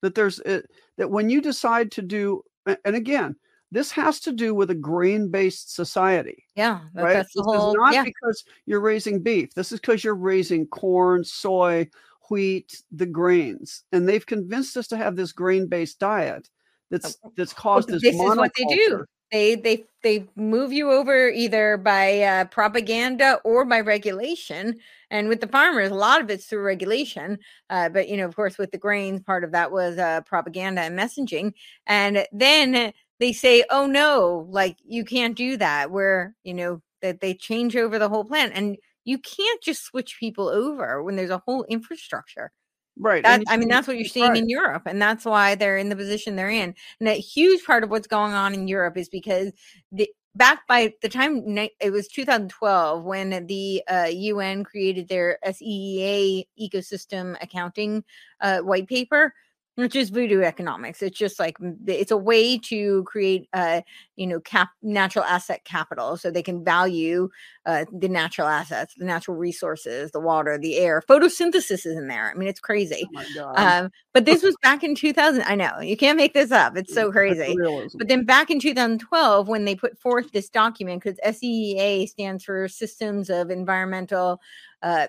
This, 0.05 0.09
that 0.09 0.15
there's 0.15 0.39
it, 0.41 0.71
that 0.99 1.11
when 1.11 1.31
you 1.31 1.41
decide 1.41 1.91
to 1.93 2.03
do, 2.03 2.43
and 2.67 2.97
again, 2.97 3.37
this 3.73 3.91
has 3.93 4.21
to 4.21 4.33
do 4.33 4.55
with 4.55 4.71
a 4.71 4.75
grain-based 4.75 5.75
society. 5.75 6.45
Yeah, 6.55 6.81
that, 6.95 7.03
right. 7.03 7.13
That's 7.15 7.33
this 7.35 7.45
whole, 7.45 7.71
is 7.71 7.77
not 7.77 7.95
yeah. 7.95 8.05
because 8.05 8.45
you're 8.67 8.81
raising 8.81 9.23
beef. 9.23 9.55
This 9.55 9.73
is 9.73 9.81
because 9.81 10.05
you're 10.05 10.15
raising 10.15 10.67
corn, 10.67 11.25
soy, 11.25 11.89
wheat, 12.31 12.83
the 12.93 13.07
grains, 13.07 13.85
and 13.93 14.09
they've 14.09 14.25
convinced 14.25 14.77
us 14.77 14.87
to 14.89 14.97
have 14.97 15.17
this 15.17 15.33
grain-based 15.33 15.99
diet 15.99 16.49
that's 16.91 17.17
oh, 17.25 17.33
that's 17.37 17.53
caused 17.53 17.89
this. 17.89 18.03
This 18.03 18.15
is 18.15 18.21
what 18.21 18.53
they 18.57 18.65
do. 18.65 19.05
They 19.33 19.57
they 19.57 19.85
they 20.03 20.29
move 20.37 20.73
you 20.73 20.93
over 20.93 21.29
either 21.29 21.77
by 21.77 22.21
uh, 22.23 22.45
propaganda 22.47 23.41
or 23.45 23.65
by 23.65 23.81
regulation. 23.81 24.79
And 25.11 25.29
with 25.29 25.41
the 25.41 25.49
farmers, 25.49 25.91
a 25.91 25.95
lot 25.95 26.21
of 26.21 26.31
it's 26.31 26.47
through 26.47 26.63
regulation. 26.63 27.39
Uh, 27.69 27.89
but 27.89 28.09
you 28.09 28.17
know, 28.17 28.27
of 28.27 28.37
course, 28.37 28.59
with 28.59 28.71
the 28.71 28.79
grains, 28.79 29.23
part 29.23 29.43
of 29.43 29.53
that 29.53 29.73
was 29.73 29.99
uh, 29.99 30.21
propaganda 30.23 30.83
and 30.83 30.97
messaging. 30.99 31.53
And 31.87 32.27
then 32.33 32.93
they 33.19 33.33
say, 33.33 33.65
"Oh 33.71 33.87
no, 33.87 34.47
like 34.51 34.77
you 34.87 35.05
can't 35.05 35.37
do 35.37 35.57
that." 35.57 35.91
Where 35.91 36.35
you 36.45 36.55
know 36.55 36.81
that 37.03 37.21
they 37.21 37.35
change 37.35 37.77
over 37.77 37.99
the 37.99 38.09
whole 38.09 38.25
plan, 38.25 38.53
and 38.53 38.77
you 39.05 39.19
can't 39.19 39.63
just 39.63 39.85
switch 39.85 40.17
people 40.21 40.49
over 40.49 41.03
when 41.03 41.17
there's 41.17 41.31
a 41.31 41.43
whole 41.47 41.65
infrastructure. 41.65 42.53
Right. 42.99 43.25
That, 43.25 43.43
I 43.49 43.57
mean, 43.57 43.69
that's 43.69 43.89
what 43.89 43.97
you're 43.97 44.07
seeing 44.07 44.31
right. 44.31 44.37
in 44.37 44.49
Europe, 44.49 44.85
and 44.87 45.03
that's 45.03 45.25
why 45.25 45.57
they're 45.57 45.79
in 45.79 45.89
the 45.89 45.97
position 45.97 46.37
they're 46.37 46.49
in. 46.49 46.75
And 47.01 47.09
a 47.09 47.15
huge 47.15 47.65
part 47.65 47.83
of 47.83 47.91
what's 47.91 48.07
going 48.07 48.33
on 48.33 48.55
in 48.55 48.69
Europe 48.69 48.97
is 48.97 49.09
because 49.09 49.53
the 49.91 50.09
back 50.37 50.67
by 50.67 50.93
the 51.03 51.09
time 51.09 51.43
it 51.81 51.93
was 51.93 52.09
2012 52.09 53.05
when 53.05 53.47
the 53.47 53.83
uh, 53.89 54.09
UN 54.11 54.65
created 54.65 55.09
their 55.09 55.39
SEA 55.45 56.47
ecosystem 56.61 57.37
accounting 57.41 58.05
uh, 58.41 58.59
white 58.59 58.89
paper 58.89 59.33
which 59.77 59.97
is 59.97 60.11
voodoo 60.11 60.43
economics 60.43 61.03
it's 61.03 61.19
just 61.19 61.39
like 61.39 61.57
it's 61.87 62.11
a 62.11 62.17
way 62.17 62.57
to 62.59 63.03
create 63.05 63.49
uh 63.53 63.81
you 64.17 64.27
know 64.27 64.41
cap 64.41 64.71
natural 64.83 65.25
asset 65.25 65.65
capital 65.65 66.17
so 66.17 66.31
they 66.31 66.43
can 66.43 66.65
value 66.65 67.29
uh 67.67 67.85
the 67.93 68.09
natural 68.09 68.47
assets 68.47 68.95
the 68.97 69.05
natural 69.05 69.37
resources 69.37 70.11
the 70.13 70.21
water 70.21 70.57
the 70.59 70.77
air. 70.77 71.03
Photosynthesis 71.09 71.87
is 71.87 71.87
in 71.87 72.09
there 72.09 72.31
i 72.31 72.35
mean 72.35 72.49
it's 72.49 72.61
crazy. 72.61 73.09
oh 73.39 73.53
um 73.57 73.91
but 74.13 74.25
this 74.25 74.43
was 74.43 74.57
back 74.63 74.85
in 74.85 74.95
2000 74.95 75.43
i 75.43 75.55
know 75.55 75.81
you 75.81 75.97
can't 75.97 76.17
make 76.17 76.35
this 76.35 76.53
up 76.53 76.77
it's 76.77 76.95
so 76.95 77.11
crazy. 77.11 77.57
but 77.95 78.09
then 78.09 78.25
back 78.25 78.51
in 78.51 78.61
2012 78.61 79.49
when 79.49 79.65
they 79.65 79.75
put 79.75 79.99
forth 79.99 80.31
this 80.33 80.49
document 80.49 81.03
because 81.03 81.19
seea 81.35 82.09
stands 82.09 82.45
for 82.45 82.69
systems 82.69 83.29
of 83.31 83.51
environmental 83.51 84.41
uh 84.83 85.07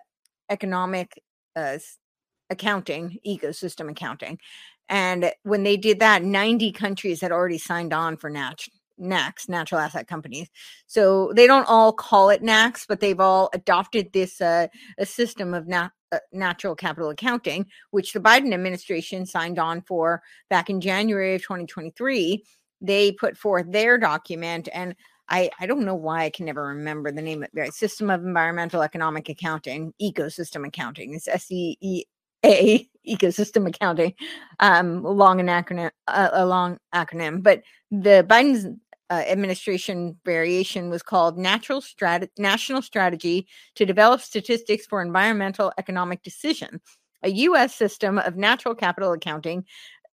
economic 0.49 1.21
uh, 1.55 1.77
accounting, 2.49 3.17
ecosystem 3.25 3.89
accounting. 3.89 4.39
And 4.89 5.31
when 5.43 5.63
they 5.63 5.77
did 5.77 5.99
that, 5.99 6.23
90 6.23 6.71
countries 6.71 7.21
had 7.21 7.31
already 7.31 7.57
signed 7.57 7.93
on 7.93 8.17
for 8.17 8.29
NACH, 8.29 8.69
NACS, 8.99 9.49
natural 9.49 9.81
asset 9.81 10.07
companies. 10.07 10.47
So 10.87 11.33
they 11.35 11.47
don't 11.47 11.67
all 11.67 11.91
call 11.91 12.29
it 12.29 12.43
NACS, 12.43 12.85
but 12.87 12.99
they've 12.99 13.19
all 13.19 13.49
adopted 13.53 14.13
this 14.13 14.41
uh, 14.41 14.67
a 14.97 15.05
system 15.05 15.53
of 15.53 15.67
uh, 15.69 15.89
natural 16.31 16.75
capital 16.75 17.09
accounting, 17.09 17.65
which 17.91 18.13
the 18.13 18.19
Biden 18.19 18.53
administration 18.53 19.25
signed 19.25 19.59
on 19.59 19.81
for 19.81 20.21
back 20.49 20.69
in 20.69 20.81
January 20.81 21.35
of 21.35 21.41
2023. 21.41 22.43
They 22.81 23.11
put 23.11 23.37
forth 23.37 23.71
their 23.71 23.97
document 23.97 24.69
and 24.71 24.95
I, 25.27 25.49
I 25.59 25.65
don't 25.65 25.85
know 25.85 25.95
why 25.95 26.25
I 26.25 26.29
can 26.29 26.45
never 26.45 26.67
remember 26.67 27.11
the 27.11 27.21
name 27.21 27.41
of 27.41 27.49
it. 27.53 27.73
System 27.73 28.11
of 28.11 28.23
Environmental 28.23 28.83
Economic 28.83 29.27
Accounting, 29.27 29.91
Ecosystem 29.99 30.67
Accounting. 30.67 31.15
It's 31.15 31.27
S 31.27 31.51
E 31.51 31.77
E 31.81 32.03
a 32.45 32.87
ecosystem 33.07 33.67
accounting, 33.67 34.13
um, 34.59 35.03
long 35.03 35.39
an 35.39 35.47
acronym, 35.47 35.91
uh, 36.07 36.29
a 36.33 36.45
long 36.45 36.77
acronym. 36.93 37.43
But 37.43 37.63
the 37.91 38.25
Biden's 38.27 38.65
uh, 39.09 39.23
administration 39.27 40.17
variation 40.25 40.89
was 40.89 41.03
called 41.03 41.37
Natural 41.37 41.81
Strat- 41.81 42.29
National 42.37 42.81
Strategy 42.81 43.47
to 43.75 43.85
Develop 43.85 44.21
Statistics 44.21 44.85
for 44.85 45.01
Environmental 45.01 45.71
Economic 45.77 46.23
Decision, 46.23 46.81
a 47.21 47.29
U.S. 47.29 47.75
system 47.75 48.17
of 48.17 48.35
natural 48.35 48.73
capital 48.73 49.13
accounting 49.13 49.65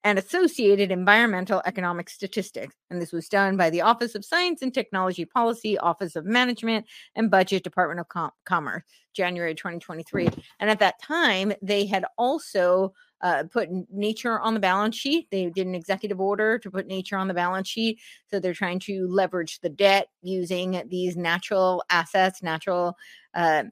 and 0.05 0.19
associated 0.19 0.91
environmental 0.91 1.63
economic 1.65 2.11
statistics. 2.11 2.75
And 2.91 3.01
this 3.01 3.13
was 3.13 3.29
done 3.29 3.57
by 3.57 3.71
the 3.71 3.83
Office 3.83 4.15
of 4.15 4.25
Science 4.25 4.63
and 4.63 4.75
Technology 4.75 5.25
Policy, 5.25 5.79
Office 5.79 6.17
of 6.17 6.25
Management 6.25 6.87
and 7.15 7.31
Budget, 7.31 7.63
Department 7.63 8.01
of 8.01 8.09
Com- 8.09 8.33
Commerce, 8.45 8.83
January 9.15 9.55
2023. 9.55 10.29
And 10.59 10.69
at 10.69 10.81
that 10.81 11.01
time, 11.01 11.53
they 11.63 11.87
had 11.87 12.05
also 12.19 12.93
uh, 13.21 13.45
put 13.51 13.69
nature 13.93 14.41
on 14.41 14.55
the 14.55 14.61
balance 14.61 14.97
sheet. 14.97 15.29
They 15.31 15.49
did 15.51 15.69
an 15.69 15.77
executive 15.77 16.21
order 16.21 16.59
to 16.59 16.71
put 16.71 16.89
nature 16.89 17.17
on 17.17 17.29
the 17.29 17.35
balance 17.35 17.69
sheet. 17.69 18.01
So 18.29 18.41
they're 18.41 18.55
trying 18.55 18.81
to 18.81 19.07
leverage 19.07 19.61
the 19.61 19.69
debt 19.69 20.09
using 20.23 20.83
these 20.89 21.17
natural 21.17 21.85
assets, 21.89 22.43
natural 22.43 22.97
uh, 23.35 23.65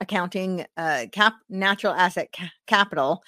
accounting, 0.00 0.66
uh, 0.76 1.06
cap, 1.10 1.34
natural 1.48 1.94
asset 1.94 2.28
ca- 2.36 2.52
capital 2.66 3.22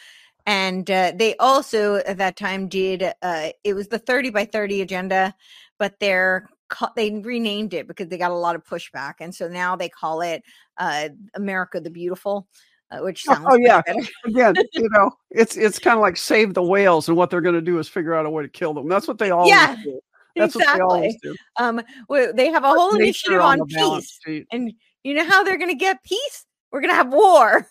and 0.47 0.91
uh, 0.91 1.13
they 1.15 1.37
also 1.37 1.97
at 1.97 2.19
that 2.19 2.37
time 2.37 2.69
did 2.69 3.13
uh, 3.23 3.49
it 3.65 3.75
was 3.75 3.89
the 3.89 3.99
30 3.99 4.31
by 4.31 4.45
30 4.45 4.83
agenda 4.83 5.35
but 5.79 5.99
they're 6.01 6.49
they 6.95 7.11
renamed 7.11 7.75
it 7.75 7.89
because 7.89 8.09
they 8.09 8.19
got 8.19 8.31
a 8.31 8.35
lot 8.35 8.55
of 8.55 8.65
pushback. 8.65 9.15
And 9.19 9.35
so 9.35 9.49
now 9.49 9.75
they 9.75 9.89
call 9.89 10.21
it 10.21 10.43
uh, 10.79 11.09
america 11.35 11.81
the 11.81 11.91
beautiful 11.91 12.49
uh, 12.91 12.99
which 12.99 13.25
oh, 13.29 13.35
sounds 13.35 13.47
oh, 13.51 13.57
yeah. 13.57 13.83
again 14.27 14.55
you 14.73 14.89
know 14.91 15.11
it's 15.31 15.57
it's 15.57 15.79
kind 15.79 15.97
of 15.97 16.01
like 16.01 16.17
save 16.17 16.55
the 16.55 16.63
whales 16.63 17.09
and 17.09 17.17
what 17.17 17.31
they're 17.31 17.41
going 17.41 17.55
to 17.55 17.61
do 17.61 17.79
is 17.79 17.89
figure 17.89 18.15
out 18.15 18.27
a 18.27 18.31
way 18.31 18.43
to 18.43 18.49
kill 18.49 18.75
them. 18.75 18.89
That's 18.89 19.07
what 19.07 19.19
they 19.19 19.31
all 19.31 19.47
yeah. 19.47 19.77
do. 19.83 20.01
That's 20.37 20.55
exactly. 20.55 20.83
what 20.83 20.89
they 20.89 20.97
always 20.97 21.17
do. 21.23 21.37
Um 21.59 21.81
well, 22.09 22.33
they 22.33 22.51
have 22.51 22.65
a 22.65 22.69
whole 22.69 22.95
initiative 22.95 23.41
on, 23.41 23.61
on 23.61 23.69
peace. 23.69 24.21
and 24.53 24.73
you 25.03 25.15
know 25.15 25.25
how 25.25 25.43
they're 25.43 25.59
going 25.59 25.71
to 25.71 25.77
get 25.77 26.03
peace? 26.05 26.47
We're 26.71 26.81
going 26.81 26.91
to 26.91 26.97
have 26.97 27.13
war 27.13 27.67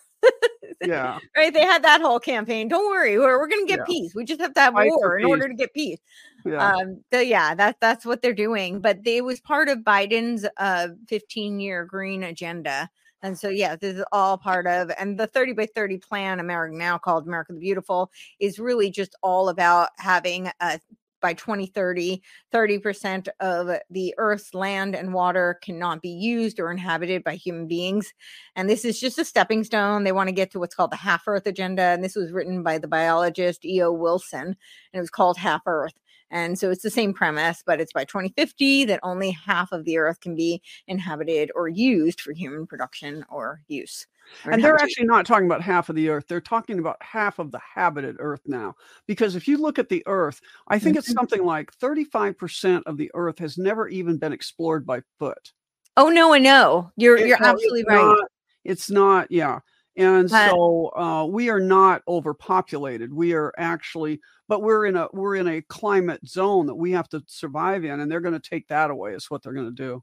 yeah. 0.84 1.18
right. 1.36 1.52
They 1.52 1.64
had 1.64 1.82
that 1.84 2.00
whole 2.00 2.20
campaign. 2.20 2.68
Don't 2.68 2.90
worry, 2.90 3.18
we're, 3.18 3.38
we're 3.38 3.48
going 3.48 3.66
to 3.66 3.70
get 3.70 3.80
yeah. 3.80 3.84
peace. 3.84 4.14
We 4.14 4.24
just 4.24 4.40
have 4.40 4.54
to 4.54 4.60
have 4.60 4.74
Fight 4.74 4.90
war 4.90 5.18
in 5.18 5.26
order 5.26 5.48
to 5.48 5.54
get 5.54 5.72
peace. 5.74 5.98
Yeah. 6.44 6.74
Um, 6.74 7.02
so 7.12 7.20
yeah, 7.20 7.54
that's 7.54 7.78
that's 7.80 8.06
what 8.06 8.22
they're 8.22 8.32
doing. 8.32 8.80
But 8.80 9.00
it 9.04 9.24
was 9.24 9.40
part 9.40 9.68
of 9.68 9.78
Biden's 9.78 10.46
uh 10.56 10.88
15 11.08 11.60
year 11.60 11.84
green 11.84 12.22
agenda. 12.24 12.88
And 13.22 13.38
so, 13.38 13.48
yeah, 13.48 13.76
this 13.76 13.96
is 13.96 14.04
all 14.12 14.38
part 14.38 14.66
of, 14.66 14.90
and 14.98 15.18
the 15.18 15.26
30 15.26 15.52
by 15.52 15.66
30 15.66 15.98
plan, 15.98 16.40
America 16.40 16.74
now 16.74 16.96
called 16.96 17.26
America 17.26 17.52
the 17.52 17.60
Beautiful, 17.60 18.10
is 18.38 18.58
really 18.58 18.90
just 18.90 19.14
all 19.22 19.50
about 19.50 19.90
having 19.98 20.50
a 20.60 20.80
by 21.20 21.34
2030, 21.34 22.22
30% 22.52 23.28
of 23.40 23.78
the 23.90 24.14
Earth's 24.18 24.54
land 24.54 24.94
and 24.94 25.12
water 25.12 25.58
cannot 25.62 26.02
be 26.02 26.10
used 26.10 26.58
or 26.58 26.70
inhabited 26.70 27.24
by 27.24 27.34
human 27.34 27.66
beings. 27.66 28.12
And 28.56 28.68
this 28.68 28.84
is 28.84 29.00
just 29.00 29.18
a 29.18 29.24
stepping 29.24 29.64
stone. 29.64 30.04
They 30.04 30.12
want 30.12 30.28
to 30.28 30.34
get 30.34 30.50
to 30.52 30.58
what's 30.58 30.74
called 30.74 30.92
the 30.92 30.96
Half 30.96 31.26
Earth 31.26 31.46
Agenda. 31.46 31.82
And 31.82 32.02
this 32.02 32.16
was 32.16 32.32
written 32.32 32.62
by 32.62 32.78
the 32.78 32.88
biologist 32.88 33.64
E.O. 33.64 33.92
Wilson, 33.92 34.40
and 34.40 34.56
it 34.94 35.00
was 35.00 35.10
called 35.10 35.36
Half 35.36 35.62
Earth. 35.66 35.94
And 36.30 36.58
so 36.58 36.70
it's 36.70 36.82
the 36.82 36.90
same 36.90 37.12
premise, 37.12 37.62
but 37.66 37.80
it's 37.80 37.92
by 37.92 38.04
2050 38.04 38.84
that 38.84 39.00
only 39.02 39.32
half 39.32 39.72
of 39.72 39.84
the 39.84 39.98
earth 39.98 40.20
can 40.20 40.36
be 40.36 40.62
inhabited 40.86 41.50
or 41.56 41.68
used 41.68 42.20
for 42.20 42.32
human 42.32 42.66
production 42.66 43.24
or 43.28 43.62
use. 43.66 44.06
Or 44.44 44.52
and 44.52 44.62
they're 44.62 44.76
actually 44.80 45.06
not 45.06 45.26
talking 45.26 45.46
about 45.46 45.62
half 45.62 45.88
of 45.88 45.96
the 45.96 46.08
earth. 46.08 46.24
They're 46.28 46.40
talking 46.40 46.78
about 46.78 46.96
half 47.02 47.38
of 47.38 47.50
the 47.50 47.60
habited 47.74 48.16
earth 48.18 48.42
now. 48.46 48.74
Because 49.06 49.34
if 49.36 49.46
you 49.48 49.58
look 49.58 49.78
at 49.78 49.88
the 49.88 50.02
earth, 50.06 50.40
I 50.68 50.78
think 50.78 50.96
it's 50.96 51.10
Mhm. 51.10 51.14
something 51.14 51.44
like 51.44 51.72
35% 51.72 52.82
of 52.86 52.96
the 52.96 53.10
earth 53.14 53.38
has 53.38 53.58
never 53.58 53.88
even 53.88 54.18
been 54.18 54.32
explored 54.32 54.86
by 54.86 55.02
foot. 55.18 55.52
Oh 55.96 56.08
no, 56.08 56.32
I 56.32 56.38
know. 56.38 56.90
You're 56.96 57.18
you're 57.18 57.28
no, 57.28 57.34
it's 57.34 57.42
absolutely 57.46 57.84
right. 57.88 57.96
not- 58.02 58.28
it's 58.64 58.90
not, 58.90 59.30
yeah. 59.30 59.60
And 59.96 60.30
But- 60.30 60.50
so 60.50 60.92
uh, 60.96 61.24
we 61.26 61.50
are 61.50 61.60
not 61.60 62.02
overpopulated. 62.08 63.12
We 63.12 63.34
are 63.34 63.52
actually, 63.58 64.20
but 64.48 64.62
we're 64.62 64.86
in 64.86 64.96
a 64.96 65.08
we're 65.12 65.34
in 65.34 65.48
a 65.48 65.62
climate 65.62 66.26
zone 66.26 66.66
that 66.66 66.74
we 66.76 66.92
have 66.92 67.08
to 67.10 67.22
survive 67.26 67.84
in, 67.84 68.00
and 68.00 68.10
they're 68.10 68.20
going 68.20 68.38
to 68.40 68.50
take 68.50 68.68
that 68.68 68.90
away. 68.90 69.12
Is 69.14 69.30
what 69.30 69.42
they're 69.42 69.52
going 69.52 69.66
to 69.66 69.72
do. 69.72 70.02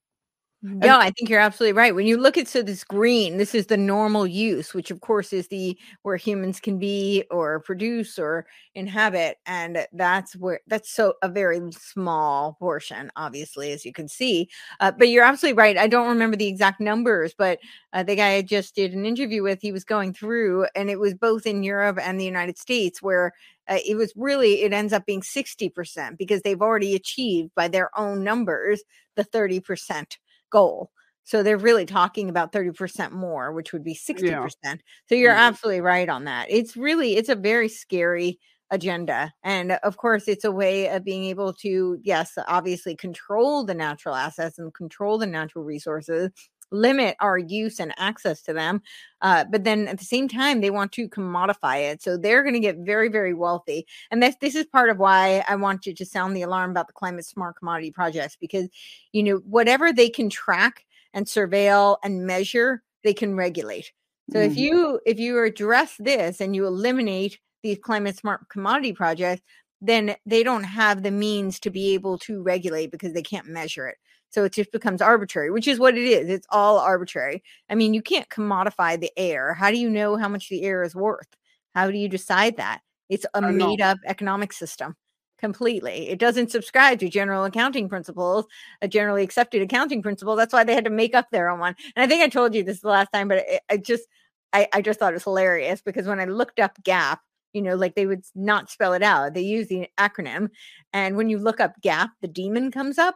Yeah, 0.63 0.98
I 0.98 1.12
think 1.12 1.30
you're 1.30 1.39
absolutely 1.39 1.74
right. 1.78 1.93
When 1.93 2.08
you 2.08 2.17
look 2.17 2.36
at 2.38 2.48
so 2.48 2.63
this 2.63 2.84
green, 2.84 3.38
this 3.38 3.54
is 3.54 3.67
the 3.67 3.78
normal 3.78 4.26
use, 4.26 4.74
which 4.74 4.89
of 4.89 5.02
course 5.02 5.32
is 5.32 5.48
the 5.50 5.78
where 6.02 6.17
humans 6.17 6.60
can 6.60 6.80
be 6.80 7.24
or 7.30 7.60
produce 7.60 8.17
or 8.17 8.46
inhabit, 8.74 9.38
and 9.46 9.86
that's 9.93 10.36
where 10.36 10.60
that's 10.67 10.89
so 10.91 11.13
a 11.22 11.30
very 11.30 11.60
small 11.72 12.54
portion, 12.60 13.12
obviously, 13.15 13.72
as 13.72 13.86
you 13.86 13.93
can 13.93 14.08
see. 14.08 14.50
Uh, 14.80 14.91
but 14.91 15.10
you're 15.10 15.24
absolutely 15.24 15.58
right. 15.58 15.78
I 15.78 15.88
don't 15.88 16.10
remember 16.10 16.36
the 16.38 16.48
exact 16.48 16.80
numbers, 16.82 17.34
but 17.38 17.60
uh, 17.93 18.02
the 18.04 18.15
guy 18.15 18.34
I 18.36 18.41
just 18.41 18.76
did 18.76 18.93
an 18.93 19.06
interview 19.06 19.43
with, 19.43 19.62
he 19.62 19.72
was 19.72 19.84
going 19.84 20.13
through, 20.13 20.67
and 20.76 20.89
it 20.89 21.00
was 21.00 21.13
both 21.13 21.46
in 21.46 21.63
Europe 21.63 22.00
and 22.02 22.20
the 22.20 22.26
United 22.26 22.58
States 22.58 23.02
where 23.02 23.32
uh, 23.67 23.78
it 23.86 23.96
was 23.96 24.12
really 24.15 24.62
it 24.63 24.74
ends 24.74 24.93
up 24.93 25.06
being 25.06 25.22
60% 25.22 26.17
because 26.17 26.41
they've 26.41 26.62
already 26.62 26.96
achieved 26.96 27.52
by 27.56 27.67
their 27.67 27.89
own 27.98 28.24
numbers 28.24 28.82
the 29.15 29.24
30% 29.24 30.17
goal. 30.49 30.91
So 31.23 31.43
they're 31.43 31.57
really 31.57 31.86
talking 31.86 32.29
about 32.29 32.53
30% 32.53 33.12
more, 33.13 33.51
which 33.51 33.73
would 33.73 33.83
be 33.83 33.93
60%. 33.95 34.81
So 35.10 35.15
you're 35.15 35.31
Mhm. 35.31 35.33
absolutely 35.33 35.81
right 35.81 36.10
on 36.10 36.23
that. 36.25 36.47
It's 36.49 36.77
really 36.77 37.17
it's 37.17 37.29
a 37.29 37.36
very 37.36 37.67
scary 37.69 38.39
agenda. 38.71 39.33
And 39.43 39.73
of 39.83 39.97
course, 39.97 40.27
it's 40.27 40.43
a 40.45 40.51
way 40.51 40.89
of 40.89 41.03
being 41.03 41.25
able 41.25 41.53
to 41.55 41.99
yes, 42.03 42.38
obviously 42.47 42.95
control 42.95 43.63
the 43.65 43.73
natural 43.75 44.15
assets 44.15 44.57
and 44.60 44.73
control 44.73 45.17
the 45.17 45.27
natural 45.27 45.63
resources, 45.65 46.31
limit 46.71 47.15
our 47.19 47.38
use 47.38 47.80
and 47.80 47.93
access 47.97 48.41
to 48.43 48.53
them. 48.53 48.82
Uh, 49.21 49.45
but 49.51 49.63
then 49.63 49.88
at 49.88 49.97
the 49.99 50.06
same 50.06 50.27
time, 50.27 50.62
they 50.62 50.69
want 50.69 50.91
to 50.93 51.10
commodify 51.10 51.91
it. 51.91 52.01
So 52.01 52.17
they're 52.17 52.43
going 52.43 52.53
to 52.53 52.60
get 52.60 52.77
very, 52.80 53.10
very 53.10 53.34
wealthy. 53.34 53.88
And 54.12 54.21
this 54.21 54.36
this 54.41 54.56
is 54.56 54.65
part 54.65 54.89
of 54.89 54.97
why 54.97 55.43
I 55.47 55.56
want 55.56 55.86
you 55.86 55.93
to 55.95 56.06
sound 56.06 56.36
the 56.36 56.41
alarm 56.43 56.71
about 56.71 56.88
the 56.88 56.93
climate 56.93 57.25
smart 57.25 57.56
commodity 57.58 57.91
projects 57.91 58.38
because 58.39 58.67
you 59.13 59.23
know 59.23 59.38
whatever 59.38 59.91
they 59.93 60.10
can 60.10 60.30
track 60.30 60.86
and 61.13 61.25
surveil 61.25 61.97
and 62.03 62.25
measure, 62.25 62.84
they 63.03 63.13
can 63.13 63.36
regulate. 63.36 63.91
So 64.30 64.39
if 64.39 64.56
Mhm. 64.56 64.58
you 64.58 64.99
if 65.06 65.19
you 65.19 65.41
address 65.43 65.95
this 65.99 66.41
and 66.41 66.56
you 66.56 66.65
eliminate 66.67 67.39
these 67.63 67.80
climate 67.80 68.17
smart 68.17 68.49
commodity 68.49 68.93
projects, 68.93 69.41
then 69.82 70.15
they 70.25 70.43
don't 70.43 70.63
have 70.63 71.03
the 71.03 71.12
means 71.12 71.60
to 71.62 71.69
be 71.69 71.93
able 71.93 72.17
to 72.19 72.41
regulate 72.41 72.91
because 72.91 73.13
they 73.13 73.21
can't 73.23 73.47
measure 73.47 73.88
it. 73.88 73.97
So 74.29 74.43
it 74.43 74.53
just 74.53 74.71
becomes 74.71 75.01
arbitrary, 75.01 75.51
which 75.51 75.67
is 75.67 75.79
what 75.79 75.97
it 75.97 76.05
is. 76.05 76.29
It's 76.29 76.47
all 76.49 76.77
arbitrary. 76.79 77.43
I 77.69 77.75
mean, 77.75 77.93
you 77.93 78.01
can't 78.01 78.29
commodify 78.29 78.99
the 78.99 79.11
air. 79.17 79.53
How 79.53 79.71
do 79.71 79.77
you 79.77 79.89
know 79.89 80.17
how 80.17 80.27
much 80.27 80.49
the 80.49 80.63
air 80.63 80.83
is 80.83 80.95
worth? 80.95 81.27
How 81.73 81.89
do 81.89 81.97
you 81.97 82.09
decide 82.09 82.57
that? 82.57 82.81
It's 83.09 83.25
a 83.33 83.41
made 83.41 83.81
up 83.81 83.97
economic 84.05 84.51
system 84.51 84.95
completely. 85.37 86.09
It 86.09 86.19
doesn't 86.19 86.51
subscribe 86.51 86.99
to 86.99 87.09
general 87.09 87.45
accounting 87.45 87.87
principles, 87.87 88.45
a 88.81 88.87
generally 88.87 89.23
accepted 89.23 89.61
accounting 89.61 90.01
principle. 90.01 90.35
That's 90.35 90.53
why 90.53 90.63
they 90.63 90.73
had 90.73 90.85
to 90.85 90.89
make 90.89 91.15
up 91.15 91.27
their 91.31 91.49
own 91.49 91.59
one. 91.59 91.75
And 91.95 92.03
I 92.03 92.07
think 92.07 92.23
I 92.23 92.27
told 92.27 92.53
you 92.53 92.63
this 92.63 92.81
the 92.81 92.89
last 92.89 93.09
time, 93.13 93.27
but 93.27 93.39
I, 93.39 93.59
I 93.69 93.77
just 93.77 94.07
I, 94.53 94.67
I 94.73 94.81
just 94.81 94.99
thought 94.99 95.13
it 95.13 95.15
was 95.15 95.23
hilarious 95.23 95.81
because 95.81 96.07
when 96.07 96.19
I 96.19 96.25
looked 96.25 96.59
up 96.59 96.81
GAP, 96.83 97.19
you 97.53 97.61
know, 97.61 97.75
like 97.75 97.95
they 97.95 98.05
would 98.05 98.23
not 98.35 98.69
spell 98.69 98.93
it 98.93 99.03
out. 99.03 99.33
They 99.33 99.41
use 99.41 99.67
the 99.67 99.87
acronym. 99.97 100.49
And 100.93 101.15
when 101.15 101.29
you 101.29 101.37
look 101.37 101.59
up 101.59 101.79
GAP, 101.81 102.09
the 102.21 102.27
demon 102.27 102.71
comes 102.71 102.97
up. 102.97 103.15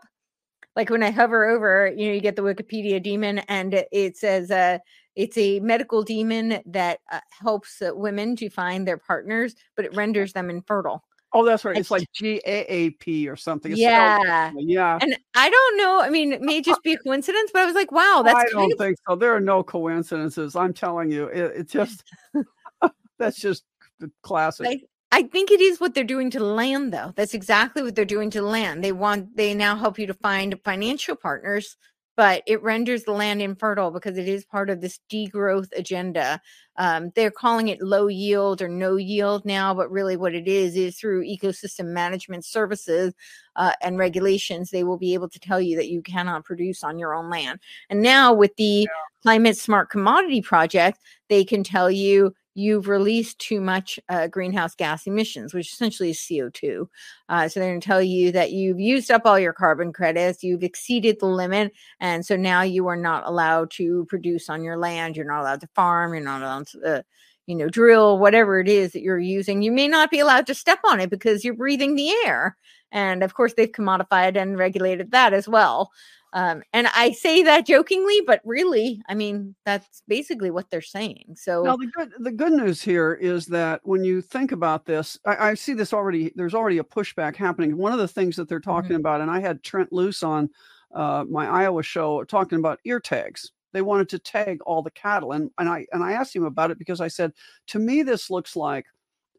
Like 0.75 0.89
when 0.89 1.03
I 1.03 1.11
hover 1.11 1.45
over, 1.49 1.91
you 1.95 2.07
know, 2.07 2.13
you 2.13 2.21
get 2.21 2.35
the 2.35 2.41
Wikipedia 2.43 3.01
demon 3.01 3.39
and 3.39 3.73
it- 3.91 4.17
says 4.17 4.51
uh 4.51 4.77
it's 5.15 5.37
a 5.37 5.59
medical 5.59 6.03
demon 6.03 6.61
that 6.65 6.99
uh, 7.11 7.19
helps 7.41 7.81
uh, 7.81 7.91
women 7.93 8.35
to 8.37 8.49
find 8.49 8.87
their 8.87 8.97
partners, 8.97 9.55
but 9.75 9.83
it 9.85 9.93
renders 9.95 10.33
them 10.33 10.49
infertile. 10.49 11.03
Oh, 11.33 11.45
that's 11.45 11.63
right. 11.63 11.77
It's 11.77 11.91
like 11.91 12.07
G 12.13 12.41
A 12.45 12.65
A 12.67 12.89
P 12.91 13.29
or 13.29 13.35
something. 13.35 13.71
It's 13.71 13.79
Yeah. 13.79 14.17
differently. 14.17 14.73
yeah. 14.73 14.99
And 15.01 15.15
I 15.35 15.49
don't 15.49 15.77
know. 15.77 16.01
I 16.01 16.09
mean, 16.09 16.33
it 16.33 16.41
may 16.41 16.61
just 16.69 16.83
be 16.83 16.93
a 16.93 16.97
coincidence, 16.97 17.51
but 17.53 17.61
I 17.61 17.65
was 17.65 17.75
like, 17.75 17.91
wow, 17.91 18.21
that's 18.23 18.37
I 18.39 18.49
don't 18.49 18.71
of 18.71 18.77
think 18.77 18.97
so. 19.07 19.15
There 19.15 19.33
are 19.35 19.39
no 19.41 19.63
coincidences. 19.63 20.55
I'm 20.55 20.73
telling 20.73 21.11
you, 21.11 21.27
it, 21.27 21.51
it 21.59 21.69
just 21.69 22.03
that's 23.19 23.39
just 23.39 23.63
the 23.99 24.11
classic. 24.23 24.67
I, 24.67 24.81
I 25.11 25.23
think 25.23 25.51
it 25.51 25.59
is 25.59 25.79
what 25.79 25.93
they're 25.93 26.03
doing 26.03 26.29
to 26.31 26.43
land, 26.43 26.93
though. 26.93 27.13
That's 27.15 27.33
exactly 27.33 27.83
what 27.83 27.95
they're 27.95 28.05
doing 28.05 28.29
to 28.31 28.41
land. 28.41 28.83
They 28.83 28.93
want 28.93 29.35
they 29.35 29.53
now 29.53 29.75
help 29.75 29.99
you 29.99 30.07
to 30.07 30.13
find 30.13 30.57
financial 30.63 31.17
partners, 31.17 31.75
but 32.15 32.43
it 32.47 32.63
renders 32.63 33.03
the 33.03 33.11
land 33.11 33.41
infertile 33.41 33.91
because 33.91 34.17
it 34.17 34.29
is 34.29 34.45
part 34.45 34.69
of 34.69 34.79
this 34.79 34.99
degrowth 35.11 35.67
agenda. 35.75 36.39
Um, 36.77 37.11
they're 37.13 37.31
calling 37.31 37.67
it 37.67 37.81
low 37.81 38.07
yield 38.07 38.61
or 38.61 38.69
no 38.69 38.95
yield 38.95 39.43
now, 39.43 39.73
but 39.73 39.91
really 39.91 40.15
what 40.15 40.33
it 40.33 40.47
is 40.47 40.77
is 40.77 40.97
through 40.97 41.25
ecosystem 41.25 41.87
management 41.87 42.45
services 42.45 43.13
uh, 43.57 43.73
and 43.81 43.97
regulations, 43.97 44.71
they 44.71 44.85
will 44.85 44.97
be 44.97 45.13
able 45.13 45.29
to 45.29 45.39
tell 45.39 45.59
you 45.59 45.75
that 45.75 45.89
you 45.89 46.01
cannot 46.01 46.45
produce 46.45 46.85
on 46.85 46.97
your 46.97 47.13
own 47.13 47.29
land. 47.29 47.59
And 47.89 48.01
now 48.01 48.33
with 48.33 48.55
the 48.55 48.87
climate 49.23 49.57
smart 49.57 49.89
commodity 49.89 50.41
project, 50.41 50.99
they 51.27 51.43
can 51.43 51.63
tell 51.63 51.91
you 51.91 52.33
you've 52.53 52.87
released 52.87 53.39
too 53.39 53.61
much 53.61 53.99
uh, 54.09 54.27
greenhouse 54.27 54.75
gas 54.75 55.07
emissions, 55.07 55.53
which 55.53 55.71
essentially 55.71 56.11
is 56.11 56.19
CO2. 56.19 56.87
Uh, 57.29 57.47
so 57.47 57.59
they're 57.59 57.69
going 57.69 57.79
to 57.79 57.85
tell 57.85 58.01
you 58.01 58.31
that 58.31 58.51
you've 58.51 58.79
used 58.79 59.11
up 59.11 59.23
all 59.25 59.39
your 59.39 59.53
carbon 59.53 59.93
credits, 59.93 60.43
you've 60.43 60.63
exceeded 60.63 61.17
the 61.19 61.27
limit, 61.27 61.71
and 61.99 62.25
so 62.25 62.35
now 62.35 62.61
you 62.61 62.87
are 62.87 62.95
not 62.95 63.25
allowed 63.25 63.71
to 63.71 64.05
produce 64.05 64.49
on 64.49 64.63
your 64.63 64.77
land. 64.77 65.15
You're 65.15 65.25
not 65.25 65.41
allowed 65.41 65.61
to 65.61 65.69
farm. 65.75 66.13
You're 66.13 66.23
not 66.23 66.41
allowed 66.41 66.67
to. 66.67 66.81
Uh, 66.81 67.01
you 67.47 67.55
know, 67.55 67.67
drill 67.67 68.19
whatever 68.19 68.59
it 68.59 68.69
is 68.69 68.91
that 68.93 69.01
you're 69.01 69.19
using. 69.19 69.61
You 69.61 69.71
may 69.71 69.87
not 69.87 70.11
be 70.11 70.19
allowed 70.19 70.47
to 70.47 70.53
step 70.53 70.79
on 70.85 70.99
it 70.99 71.09
because 71.09 71.43
you're 71.43 71.55
breathing 71.55 71.95
the 71.95 72.11
air. 72.25 72.55
And 72.91 73.23
of 73.23 73.33
course, 73.33 73.53
they've 73.55 73.71
commodified 73.71 74.37
and 74.37 74.57
regulated 74.57 75.11
that 75.11 75.33
as 75.33 75.47
well. 75.47 75.91
Um, 76.33 76.63
and 76.71 76.87
I 76.95 77.11
say 77.11 77.43
that 77.43 77.65
jokingly, 77.65 78.21
but 78.25 78.41
really, 78.45 79.01
I 79.09 79.15
mean, 79.15 79.55
that's 79.65 80.01
basically 80.07 80.49
what 80.49 80.69
they're 80.69 80.81
saying. 80.81 81.35
So, 81.35 81.63
Now 81.63 81.75
the 81.75 81.87
good 81.87 82.11
the 82.19 82.31
good 82.31 82.53
news 82.53 82.81
here 82.81 83.13
is 83.13 83.45
that 83.47 83.81
when 83.83 84.03
you 84.03 84.21
think 84.21 84.51
about 84.51 84.85
this, 84.85 85.19
I, 85.25 85.49
I 85.49 85.53
see 85.55 85.73
this 85.73 85.93
already. 85.93 86.31
There's 86.35 86.53
already 86.53 86.77
a 86.77 86.83
pushback 86.83 87.35
happening. 87.35 87.77
One 87.77 87.91
of 87.91 87.99
the 87.99 88.07
things 88.07 88.35
that 88.37 88.47
they're 88.47 88.59
talking 88.59 88.95
about, 88.95 89.21
and 89.21 89.29
I 89.29 89.41
had 89.41 89.61
Trent 89.61 89.91
Loos 89.91 90.23
on 90.23 90.49
uh, 90.93 91.25
my 91.29 91.47
Iowa 91.47 91.83
show 91.83 92.23
talking 92.23 92.59
about 92.59 92.79
ear 92.85 92.99
tags. 92.99 93.51
They 93.73 93.81
wanted 93.81 94.09
to 94.09 94.19
tag 94.19 94.59
all 94.65 94.81
the 94.81 94.91
cattle, 94.91 95.33
and 95.33 95.51
and 95.57 95.67
I 95.67 95.85
and 95.91 96.03
I 96.03 96.13
asked 96.13 96.35
him 96.35 96.45
about 96.45 96.71
it 96.71 96.79
because 96.79 97.01
I 97.01 97.09
said 97.09 97.33
to 97.67 97.79
me 97.79 98.03
this 98.03 98.29
looks 98.29 98.55
like 98.55 98.85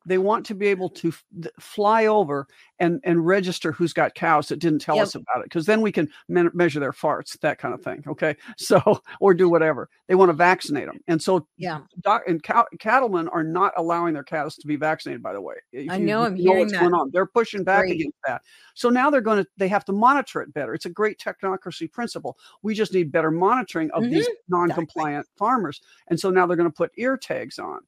they 0.07 0.19
want 0.19 0.47
to 0.47 0.55
be 0.55 0.67
able 0.69 0.88
to 0.91 1.09
f- 1.09 1.25
fly 1.61 2.07
over 2.07 2.47
and 2.79 3.01
and 3.05 3.25
register 3.27 3.73
who's 3.73 3.93
got 3.93 4.15
cows 4.15 4.49
that 4.49 4.59
didn't 4.59 4.81
tell 4.81 4.97
Yep. 4.97 5.03
us 5.03 5.15
about 5.15 5.38
it 5.38 5.45
because 5.45 5.67
then 5.67 5.81
we 5.81 5.93
can 5.93 6.09
me- 6.29 6.49
measure 6.55 6.81
their 6.81 6.93
farts 6.93 7.38
that 7.41 7.59
kind 7.59 7.75
of 7.75 7.83
thing 7.83 8.03
okay? 8.09 8.37
So 8.59 9.01
or 9.21 9.35
do 9.35 9.49
whatever. 9.49 9.88
They 10.09 10.15
want 10.15 10.31
to 10.31 10.35
vaccinate 10.35 10.87
them 10.87 10.99
and 11.09 11.23
so 11.23 11.47
yeah, 11.57 11.81
doc- 12.01 12.25
and 12.27 12.43
cow- 12.43 12.67
cattlemen 12.79 13.29
are 13.29 13.45
not 13.45 13.73
allowing 13.77 14.15
their 14.15 14.25
cows 14.25 14.57
to 14.57 14.67
be 14.67 14.77
vaccinated 14.77 15.23
by 15.23 15.33
the 15.33 15.41
way. 15.41 15.55
If 15.73 15.91
I 15.91 15.99
know, 15.99 16.23
I'm 16.25 16.35
know 16.35 16.41
hearing 16.43 16.59
what's 16.61 16.73
that. 16.73 16.81
going 16.81 16.95
on. 16.95 17.11
They're 17.12 17.27
pushing 17.27 17.65
back 17.65 17.83
Great. 17.83 17.95
against 18.01 18.19
that. 18.27 18.43
So 18.75 18.88
now 18.88 19.11
they're 19.11 19.21
going 19.21 19.43
to 19.45 19.51
they 19.57 19.69
have 19.69 19.85
to 19.87 19.93
monitor 19.93 20.43
it 20.43 20.53
better. 20.55 20.75
It's 20.75 20.87
a 20.87 20.91
great 20.91 21.19
technocracy 21.19 21.91
principle. 21.91 22.37
We 22.62 22.75
just 22.75 22.93
need 22.93 23.12
better 23.12 23.31
monitoring 23.31 23.91
of 23.93 24.03
these 24.05 24.27
Mm-hmm. 24.27 24.33
non-compliant 24.55 25.27
farmers. 25.37 25.81
And 26.09 26.19
so 26.19 26.31
now 26.31 26.47
they're 26.47 26.57
going 26.57 26.71
to 26.71 26.75
put 26.75 26.91
ear 26.97 27.17
tags 27.17 27.59
on 27.59 27.81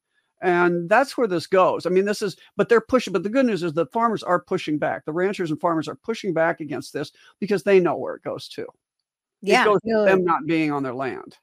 and 0.45 0.89
that's 0.89 1.17
where 1.17 1.27
this 1.27 1.47
goes 1.47 1.87
i 1.87 1.89
mean 1.89 2.05
this 2.05 2.23
is 2.23 2.37
but 2.57 2.69
they're 2.69 2.81
pushing 2.81 3.13
but 3.13 3.23
the 3.23 3.29
good 3.31 3.47
news 3.47 3.63
is 3.63 3.73
the 3.73 3.87
farmers 3.87 4.23
are 4.23 4.41
pushing 4.41 4.79
back 4.79 5.05
the 5.05 5.13
ranchers 5.13 5.51
and 5.51 5.61
farmers 5.61 5.89
are 5.89 5.97
pushing 5.97 6.33
back 6.33 6.61
against 6.61 6.93
this 6.93 7.13
because 7.41 7.63
they 7.63 7.81
know 7.81 7.97
where 7.97 8.15
it 8.15 8.23
goes 8.23 8.49
to 8.49 8.67
yeah. 9.41 9.63
it 9.63 9.65
goes 9.65 9.81
no, 9.85 10.05
to 10.05 10.11
them 10.11 10.25
not 10.25 10.47
being 10.47 10.71
on 10.71 10.83
their 10.83 10.95
land 10.95 11.37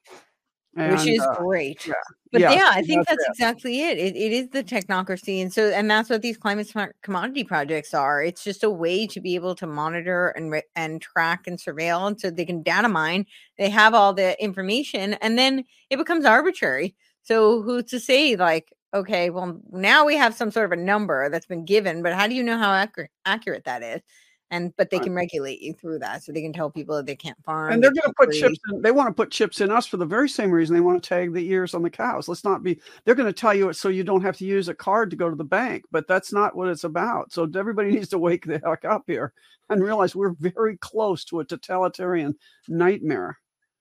And, 0.76 0.92
which 0.92 1.06
is 1.06 1.20
uh, 1.20 1.34
great. 1.34 1.86
yeah. 1.86 1.94
But 2.30 2.40
Yes, 2.40 2.54
yeah, 2.56 2.70
I 2.72 2.80
think 2.82 3.06
that's 3.06 3.22
that's 3.26 3.38
exactly 3.38 3.82
it. 3.82 3.98
it. 3.98 4.16
It 4.16 4.32
is 4.32 4.48
the 4.48 4.64
technocracy, 4.64 5.42
and 5.42 5.52
so 5.52 5.68
and 5.68 5.90
that's 5.90 6.08
what 6.08 6.22
these 6.22 6.38
climate 6.38 6.66
smart 6.66 6.96
commodity 7.02 7.44
projects 7.44 7.92
are. 7.92 8.22
It's 8.22 8.42
just 8.42 8.64
a 8.64 8.70
way 8.70 9.06
to 9.08 9.20
be 9.20 9.34
able 9.34 9.54
to 9.56 9.66
monitor 9.66 10.28
and 10.28 10.50
re- 10.50 10.62
and 10.74 11.02
track 11.02 11.46
and 11.46 11.58
surveil, 11.58 12.06
and 12.06 12.18
so 12.18 12.30
they 12.30 12.46
can 12.46 12.62
data 12.62 12.88
mine. 12.88 13.26
They 13.58 13.68
have 13.68 13.92
all 13.92 14.14
the 14.14 14.42
information, 14.42 15.12
and 15.20 15.36
then 15.36 15.64
it 15.90 15.98
becomes 15.98 16.24
arbitrary. 16.24 16.94
So 17.22 17.60
who's 17.60 17.84
to 17.90 18.00
say, 18.00 18.34
like, 18.36 18.72
okay, 18.94 19.30
well 19.30 19.60
now 19.70 20.04
we 20.04 20.16
have 20.16 20.34
some 20.34 20.50
sort 20.50 20.66
of 20.66 20.72
a 20.78 20.82
number 20.82 21.28
that's 21.30 21.46
been 21.46 21.64
given, 21.64 22.02
but 22.02 22.14
how 22.14 22.26
do 22.26 22.34
you 22.34 22.42
know 22.42 22.58
how 22.58 22.72
accurate 22.72 23.10
accurate 23.24 23.64
that 23.64 23.82
is? 23.82 24.00
And 24.50 24.74
but 24.76 24.90
they 24.90 24.98
can 25.00 25.14
regulate 25.14 25.62
you 25.62 25.72
through 25.72 26.00
that, 26.00 26.22
so 26.22 26.30
they 26.30 26.42
can 26.42 26.52
tell 26.52 26.70
people 26.70 26.94
that 26.96 27.06
they 27.06 27.16
can't 27.16 27.42
farm. 27.42 27.72
and 27.72 27.82
they 27.82 27.86
they're 27.86 27.92
going 27.94 28.02
to 28.10 28.14
put 28.18 28.28
breed. 28.28 28.40
chips 28.40 28.58
in 28.70 28.82
they 28.82 28.90
want 28.90 29.08
to 29.08 29.14
put 29.14 29.30
chips 29.30 29.62
in 29.62 29.70
us 29.70 29.86
for 29.86 29.96
the 29.96 30.04
very 30.04 30.28
same 30.28 30.50
reason 30.50 30.74
they 30.74 30.80
want 30.82 31.02
to 31.02 31.08
tag 31.08 31.32
the 31.32 31.48
ears 31.50 31.72
on 31.72 31.82
the 31.82 31.88
cows 31.88 32.28
let's 32.28 32.44
not 32.44 32.62
be 32.62 32.78
they're 33.06 33.14
going 33.14 33.26
to 33.26 33.32
tell 33.32 33.54
you 33.54 33.70
it 33.70 33.74
so 33.76 33.88
you 33.88 34.04
don't 34.04 34.20
have 34.20 34.36
to 34.36 34.44
use 34.44 34.68
a 34.68 34.74
card 34.74 35.08
to 35.10 35.16
go 35.16 35.30
to 35.30 35.36
the 35.36 35.42
bank 35.42 35.84
but 35.90 36.06
that's 36.06 36.34
not 36.34 36.54
what 36.54 36.68
it's 36.68 36.84
about 36.84 37.32
so 37.32 37.48
everybody 37.56 37.90
needs 37.94 38.08
to 38.10 38.18
wake 38.18 38.44
the 38.44 38.60
heck 38.62 38.84
up 38.84 39.04
here 39.06 39.32
and 39.70 39.82
realize 39.82 40.14
we're 40.14 40.34
very 40.38 40.76
close 40.76 41.24
to 41.24 41.40
a 41.40 41.44
totalitarian 41.46 42.34
nightmare 42.68 43.38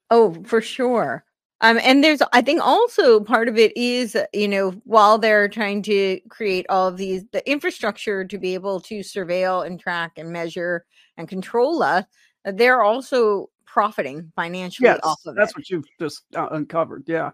Oh, 0.10 0.34
for 0.43 0.62
sure. 0.62 1.24
Um, 1.62 1.80
and 1.84 2.04
there's, 2.04 2.21
I 2.34 2.41
think 2.41 2.60
also 2.62 3.19
part 3.19 3.47
of 3.47 3.58
it 3.58 3.76
is, 3.78 4.17
you 4.34 4.47
know, 4.47 4.71
while 4.86 5.17
they're 5.19 5.47
trying 5.47 5.84
to 5.84 6.19
create 6.30 6.65
all 6.69 6.88
of 6.88 6.97
these, 6.97 7.24
the 7.32 7.47
infrastructure 7.50 8.26
to 8.26 8.38
be 8.38 8.54
able 8.56 8.80
to 8.82 9.00
surveil 9.02 9.65
and 9.65 9.80
track 9.80 10.13
and 10.17 10.32
measure 10.32 10.86
and 11.17 11.28
control 11.28 11.84
us, 11.84 12.06
uh, 12.45 12.52
they're 12.52 12.82
also 12.82 13.50
profiting 13.65 14.32
financially 14.36 14.86
yes 14.89 15.00
off 15.04 15.19
of 15.26 15.36
that's 15.36 15.52
it. 15.52 15.58
what 15.58 15.69
you've 15.69 15.86
just 16.00 16.24
uh, 16.36 16.50
uncovered 16.52 17.04
yeah 17.08 17.32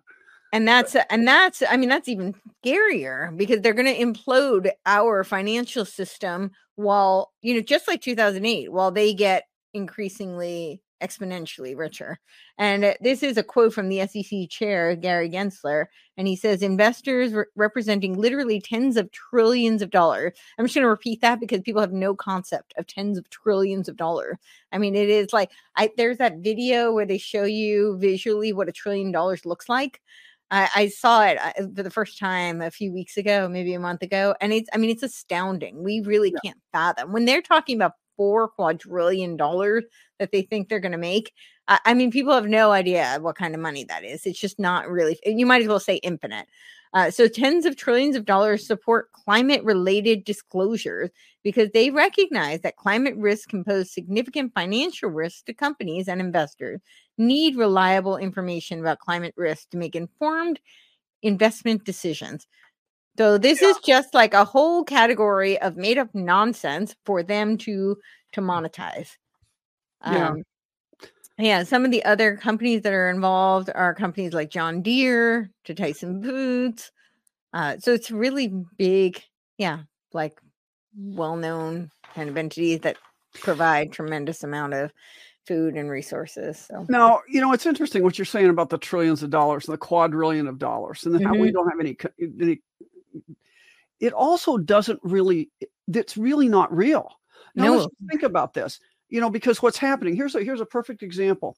And 0.53 0.67
that's, 0.67 0.95
and 1.09 1.27
that's, 1.27 1.63
I 1.69 1.77
mean, 1.77 1.89
that's 1.89 2.07
even 2.07 2.35
scarier 2.63 3.35
because 3.35 3.61
they're 3.61 3.73
going 3.73 3.93
to 3.93 3.99
implode 3.99 4.69
our 4.85 5.23
financial 5.23 5.83
system 5.85 6.51
while, 6.75 7.33
you 7.41 7.53
know, 7.53 7.61
just 7.61 7.87
like 7.87 8.01
2008, 8.01 8.71
while 8.71 8.91
they 8.91 9.13
get 9.13 9.43
increasingly 9.73 10.81
exponentially 11.01 11.77
richer. 11.77 12.19
And 12.57 12.83
uh, 12.86 12.93
this 13.01 13.23
is 13.23 13.38
a 13.38 13.43
quote 13.43 13.73
from 13.73 13.89
the 13.89 14.05
SEC 14.07 14.49
chair, 14.49 14.95
Gary 14.95 15.29
Gensler. 15.29 15.86
And 16.17 16.27
he 16.27 16.36
says, 16.36 16.62
investors 16.62 17.33
re- 17.33 17.45
representing 17.55 18.17
literally 18.17 18.60
tens 18.60 18.97
of 18.97 19.12
trillions 19.12 19.81
of 19.81 19.89
dollars. 19.91 20.33
I'm 20.57 20.65
just 20.65 20.75
going 20.75 20.83
to 20.86 20.89
repeat 20.89 21.21
that 21.21 21.39
because 21.39 21.62
people 21.62 21.81
have 21.81 21.93
no 21.93 22.15
concept 22.15 22.73
of 22.77 22.88
tens 22.88 23.17
of 23.17 23.29
trillions 23.29 23.88
of 23.88 23.97
dollars. 23.97 24.38
I 24.71 24.77
mean, 24.77 24.95
it 24.95 25.10
is 25.10 25.33
like, 25.33 25.51
I, 25.75 25.91
there's 25.97 26.17
that 26.17 26.38
video 26.39 26.91
where 26.93 27.05
they 27.05 27.17
show 27.17 27.43
you 27.43 27.97
visually 27.99 28.53
what 28.53 28.69
a 28.69 28.73
trillion 28.73 29.12
dollars 29.12 29.45
looks 29.45 29.69
like. 29.69 30.01
I, 30.49 30.69
I 30.75 30.88
saw 30.89 31.23
it 31.25 31.38
uh, 31.39 31.67
for 31.75 31.83
the 31.83 31.89
first 31.91 32.17
time 32.17 32.62
a 32.62 32.71
few 32.71 32.93
weeks 32.93 33.17
ago, 33.17 33.49
maybe 33.49 33.73
a 33.73 33.79
month 33.79 34.01
ago, 34.01 34.33
and 34.39 34.53
it's 34.53 34.69
I 34.73 34.77
mean 34.77 34.89
it's 34.89 35.03
astounding. 35.03 35.83
We 35.83 35.99
really 36.01 36.33
Yeah. 36.33 36.39
can't 36.43 36.57
fathom 36.71 37.12
when 37.12 37.25
they're 37.25 37.41
talking 37.41 37.75
about 37.75 37.93
four 38.17 38.49
quadrillion 38.49 39.38
dollars 39.38 39.86
that 40.19 40.32
they 40.32 40.41
think 40.41 40.67
they're 40.67 40.80
going 40.80 40.91
to 40.91 40.97
make. 40.97 41.32
I, 41.69 41.93
mean, 41.93 42.12
people 42.12 42.34
have 42.34 42.47
no 42.47 42.71
idea 42.71 43.17
what 43.19 43.36
kind 43.36 43.53
of 43.53 43.60
money 43.60 43.84
that 43.86 44.06
is. 44.06 44.25
It's 44.25 44.39
just 44.39 44.58
not 44.58 44.89
really. 44.89 45.19
You 45.25 45.45
might 45.45 45.62
as 45.62 45.67
well 45.67 45.82
say 45.82 45.97
infinite. 45.97 46.47
Uh, 46.93 47.12
so 47.12 47.27
tens 47.27 47.65
of 47.65 47.75
trillions 47.75 48.15
of 48.15 48.25
dollars 48.25 48.65
support 48.65 49.12
climate 49.12 49.63
related 49.63 50.23
disclosures 50.23 51.10
because 51.43 51.69
they 51.73 51.89
recognize 51.89 52.62
that 52.62 52.77
climate 52.77 53.15
risk 53.17 53.49
can 53.49 53.63
pose 53.63 53.91
significant 53.91 54.53
financial 54.53 55.10
risks 55.10 55.41
to 55.43 55.53
companies 55.53 56.08
and 56.08 56.21
investors 56.21 56.80
need 57.17 57.58
reliable 57.58 58.17
information 58.17 58.80
about 58.80 58.99
climate 58.99 59.34
risk 59.36 59.69
to 59.69 59.77
make 59.77 59.95
informed 59.95 60.60
investment 61.21 61.84
decisions. 61.84 62.47
So 63.17 63.38
this 63.38 63.62
is 63.62 63.77
just 63.86 64.13
like 64.13 64.34
a 64.34 64.45
whole 64.45 64.84
category 64.84 65.60
of 65.60 65.75
made 65.75 65.97
up 65.97 66.10
nonsense 66.13 66.95
for 67.06 67.23
them 67.23 67.58
to 67.60 67.97
to 68.34 68.41
monetize. 68.41 69.10
Yeah. 70.06 70.30
Um, 70.30 70.43
yeah, 71.39 71.63
some 71.63 71.86
of 71.86 71.91
the 71.91 72.03
other 72.03 72.36
companies 72.36 72.82
that 72.82 72.93
are 72.93 73.10
involved 73.10 73.69
are 73.73 73.93
companies 73.93 74.34
like 74.34 74.49
John 74.49 74.82
Deere 74.82 75.51
to 75.65 75.73
Tyson 75.73 76.23
Foods. 76.23 76.91
Uh, 77.53 77.77
so 77.77 77.93
it's 77.93 78.10
really 78.12 78.53
big, 78.77 79.21
yeah, 79.58 79.82
like 80.13 80.39
well-known 80.95 81.91
kind 82.15 82.30
of 82.30 82.38
entities 82.38 82.80
that 82.82 82.97
provide 83.36 83.91
tremendous 83.91 84.43
amount 84.43 84.73
of 84.73 84.91
food 85.45 85.75
and 85.75 85.89
resources. 85.89 86.58
So 86.60 86.86
Now, 86.89 87.21
you 87.30 87.39
know, 87.39 87.53
it's 87.53 87.65
interesting 87.67 88.03
what 88.03 88.17
you're 88.17 88.25
saying 88.25 88.49
about 88.49 88.69
the 88.69 88.77
trillions 88.77 89.21
of 89.23 89.30
dollars 89.30 89.67
and 89.67 89.73
the 89.73 89.77
quadrillion 89.77 90.47
of 90.47 90.58
dollars 90.58 91.06
and 91.06 91.13
then 91.13 91.21
how 91.21 91.34
we 91.34 91.49
Mhm. 91.49 91.53
don't 91.53 91.69
have 91.69 91.80
any, 91.80 91.97
any. 92.41 92.62
It 93.99 94.13
also 94.13 94.57
doesn't 94.57 94.99
really, 95.03 95.49
it's 95.88 96.17
really 96.17 96.47
not 96.47 96.75
real. 96.75 97.10
Now, 97.55 97.73
let's 97.73 97.86
No. 97.99 98.07
think 98.10 98.23
about 98.23 98.53
this, 98.53 98.79
you 99.10 99.19
know, 99.21 99.29
because 99.29 99.62
what's 99.62 99.77
happening 99.77 100.15
here's 100.15 100.36
a, 100.36 100.43
here's 100.43 100.62
a 100.62 100.65
perfect 100.65 101.01
example. 101.03 101.57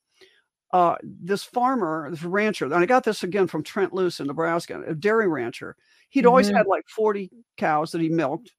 Uh, 0.71 0.95
this 1.04 1.43
farmer, 1.43 2.10
this 2.12 2.23
rancher, 2.23 2.65
and 2.65 2.73
I 2.75 2.86
got 2.86 3.04
this 3.04 3.23
again 3.23 3.47
from 3.47 3.63
Trent 3.63 3.91
Loos 3.93 4.19
in 4.19 4.28
Nebraska, 4.28 4.82
a 4.88 4.93
dairy 4.93 5.28
rancher. 5.28 5.75
He'd 6.10 6.28
always 6.28 6.49
Mhm. 6.49 6.58
had 6.58 6.67
like 6.67 6.88
40 6.88 7.32
cows 7.58 7.91
that 7.91 8.02
he 8.02 8.10
milked, 8.10 8.52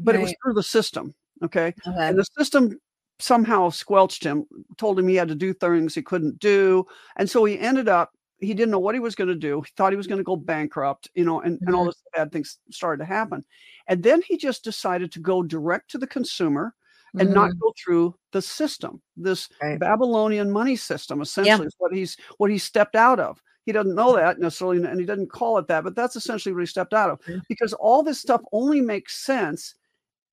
but 0.00 0.14
it 0.16 0.20
was 0.20 0.34
through 0.42 0.54
the 0.54 0.62
system. 0.62 1.14
Okay. 1.42 1.68
Okay. 1.86 2.08
And 2.08 2.18
the 2.18 2.24
system 2.36 2.78
somehow 3.20 3.70
squelched 3.70 4.24
him, 4.24 4.44
told 4.76 4.98
him 4.98 5.06
he 5.06 5.14
had 5.14 5.28
to 5.28 5.34
do 5.36 5.54
things 5.54 5.94
he 5.94 6.02
couldn't 6.02 6.40
do. 6.40 6.84
And 7.16 7.30
so 7.30 7.44
he 7.44 7.58
ended 7.58 7.88
up, 7.88 8.10
he 8.42 8.54
didn't 8.54 8.70
know 8.72 8.78
what 8.80 8.94
he 8.96 9.00
was 9.00 9.14
going 9.14 9.28
to 9.28 9.34
do. 9.36 9.62
He 9.62 9.70
thought 9.76 9.92
he 9.92 9.96
was 9.96 10.06
going 10.08 10.18
to 10.18 10.24
go 10.24 10.36
bankrupt, 10.36 11.08
you 11.14 11.24
know, 11.24 11.40
and, 11.40 11.60
and 11.66 11.76
all 11.76 11.84
Mhm. 11.84 11.86
this 11.86 12.02
bad 12.14 12.32
things 12.32 12.58
started 12.70 12.98
to 13.00 13.06
happen. 13.06 13.44
And 13.88 14.02
then 14.02 14.22
he 14.22 14.36
just 14.36 14.64
decided 14.64 15.12
to 15.12 15.20
go 15.20 15.42
direct 15.42 15.90
to 15.92 15.98
the 15.98 16.06
consumer 16.08 16.74
and 17.18 17.32
not 17.32 17.52
Mhm. 17.52 17.60
go 17.60 17.72
through 17.82 18.16
the 18.32 18.42
system, 18.42 19.02
this 19.16 19.48
Right. 19.60 19.82
Babylonian 19.82 20.50
money 20.50 20.76
system, 20.76 21.22
essentially 21.22 21.66
is 21.66 21.74
what 21.78 21.94
he's 21.94 22.16
what 22.38 22.50
he 22.50 22.58
stepped 22.58 22.96
out 22.96 23.20
of. 23.20 23.42
He 23.66 23.72
doesn't 23.72 23.94
know 23.94 24.16
that 24.16 24.40
necessarily, 24.40 24.84
and 24.84 25.00
he 25.00 25.06
doesn't 25.06 25.30
call 25.32 25.58
it 25.58 25.68
that, 25.68 25.84
but 25.84 25.94
that's 25.96 26.16
essentially 26.16 26.52
what 26.52 26.60
he 26.62 26.66
stepped 26.66 26.94
out 26.94 27.10
of. 27.10 27.20
Mhm. 27.26 27.42
Because 27.48 27.72
all 27.74 28.02
this 28.02 28.20
stuff 28.20 28.42
only 28.52 28.80
makes 28.80 29.16
sense 29.24 29.74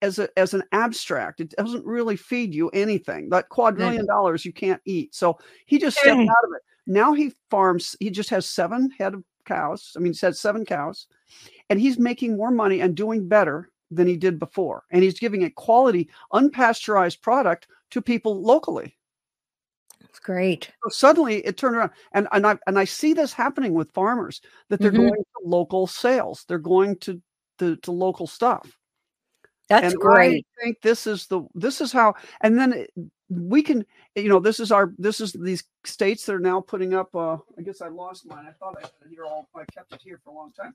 as 0.02 0.18
a 0.18 0.28
as 0.38 0.54
an 0.54 0.62
abstract. 0.72 1.40
It 1.40 1.50
doesn't 1.50 1.84
really 1.84 2.16
feed 2.16 2.54
you 2.54 2.68
anything. 2.70 3.28
That 3.30 3.48
quadrillion 3.48 4.06
dollars 4.06 4.44
you 4.44 4.52
can't 4.52 4.80
eat. 4.84 5.14
So 5.14 5.38
he 5.66 5.78
just 5.78 5.98
stepped 5.98 6.20
out 6.20 6.44
of 6.44 6.52
it. 6.56 6.62
Now 6.86 7.12
he 7.12 7.32
farms. 7.50 7.96
He 8.00 8.10
just 8.10 8.30
has 8.30 8.46
seven 8.48 8.90
head 8.90 9.14
of 9.14 9.24
cows. 9.44 9.92
I 9.96 10.00
mean, 10.00 10.12
he's 10.12 10.20
had 10.20 10.36
seven 10.36 10.64
cows, 10.64 11.06
and 11.68 11.80
he's 11.80 11.98
making 11.98 12.36
more 12.36 12.50
money 12.50 12.80
and 12.80 12.94
doing 12.94 13.28
better 13.28 13.70
than 13.90 14.06
he 14.06 14.16
did 14.16 14.38
before. 14.38 14.84
And 14.90 15.02
he's 15.02 15.18
giving 15.18 15.44
a 15.44 15.50
quality, 15.50 16.08
unpasteurized 16.32 17.20
product 17.20 17.66
to 17.90 18.00
people 18.00 18.40
locally. 18.40 18.96
It's 20.02 20.18
great. 20.18 20.70
So 20.84 20.90
suddenly 20.90 21.44
it 21.46 21.56
turned 21.56 21.76
around, 21.76 21.90
and 22.12 22.26
and 22.32 22.46
I 22.46 22.58
and 22.66 22.78
I 22.78 22.84
see 22.84 23.12
this 23.12 23.32
happening 23.32 23.74
with 23.74 23.92
farmers 23.92 24.40
that 24.68 24.80
they're 24.80 24.90
Mhm. 24.90 24.96
going 24.96 25.12
to 25.12 25.24
local 25.44 25.86
sales. 25.86 26.44
They're 26.48 26.58
going 26.58 26.96
to 27.00 27.20
to, 27.58 27.76
to 27.76 27.92
local 27.92 28.26
stuff. 28.26 28.79
That's 29.70 29.94
and 29.94 30.00
great. 30.02 30.46
I 30.58 30.64
think 30.64 30.82
this 30.82 31.06
is 31.06 31.26
the 31.28 31.42
this 31.54 31.80
is 31.80 31.92
how, 31.92 32.14
and 32.42 32.58
then 32.58 32.86
we 33.30 33.62
can, 33.62 33.86
you 34.16 34.28
know, 34.28 34.40
this 34.40 34.60
is 34.60 34.72
our 34.72 34.92
this 34.98 35.20
is 35.20 35.32
these 35.32 35.62
states 35.84 36.26
that 36.26 36.34
are 36.34 36.40
now 36.40 36.60
putting 36.60 36.92
up. 36.92 37.14
uh 37.14 37.38
I 37.56 37.62
guess 37.62 37.80
I 37.80 37.88
lost 37.88 38.26
mine. 38.26 38.46
I 38.48 38.52
thought 38.52 38.76
I 38.76 38.80
had 38.82 38.90
it 39.06 39.10
here 39.10 39.24
all. 39.24 39.48
I 39.54 39.64
kept 39.72 39.92
it 39.94 40.00
here 40.02 40.20
for 40.22 40.30
a 40.30 40.34
long 40.34 40.52
time, 40.52 40.74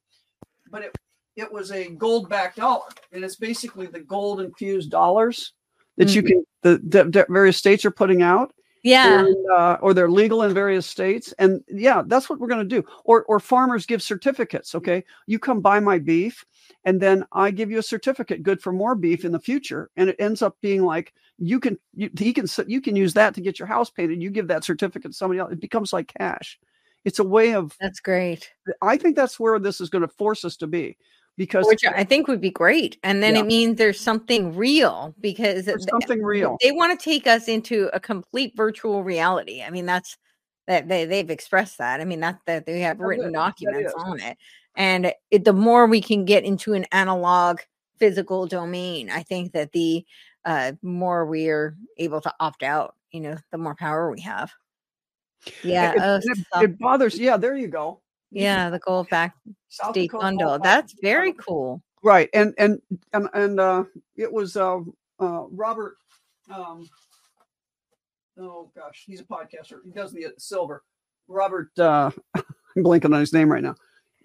but 0.72 0.82
it 0.82 0.98
it 1.36 1.52
was 1.52 1.72
a 1.72 1.90
gold 1.90 2.30
backed 2.30 2.56
dollar, 2.58 2.88
and 3.12 3.24
it's 3.24 3.36
basically 3.36 3.88
the 3.88 4.00
gold 4.00 4.40
infused 4.40 4.90
dollars 4.90 5.52
that 5.98 6.16
you 6.16 6.24
can 6.24 6.46
the, 6.64 6.80
the, 6.88 7.04
the 7.04 7.26
various 7.30 7.58
states 7.58 7.84
are 7.86 7.92
putting 7.92 8.22
out 8.22 8.54
Yeah. 8.84 9.26
and, 9.26 9.36
uh, 9.52 9.78
or 9.82 9.94
they're 9.94 10.10
legal 10.10 10.44
in 10.44 10.54
various 10.54 10.86
states. 10.86 11.34
And 11.40 11.64
yeah, 11.68 12.04
that's 12.06 12.30
what 12.30 12.40
we're 12.40 12.48
going 12.48 12.68
to 12.68 12.76
do. 12.82 12.86
Or 13.04 13.24
or 13.26 13.40
farmers 13.40 13.86
give 13.86 14.02
certificates. 14.02 14.76
Okay, 14.76 15.04
you 15.28 15.40
come 15.40 15.60
buy 15.62 15.80
my 15.82 16.00
beef, 16.00 16.46
and 16.86 17.02
then 17.02 17.26
I 17.32 17.52
give 17.52 17.72
you 17.72 17.80
a 17.80 17.84
certificate 17.84 18.44
good 18.44 18.62
for 18.62 18.72
more 18.72 18.96
beef 18.96 19.26
in 19.26 19.32
the 19.32 19.40
future. 19.40 19.90
And 19.98 20.10
it 20.10 20.16
ends 20.20 20.42
up 20.42 20.56
being 20.62 20.84
like 20.84 21.14
you 21.38 21.60
can 21.60 21.78
you, 21.94 22.10
he 22.18 22.32
can 22.32 22.46
you 22.68 22.80
can 22.80 22.96
use 22.96 23.14
that 23.16 23.34
to 23.36 23.42
get 23.42 23.60
your 23.60 23.68
house 23.68 23.90
painted. 23.90 24.22
You 24.22 24.30
give 24.30 24.48
that 24.48 24.64
certificate 24.64 25.12
to 25.12 25.18
somebody 25.18 25.40
else. 25.40 25.52
It 25.52 25.60
becomes 25.60 25.92
like 25.92 26.14
cash. 26.18 26.60
It's 27.04 27.20
a 27.20 27.24
way 27.24 27.54
of. 27.54 27.76
That's 27.82 28.00
great. 28.00 28.52
I 28.82 28.98
think 28.98 29.16
that's 29.16 29.40
where 29.40 29.60
this 29.60 29.82
is 29.82 29.90
going 29.90 30.04
to 30.04 30.08
force 30.08 30.46
us 30.46 30.56
to 30.58 30.68
be, 30.68 30.98
because 31.38 31.66
Which 31.68 31.86
I 31.86 32.04
think 32.04 32.28
would 32.28 32.42
be 32.42 32.50
great. 32.52 32.98
And 33.04 33.22
then 33.22 33.36
Yeah. 33.36 33.42
it 33.42 33.48
means 33.48 33.78
there's 33.78 34.00
something 34.00 34.56
real 34.56 35.14
because 35.20 35.66
there's 35.66 35.86
th- 35.86 35.92
something 35.92 36.24
real. 36.24 36.58
they 36.62 36.72
want 36.72 36.98
to 36.98 37.04
take 37.04 37.28
us 37.28 37.48
into 37.48 37.90
a 37.94 38.00
complete 38.00 38.54
virtual 38.56 39.04
reality. 39.04 39.62
I 39.62 39.70
mean, 39.70 39.86
that's 39.86 40.18
that 40.68 40.88
they, 40.88 41.06
they've 41.06 41.30
expressed 41.30 41.78
that. 41.78 42.02
I 42.02 42.06
mean, 42.06 42.22
that 42.22 42.40
that 42.46 42.66
they 42.66 42.80
have 42.80 43.00
written. 43.00 43.32
Documents 43.32 43.94
on 43.98 44.20
it. 44.20 44.38
And 44.78 45.14
it, 45.32 45.46
the 45.46 45.54
more 45.54 45.88
we 45.88 46.02
can 46.02 46.26
get 46.26 46.44
into 46.44 46.74
an 46.74 46.86
analog 46.92 47.60
physical 47.98 48.46
domain, 48.48 49.10
I 49.10 49.24
think 49.24 49.54
that 49.54 49.72
the 49.72 50.06
uh, 50.44 50.74
more 50.82 51.26
we 51.26 51.50
are 51.50 51.76
able 51.98 52.22
to 52.22 52.34
opt 52.40 52.64
out, 52.64 52.96
you 53.12 53.20
know, 53.22 53.38
the 53.52 53.58
more 53.58 53.76
power 53.76 54.12
we 54.12 54.22
have. 54.22 54.52
Yeah. 55.64 55.94
It, 55.94 56.00
oh, 56.02 56.16
it, 56.16 56.38
South- 56.54 56.64
it 56.64 56.80
bothers. 56.80 57.18
Yeah, 57.18 57.38
there 57.38 57.56
you 57.56 57.68
go. 57.68 58.02
yeah, 58.32 58.70
the 58.70 58.80
gold 58.80 59.10
back 59.10 59.36
South 59.70 59.92
state 59.92 60.12
Dakota 60.12 60.24
bundle. 60.24 60.60
That's 60.60 60.94
very 61.02 61.34
cool. 61.34 61.82
right. 62.04 62.30
And 62.34 62.54
and 62.58 62.82
and 63.14 63.30
and 63.34 63.60
uh, 63.60 63.84
it 64.16 64.32
was 64.32 64.58
uh, 64.58 64.80
uh, 65.20 65.44
Robert. 65.52 65.98
Um, 66.54 66.90
oh 68.38 68.72
gosh, 68.76 69.04
he's 69.08 69.22
a 69.22 69.24
podcaster. 69.24 69.80
He 69.84 69.92
does 69.92 70.12
the 70.12 70.28
silver. 70.38 70.84
Robert. 71.28 71.78
Uh, 71.80 72.12
I'm 72.36 72.84
blanking 72.84 73.14
on 73.14 73.20
his 73.20 73.34
name 73.34 73.52
right 73.52 73.64
now. 73.64 73.76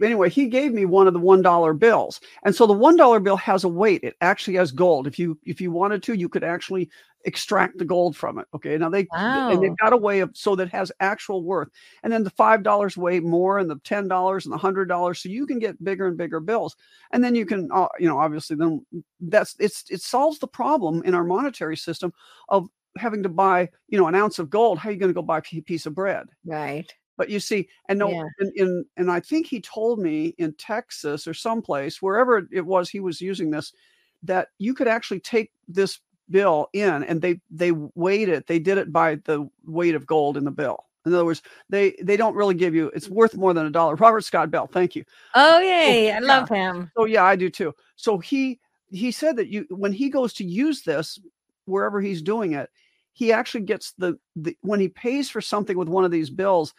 Anyway, 0.03 0.31
he 0.31 0.47
gave 0.49 0.73
me 0.73 0.85
one 0.87 1.07
of 1.07 1.13
the 1.15 1.21
one 1.21 1.43
dollar 1.43 1.73
bills, 1.75 2.21
and 2.45 2.55
so 2.55 2.67
the 2.67 2.73
one 2.73 2.97
dollar 2.97 3.21
bill 3.21 3.37
has 3.37 3.65
a 3.65 3.69
weight. 3.69 4.03
It 4.05 4.17
actually 4.21 4.57
has 4.57 4.73
gold. 4.73 5.07
If 5.07 5.19
you 5.19 5.39
if 5.45 5.61
you 5.61 5.71
wanted 5.71 6.03
to, 6.05 6.15
you 6.15 6.29
could 6.29 6.45
actually 6.45 6.91
extract 7.25 7.77
the 7.79 7.85
gold 7.85 8.17
from 8.17 8.39
it. 8.39 8.47
Okay, 8.55 8.77
now 8.79 8.89
they 8.89 9.11
and 9.49 9.63
they've 9.63 9.77
got 9.77 9.93
a 9.93 9.97
way 9.97 10.21
of 10.21 10.31
so 10.35 10.57
that 10.57 10.69
it 10.69 10.73
has 10.73 10.93
actual 11.01 11.43
worth. 11.45 11.69
And 12.03 12.13
then 12.13 12.25
the 12.25 12.31
five 12.31 12.63
dollars 12.63 12.97
weigh 12.97 13.21
more, 13.21 13.59
and 13.59 13.69
the 13.71 13.79
ten 13.85 14.09
dollars 14.09 14.47
and 14.47 14.53
the 14.53 14.59
hundred 14.59 14.87
dollars, 14.87 15.21
so 15.23 15.29
you 15.29 15.47
can 15.47 15.59
get 15.59 15.83
bigger 15.83 16.07
and 16.07 16.17
bigger 16.17 16.41
bills. 16.41 16.77
And 17.13 17.23
then 17.23 17.35
you 17.35 17.47
can, 17.47 17.69
uh, 17.73 17.89
you 17.99 18.09
know, 18.09 18.19
obviously, 18.19 18.57
then 18.57 18.85
that's 19.21 19.55
it's 19.59 19.85
it 19.91 20.01
solves 20.01 20.39
the 20.39 20.49
problem 20.49 21.03
in 21.05 21.15
our 21.15 21.25
monetary 21.25 21.77
system 21.77 22.13
of 22.49 22.69
having 22.97 23.23
to 23.23 23.29
buy, 23.29 23.69
you 23.89 23.99
know, 23.99 24.07
an 24.09 24.15
ounce 24.15 24.39
of 24.39 24.51
gold. 24.51 24.79
How 24.79 24.89
are 24.89 24.93
you 24.93 24.99
going 24.99 25.11
to 25.11 25.15
go 25.15 25.23
buy 25.23 25.39
a 25.39 25.61
piece 25.63 25.87
of 25.87 25.95
bread? 25.95 26.27
Right. 26.45 26.93
But 27.21 27.29
you 27.29 27.39
see, 27.39 27.69
and 27.91 27.99
no, 27.99 28.09
Yeah. 28.09 28.25
in, 28.39 28.53
in 28.57 28.85
and 28.97 29.11
I 29.11 29.21
think 29.21 29.47
he 29.47 29.61
told 29.61 29.99
me 29.99 30.35
in 30.39 30.55
Texas 30.55 31.29
or 31.29 31.35
someplace, 31.35 32.01
wherever 32.01 32.49
it 32.51 32.65
was 32.65 32.89
he 32.89 32.99
was 32.99 33.21
using 33.21 33.51
this, 33.51 33.75
that 34.23 34.49
you 34.57 34.73
could 34.73 34.89
actually 34.89 35.21
take 35.21 35.53
this 35.69 36.01
bill 36.31 36.69
in 36.73 37.03
and 37.03 37.21
they 37.21 37.39
they 37.51 37.73
weighed 37.73 38.31
it. 38.31 38.47
They 38.47 38.59
did 38.59 38.79
it 38.79 38.91
by 38.91 39.17
the 39.27 39.47
weight 39.67 39.95
of 39.95 40.07
gold 40.07 40.39
in 40.39 40.45
the 40.45 40.51
bill. 40.51 40.87
In 41.05 41.13
other 41.13 41.27
words, 41.27 41.43
they 41.69 41.95
they 42.03 42.17
don't 42.17 42.35
really 42.35 42.55
give 42.55 42.75
you 42.75 42.91
it's 42.95 43.11
worth 43.11 43.37
more 43.37 43.53
than 43.53 43.67
a 43.67 43.71
dollar. 43.71 43.97
Robert 43.97 44.25
Scott 44.25 44.51
Bell, 44.51 44.67
thank 44.67 44.97
you. 44.97 45.05
Oh 45.35 45.61
yay! 45.61 46.11
I 46.11 46.21
yeah. 46.21 46.27
love 46.27 46.49
him. 46.49 46.91
Oh 46.97 47.05
yeah, 47.05 47.25
I 47.25 47.37
do 47.37 47.51
too. 47.51 47.75
So 47.97 48.17
he 48.17 48.61
he 48.91 49.11
said 49.13 49.37
that 49.37 49.49
you 49.49 49.67
when 49.69 49.93
he 49.93 50.09
goes 50.09 50.33
to 50.33 50.45
use 50.45 50.85
this 50.85 51.21
wherever 51.67 52.01
he's 52.01 52.23
doing 52.23 52.55
it, 52.55 52.71
he 53.13 53.33
actually 53.33 53.63
gets 53.63 53.93
the, 53.99 54.19
the 54.37 54.57
when 54.63 54.81
he 54.81 54.89
pays 54.89 55.29
for 55.29 55.41
something 55.41 55.77
with 55.77 55.89
one 55.89 56.05
of 56.05 56.11
these 56.11 56.31
bills, 56.31 56.73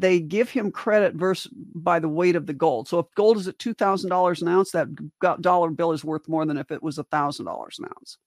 they 0.00 0.20
give 0.20 0.50
him 0.50 0.70
credit 0.70 1.14
versus 1.14 1.50
by 1.74 1.98
the 1.98 2.08
weight 2.08 2.36
of 2.36 2.46
the 2.46 2.52
gold. 2.52 2.88
So 2.88 2.98
if 2.98 3.06
gold 3.14 3.36
is 3.36 3.48
at 3.48 3.58
two 3.58 3.74
thousand 3.74 4.10
dollars 4.10 4.42
an 4.42 4.48
ounce, 4.48 4.70
that 4.72 4.88
dollar 5.40 5.70
bill 5.70 5.92
is 5.92 6.04
worth 6.04 6.28
more 6.28 6.44
than 6.46 6.58
if 6.58 6.70
it 6.70 6.82
was 6.82 6.98
a 6.98 7.04
thousand 7.04 7.46
dollars 7.46 7.78
an 7.78 7.86
ounce. 7.86 8.18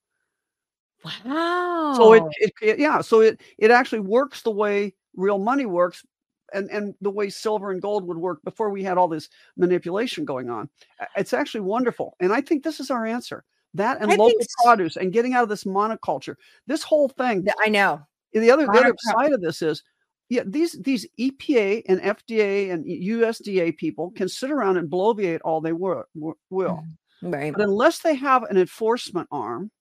Wow. 1.04 1.94
So 1.96 2.12
it, 2.12 2.22
it, 2.38 2.52
it 2.62 2.78
yeah, 2.78 3.00
so 3.00 3.20
it 3.20 3.40
it 3.58 3.70
actually 3.70 4.00
works 4.00 4.42
the 4.42 4.50
way 4.50 4.94
real 5.16 5.38
money 5.38 5.66
works. 5.66 6.04
And, 6.52 6.68
and 6.68 6.96
the 7.00 7.12
way 7.12 7.30
silver 7.30 7.70
and 7.70 7.80
gold 7.80 8.04
would 8.08 8.16
work 8.16 8.42
before 8.42 8.70
we 8.70 8.82
had 8.82 8.98
all 8.98 9.06
this 9.06 9.28
manipulation 9.56 10.24
going 10.24 10.50
on. 10.50 10.68
It's 11.16 11.32
actually 11.32 11.60
wonderful. 11.60 12.16
And 12.18 12.32
I 12.32 12.40
think 12.40 12.64
this 12.64 12.80
is 12.80 12.90
our 12.90 13.06
answer. 13.06 13.44
That 13.74 14.02
and 14.02 14.10
I 14.10 14.16
local 14.16 14.30
think 14.30 14.42
s- 14.42 14.48
produce 14.64 14.96
and 14.96 15.12
getting 15.12 15.32
out 15.32 15.44
of 15.44 15.48
this 15.48 15.62
monoculture. 15.62 16.34
This 16.66 16.82
whole 16.82 17.08
thing, 17.08 17.44
Th- 17.44 17.54
I 17.60 17.68
know. 17.68 18.00
the 18.32 18.50
other 18.50 18.66
the 18.66 18.80
other 18.80 18.94
side 18.98 19.32
of 19.32 19.40
this 19.40 19.62
is 19.62 19.84
yeah, 20.30 20.42
these 20.46 20.72
these 20.80 21.06
EPA 21.18 21.82
and 21.88 22.00
FDA 22.00 22.70
and 22.72 22.86
USDA 22.86 23.76
people 23.76 24.12
can 24.12 24.28
sit 24.28 24.52
around 24.52 24.76
and 24.76 24.88
bloviate 24.88 25.40
all 25.44 25.60
they 25.60 25.72
were, 25.72 26.06
will. 26.50 26.84
Right. 27.20 27.52
But 27.52 27.62
unless 27.62 27.98
they 27.98 28.14
have 28.14 28.44
an 28.44 28.56
enforcement 28.56 29.28
arm, 29.32 29.72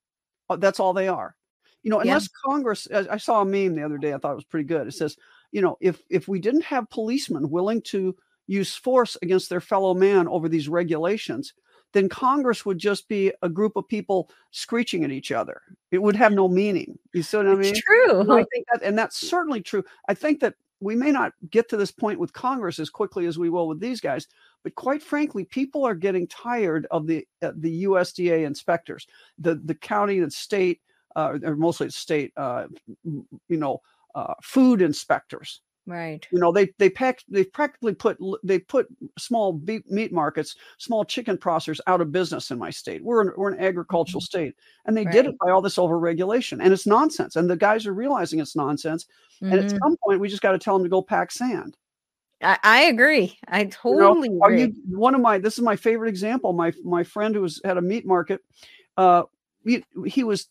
uh, 0.49 0.55
that's 0.55 0.79
all 0.79 0.93
they 0.93 1.07
are. 1.07 1.35
You 1.83 1.91
know, 1.91 1.97
Yeah. 1.97 2.13
unless 2.13 2.29
Congress. 2.45 2.87
I 2.93 3.05
I 3.11 3.17
saw 3.17 3.41
a 3.41 3.45
meme 3.45 3.75
the 3.75 3.83
other 3.85 3.99
day. 3.99 4.11
I 4.11 4.17
thought 4.17 4.31
it 4.31 4.35
was 4.43 4.43
pretty 4.43 4.65
good. 4.67 4.87
It 4.87 4.93
says, 4.95 5.15
you 5.51 5.61
know, 5.61 5.77
if 5.79 6.01
if 6.09 6.27
we 6.27 6.39
didn't 6.39 6.63
have 6.65 6.89
policemen 6.89 7.51
willing 7.51 7.81
to 7.83 8.15
use 8.47 8.75
force 8.75 9.15
against 9.21 9.51
their 9.51 9.61
fellow 9.61 9.93
man 9.93 10.27
over 10.27 10.49
these 10.49 10.67
regulations, 10.67 11.53
then 11.93 12.09
Congress 12.09 12.65
would 12.65 12.77
just 12.77 13.07
be 13.07 13.31
a 13.41 13.49
group 13.49 13.75
of 13.75 13.87
people 13.87 14.29
screeching 14.51 15.03
at 15.03 15.11
each 15.11 15.31
other. 15.31 15.61
It 15.91 16.01
would 16.01 16.15
have 16.15 16.33
no 16.33 16.47
meaning. 16.47 16.97
You 17.13 17.23
see 17.23 17.37
what 17.37 17.47
I 17.47 17.55
mean? 17.55 17.71
It's 17.71 17.81
true. 17.81 18.19
And 18.21 18.31
I 18.31 18.43
think 18.53 18.65
that, 18.71 18.83
and 18.83 18.97
that's 18.97 19.17
certainly 19.17 19.61
true. 19.61 19.83
I 20.07 20.13
think 20.13 20.39
that 20.41 20.55
we 20.81 20.95
may 20.95 21.11
not 21.11 21.33
get 21.49 21.67
to 21.69 21.77
this 21.77 21.91
point 21.91 22.19
with 22.19 22.31
Congress 22.33 22.79
as 22.79 22.89
quickly 22.89 23.25
as 23.25 23.37
we 23.37 23.49
will 23.49 23.67
with 23.67 23.79
these 23.79 23.99
guys, 23.99 24.27
but 24.63 24.75
quite 24.75 25.03
frankly, 25.03 25.43
people 25.43 25.85
are 25.85 25.95
getting 25.95 26.27
tired 26.27 26.87
of 26.91 27.07
the 27.07 27.27
uh, 27.41 27.51
the 27.55 27.83
USDA 27.83 28.45
inspectors, 28.45 29.07
the 29.37 29.55
the 29.55 29.75
county 29.75 30.19
and 30.19 30.31
state, 30.31 30.81
uh, 31.15 31.37
or 31.43 31.55
mostly 31.55 31.89
state, 31.89 32.31
uh, 32.37 32.67
you 33.03 33.57
know, 33.57 33.81
uh, 34.15 34.33
food 34.41 34.81
inspectors. 34.81 35.61
Right. 35.89 36.27
You 36.31 36.39
know, 36.39 36.51
they 36.51 36.67
they 36.77 36.89
pack 36.89 37.23
they've 37.27 37.51
practically 37.51 37.95
put 37.95 38.17
they 38.43 38.59
put 38.59 38.87
small 39.17 39.51
beef, 39.53 39.81
meat 39.87 40.11
markets, 40.11 40.55
small 40.77 41.03
chicken 41.03 41.37
processors 41.37 41.79
out 41.87 42.01
of 42.01 42.11
business 42.11 42.51
in 42.51 42.59
my 42.59 42.69
state. 42.69 43.03
We're 43.03 43.21
an, 43.21 43.33
we're 43.35 43.51
an 43.51 43.59
agricultural 43.59 44.21
state, 44.21 44.55
and 44.85 44.95
they 44.95 45.05
did 45.05 45.25
it 45.25 45.35
by 45.39 45.49
all 45.51 45.61
this 45.61 45.77
overregulation, 45.77 46.59
and 46.63 46.71
it's 46.71 46.85
nonsense. 46.85 47.35
And 47.35 47.49
the 47.49 47.55
guys 47.57 47.87
are 47.87 47.93
realizing 47.93 48.39
it's 48.39 48.55
nonsense. 48.55 49.07
And 49.49 49.59
at 49.59 49.67
Mhm. 49.67 49.79
some 49.83 49.97
point, 50.05 50.19
we 50.21 50.29
just 50.29 50.43
got 50.43 50.51
to 50.51 50.59
tell 50.59 50.75
them 50.77 50.83
to 50.83 50.89
go 50.89 51.01
pack 51.01 51.31
sand. 51.31 51.77
I, 52.41 52.57
I 52.63 52.81
agree. 52.83 53.37
I 53.47 53.65
You 53.87 53.97
know, 53.97 54.15
totally 54.15 54.29
agree. 54.29 54.71
you 54.85 54.97
one 54.97 55.15
of 55.15 55.21
my? 55.21 55.39
This 55.39 55.57
is 55.57 55.63
my 55.63 55.75
favorite 55.75 56.09
example. 56.09 56.53
My 56.53 56.71
my 56.83 57.03
friend 57.03 57.33
who 57.33 57.41
was 57.41 57.59
at 57.63 57.77
a 57.77 57.81
meat 57.81 58.05
market, 58.05 58.41
uh, 58.97 59.23
he, 59.65 59.83
he 60.05 60.23
was 60.23 60.47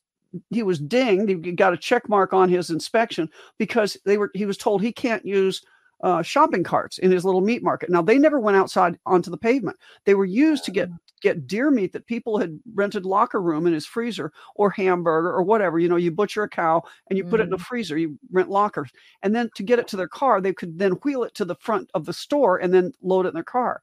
he 0.50 0.62
was 0.62 0.78
dinged. 0.78 1.28
He 1.28 1.52
got 1.52 1.72
a 1.72 1.78
check 1.78 2.08
mark 2.08 2.32
on 2.32 2.48
his 2.48 2.70
inspection 2.70 3.28
because 3.58 3.96
they 4.04 4.18
were. 4.18 4.30
He 4.34 4.46
was 4.46 4.58
told 4.58 4.82
he 4.82 4.92
can't 4.92 5.24
use 5.24 5.62
uh, 6.02 6.22
shopping 6.22 6.62
carts 6.62 6.98
in 6.98 7.10
his 7.10 7.24
little 7.24 7.40
meat 7.40 7.62
market. 7.62 7.90
Now 7.90 8.02
they 8.02 8.18
never 8.18 8.38
went 8.38 8.56
outside 8.56 8.98
onto 9.06 9.30
the 9.30 9.36
pavement. 9.36 9.78
They 10.04 10.14
were 10.14 10.24
used 10.24 10.64
to 10.64 10.70
get 10.70 10.90
get 11.20 11.48
deer 11.48 11.70
meat 11.70 11.92
that 11.92 12.06
people 12.06 12.38
had 12.38 12.58
rented 12.74 13.04
locker 13.04 13.42
room 13.42 13.66
in 13.66 13.72
his 13.72 13.86
freezer 13.86 14.32
or 14.54 14.70
hamburger 14.70 15.30
or 15.30 15.42
whatever. 15.42 15.78
You 15.80 15.88
know, 15.88 15.96
you 15.96 16.12
butcher 16.12 16.44
a 16.44 16.48
cow 16.48 16.82
and 17.08 17.16
you 17.16 17.24
put 17.24 17.40
it 17.40 17.48
in 17.48 17.52
a 17.52 17.58
freezer. 17.58 17.98
You 17.98 18.18
rent 18.30 18.50
lockers, 18.50 18.90
and 19.22 19.34
then 19.34 19.50
to 19.56 19.62
get 19.62 19.78
it 19.78 19.88
to 19.88 19.96
their 19.96 20.08
car, 20.08 20.40
they 20.40 20.52
could 20.52 20.78
then 20.78 20.92
wheel 21.04 21.24
it 21.24 21.34
to 21.34 21.44
the 21.44 21.56
front 21.56 21.90
of 21.94 22.04
the 22.04 22.12
store 22.12 22.58
and 22.58 22.72
then 22.72 22.92
load 23.02 23.26
it 23.26 23.30
in 23.30 23.34
their 23.34 23.42
car. 23.42 23.82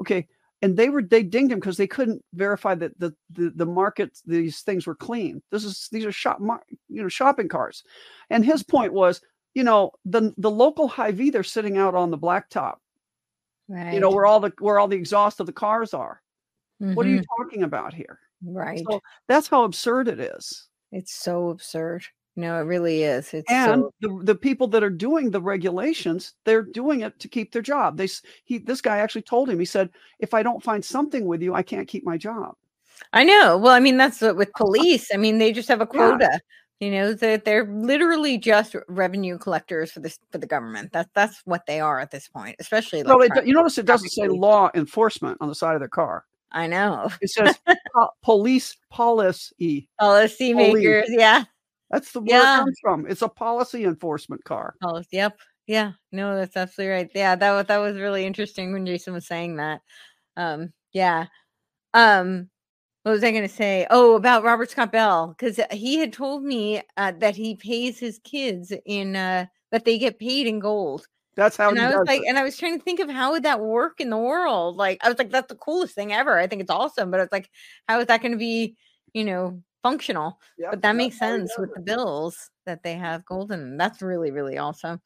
Okay. 0.00 0.26
And 0.62 0.76
they 0.76 0.90
were 0.90 1.02
they 1.02 1.22
dinged 1.22 1.52
him 1.52 1.58
because 1.60 1.76
they 1.78 1.86
couldn't 1.86 2.22
verify 2.34 2.74
that 2.74 2.98
the, 3.00 3.14
the 3.30 3.50
the 3.56 3.66
market 3.66 4.18
these 4.26 4.60
things 4.60 4.86
were 4.86 4.94
clean. 4.94 5.42
This 5.50 5.64
is 5.64 5.88
these 5.90 6.04
are 6.04 6.12
shop 6.12 6.38
you 6.88 7.02
know 7.02 7.08
shopping 7.08 7.48
carts, 7.48 7.82
and 8.28 8.44
his 8.44 8.62
point 8.62 8.92
was 8.92 9.22
you 9.54 9.64
know 9.64 9.92
the 10.04 10.34
the 10.36 10.50
local 10.50 10.86
Hy-Vee 10.88 11.30
they're 11.30 11.42
sitting 11.42 11.78
out 11.78 11.94
on 11.94 12.10
the 12.10 12.18
blacktop. 12.18 12.76
right. 13.68 13.94
You 13.94 14.00
know 14.00 14.10
where 14.10 14.26
all 14.26 14.40
the 14.40 14.52
where 14.58 14.78
all 14.78 14.88
the 14.88 14.96
exhaust 14.96 15.40
of 15.40 15.46
the 15.46 15.52
cars 15.52 15.94
are. 15.94 16.20
What 16.78 17.06
are 17.06 17.10
you 17.10 17.20
Mhm. 17.20 17.24
talking 17.38 17.62
about 17.62 17.94
here? 17.94 18.18
Right. 18.42 18.82
So 18.90 19.00
that's 19.28 19.48
how 19.48 19.64
absurd 19.64 20.08
it 20.08 20.20
is. 20.20 20.68
it's 20.92 21.14
so 21.14 21.50
absurd. 21.50 22.04
No, 22.36 22.56
it 22.60 22.64
really 22.64 23.02
is. 23.02 23.34
It's 23.34 23.50
and 23.50 23.82
so 23.82 23.92
the, 24.00 24.24
the 24.24 24.34
people 24.34 24.66
that 24.68 24.82
are 24.84 24.90
doing 24.90 25.30
the 25.30 25.40
regulations 25.42 26.34
they're 26.44 26.62
doing 26.62 27.00
it 27.00 27.18
to 27.20 27.28
keep 27.28 27.52
their 27.52 27.60
job 27.62 27.96
they 27.96 28.08
he 28.44 28.58
this 28.58 28.80
guy 28.80 28.98
actually 28.98 29.22
told 29.22 29.50
him 29.50 29.58
he 29.58 29.64
said 29.64 29.90
if 30.20 30.32
i 30.32 30.42
don't 30.42 30.62
find 30.62 30.84
something 30.84 31.26
with 31.26 31.42
you 31.42 31.54
i 31.54 31.62
can't 31.62 31.88
keep 31.88 32.04
my 32.04 32.16
job 32.16 32.54
I 33.14 33.24
know. 33.24 33.56
Well, 33.56 33.72
I 33.72 33.80
mean, 33.80 33.96
that's 33.96 34.20
what 34.20 34.36
with 34.36 34.52
police. 34.56 35.08
I 35.12 35.16
mean, 35.16 35.38
they 35.38 35.52
just 35.52 35.68
have 35.68 35.80
a 35.80 35.88
Yeah. 35.92 36.10
quota. 36.18 36.40
You 36.80 36.90
know 36.90 37.12
that 37.14 37.44
they're 37.46 37.64
literally 37.66 38.36
just 38.38 38.76
revenue 38.88 39.38
collectors 39.38 39.90
for 39.90 40.00
this 40.00 40.18
for 40.30 40.38
the 40.38 40.46
government. 40.46 40.92
That's 40.92 41.08
that's 41.14 41.40
what 41.46 41.64
they 41.66 41.80
are 41.80 41.98
at 41.98 42.10
this 42.10 42.28
point, 42.28 42.56
especially. 42.60 43.02
Like 43.02 43.32
you 43.46 43.54
notice 43.54 43.78
it 43.78 43.86
doesn't 43.86 44.10
say 44.10 44.28
law 44.28 44.70
enforcement 44.74 45.38
on 45.40 45.48
the 45.48 45.54
side 45.54 45.74
of 45.74 45.80
their 45.80 45.88
car 45.88 46.24
I 46.52 46.66
know. 46.66 47.10
it 47.22 47.30
says 47.30 47.58
po- 47.94 48.10
police 48.22 48.76
policy 48.90 49.88
Policy 49.98 50.52
Police. 50.52 50.74
makers. 50.74 51.06
Yeah. 51.08 51.44
That's 51.90 52.12
the 52.12 52.20
where 52.20 52.38
Yeah. 52.40 52.56
it 52.56 52.58
comes 52.60 52.78
from 52.82 53.06
it's 53.08 53.22
a 53.22 53.28
policy 53.28 53.84
enforcement 53.84 54.42
car 54.44 54.74
Oh, 54.82 55.02
Yep. 55.12 55.38
Yeah. 55.66 55.92
No, 56.12 56.36
that's 56.36 56.56
absolutely 56.56 56.92
right. 56.94 57.10
Yeah. 57.14 57.36
That 57.36 57.52
was 57.52 57.66
that 57.66 57.78
was 57.78 57.96
really 57.96 58.26
interesting 58.26 58.72
when 58.72 58.86
Jason 58.86 59.12
was 59.14 59.26
saying 59.26 59.56
that. 59.56 59.80
Um. 60.36 60.72
Yeah. 60.92 61.26
Um. 61.94 62.50
What 63.04 63.12
was 63.12 63.24
I 63.24 63.30
going 63.32 63.42
to 63.44 63.48
say? 63.48 63.86
Oh, 63.90 64.14
about 64.16 64.44
Robert 64.44 64.70
Scott 64.70 64.92
Bell, 64.92 65.28
because 65.28 65.58
he 65.72 65.98
had 65.98 66.12
told 66.12 66.44
me 66.44 66.82
uh, 66.98 67.12
that 67.18 67.34
he 67.36 67.56
pays 67.56 67.98
his 67.98 68.18
kids 68.24 68.72
in 68.86 69.16
uh, 69.16 69.46
that 69.72 69.84
they 69.86 69.98
get 69.98 70.18
paid 70.18 70.46
in 70.46 70.58
gold. 70.60 71.06
that's 71.36 71.56
how 71.56 71.70
and 71.70 71.78
he 71.78 71.84
I 71.84 71.88
was 71.88 71.96
does 71.96 72.06
like, 72.08 72.22
it. 72.22 72.26
and 72.28 72.38
I 72.38 72.42
was 72.44 72.58
trying 72.58 72.78
to 72.78 72.84
think 72.84 73.00
of 73.00 73.08
how 73.10 73.30
would 73.32 73.44
that 73.44 73.60
work 73.60 74.00
in 74.00 74.10
the 74.10 74.18
world? 74.18 74.76
Like, 74.76 75.00
I 75.04 75.08
was 75.08 75.18
like, 75.18 75.30
that's 75.30 75.48
the 75.48 75.54
coolest 75.56 75.94
thing 75.94 76.12
ever. 76.12 76.38
I 76.38 76.46
think 76.46 76.60
it's 76.62 76.70
awesome, 76.70 77.10
but 77.10 77.20
it's 77.20 77.32
like, 77.32 77.48
how 77.88 78.00
is 78.00 78.06
that 78.08 78.20
going 78.22 78.32
to 78.32 78.38
be, 78.38 78.76
you 79.14 79.24
know, 79.24 79.62
functional? 79.82 80.38
Yep, 80.58 80.70
but 80.70 80.82
that 80.82 80.96
makes 80.96 81.18
sense 81.18 81.52
with 81.58 81.74
the 81.74 81.80
bills 81.80 82.50
that 82.66 82.82
they 82.82 82.94
have 82.94 83.24
golden. 83.24 83.76
That's 83.76 84.02
really, 84.02 84.30
really 84.30 84.58
awesome. 84.58 85.00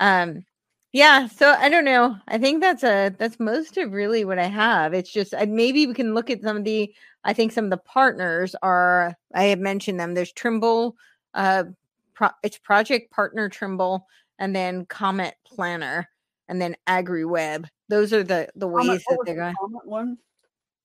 Um, 0.00 0.44
yeah. 0.92 1.26
So 1.26 1.50
I 1.50 1.68
don't 1.68 1.84
know. 1.84 2.16
I 2.28 2.38
think 2.38 2.60
that's 2.60 2.84
a 2.84 3.14
that's 3.18 3.40
most 3.40 3.76
of 3.78 3.92
really 3.92 4.24
what 4.24 4.38
I 4.38 4.46
have. 4.46 4.94
It's 4.94 5.12
just 5.12 5.34
I, 5.34 5.46
maybe 5.46 5.86
we 5.86 5.94
can 5.94 6.14
look 6.14 6.30
at 6.30 6.42
some 6.42 6.56
of 6.56 6.64
the. 6.64 6.94
I 7.24 7.32
think 7.32 7.52
some 7.52 7.64
of 7.64 7.70
the 7.70 7.78
partners 7.78 8.54
are. 8.62 9.14
I 9.34 9.44
have 9.44 9.58
mentioned 9.58 9.98
them. 9.98 10.14
There's 10.14 10.32
Trimble. 10.32 10.96
Uh, 11.32 11.64
pro, 12.14 12.28
it's 12.42 12.58
Project 12.58 13.10
Partner 13.10 13.48
Trimble. 13.48 14.06
and 14.38 14.54
then 14.54 14.86
Comet 14.86 15.34
Planner, 15.44 16.08
and 16.48 16.60
then 16.60 16.76
AgriWebb. 16.86 17.66
Those 17.88 18.12
are 18.12 18.22
the 18.22 18.48
the 18.54 18.68
ways 18.68 18.86
Comet, 18.86 19.02
that 19.08 19.18
they're 19.24 19.34
the 19.34 19.40
going. 19.40 19.72
One? 19.84 20.18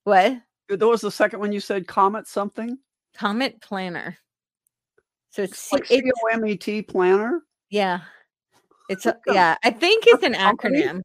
What? 0.03 0.41
That 0.69 0.87
was 0.87 1.01
the 1.01 1.11
second 1.11 1.39
one 1.39 1.51
you 1.51 1.59
said. 1.59 1.87
Comet 1.87 2.27
something 2.27 2.77
Comet 3.15 3.61
Planner. 3.61 4.17
So 5.31 5.43
it's 5.43 5.57
C- 5.59 5.75
like 5.77 5.85
C 5.87 6.01
O 6.11 6.27
M 6.33 6.45
E 6.45 6.55
T 6.57 6.81
planner. 6.81 7.41
yeah. 7.69 8.01
It's 8.89 9.05
a, 9.05 9.17
yeah. 9.27 9.55
I 9.63 9.69
think 9.71 10.05
it's 10.07 10.23
an 10.23 10.33
acronym. 10.33 11.01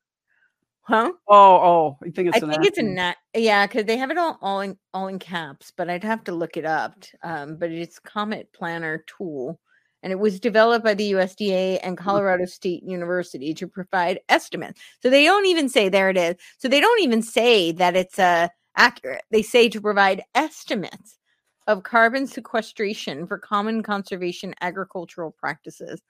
Huh? 0.82 1.12
Oh, 1.28 1.36
oh, 1.56 1.98
I 2.02 2.10
think 2.10 2.28
it's 2.28 2.36
I 2.36 2.40
think 2.40 2.64
it's 2.64 2.78
a 2.78 2.82
acronym. 2.82 2.94
nat 2.94 3.16
yeah, 3.34 3.66
because 3.66 3.84
they 3.86 3.96
have 3.98 4.10
it 4.10 4.18
all, 4.18 4.38
all 4.42 4.60
in 4.60 4.76
all 4.94 5.08
in 5.08 5.18
caps, 5.18 5.72
but 5.76 5.88
I'd 5.90 6.04
have 6.04 6.24
to 6.24 6.32
look 6.32 6.56
it 6.56 6.64
up. 6.66 6.94
Um, 7.22 7.56
but 7.56 7.70
it's 7.70 7.98
Comet 7.98 8.52
Planner 8.52 9.04
tool, 9.06 9.60
and 10.02 10.12
it 10.12 10.18
was 10.18 10.40
developed 10.40 10.84
by 10.84 10.94
the 10.94 11.12
USDA 11.12 11.80
and 11.82 11.96
Mm-hmm. 11.96 12.04
Colorado 12.04 12.44
State 12.46 12.82
University 12.84 13.54
to 13.54 13.66
provide 13.68 14.20
estimates. 14.28 14.80
So 15.02 15.10
they 15.10 15.24
don't 15.24 15.46
even 15.46 15.68
say 15.68 15.88
there 15.88 16.10
it 16.10 16.16
is. 16.18 16.36
So 16.58 16.68
they 16.68 16.80
don't 16.80 17.00
even 17.02 17.22
say 17.22 17.72
that 17.72 17.96
it's 17.96 18.18
uh, 18.18 18.48
accurate. 18.76 19.22
They 19.30 19.42
say 19.42 19.68
to 19.70 19.80
provide 19.80 20.22
estimates 20.34 21.18
of 21.66 21.82
carbon 21.82 22.26
sequestration 22.26 23.26
for 23.26 23.38
common 23.38 23.82
conservation 23.82 24.54
agricultural 24.60 25.34
practices. 25.38 26.00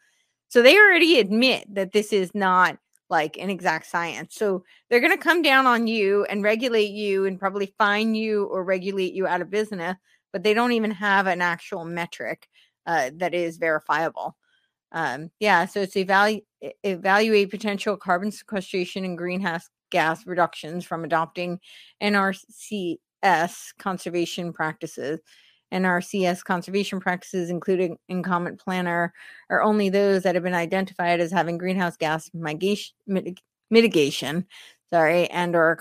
So 0.48 0.62
they 0.62 0.76
already 0.76 1.18
admit 1.18 1.72
that 1.74 1.92
this 1.92 2.12
is 2.12 2.34
not 2.34 2.78
like 3.10 3.36
an 3.38 3.50
exact 3.50 3.86
science. 3.86 4.34
So 4.34 4.64
they're 4.88 5.00
going 5.00 5.16
to 5.16 5.22
come 5.22 5.42
down 5.42 5.66
on 5.66 5.86
you 5.86 6.24
and 6.24 6.42
regulate 6.42 6.90
you 6.90 7.26
and 7.26 7.38
probably 7.38 7.74
fine 7.78 8.14
you 8.14 8.44
or 8.44 8.64
regulate 8.64 9.14
you 9.14 9.26
out 9.26 9.40
of 9.40 9.50
business, 9.50 9.96
but 10.32 10.42
they 10.42 10.54
don't 10.54 10.72
even 10.72 10.90
have 10.90 11.26
an 11.26 11.42
actual 11.42 11.84
metric 11.84 12.48
uh, 12.86 13.10
that 13.16 13.34
is 13.34 13.58
verifiable. 13.58 14.36
Um, 14.92 15.30
yeah, 15.40 15.66
so 15.66 15.80
it's 15.80 15.94
evalu- 15.94 16.44
evaluate 16.82 17.50
potential 17.50 17.96
carbon 17.96 18.30
sequestration 18.30 19.04
and 19.04 19.18
greenhouse 19.18 19.68
gas 19.90 20.26
reductions 20.26 20.84
from 20.84 21.04
adopting 21.04 21.60
NRCS 23.24 23.74
conservation 23.78 24.52
practices. 24.52 25.20
NRCS 25.72 26.44
conservation 26.44 27.00
practices, 27.00 27.50
including 27.50 27.98
in 28.08 28.22
Comet 28.22 28.58
Planner, 28.58 29.12
are 29.50 29.62
only 29.62 29.88
those 29.88 30.22
that 30.22 30.34
have 30.34 30.44
been 30.44 30.54
identified 30.54 31.20
as 31.20 31.32
having 31.32 31.58
greenhouse 31.58 31.96
gas 31.96 32.30
mitigation, 33.70 34.46
sorry, 34.92 35.28
and 35.30 35.56
or 35.56 35.76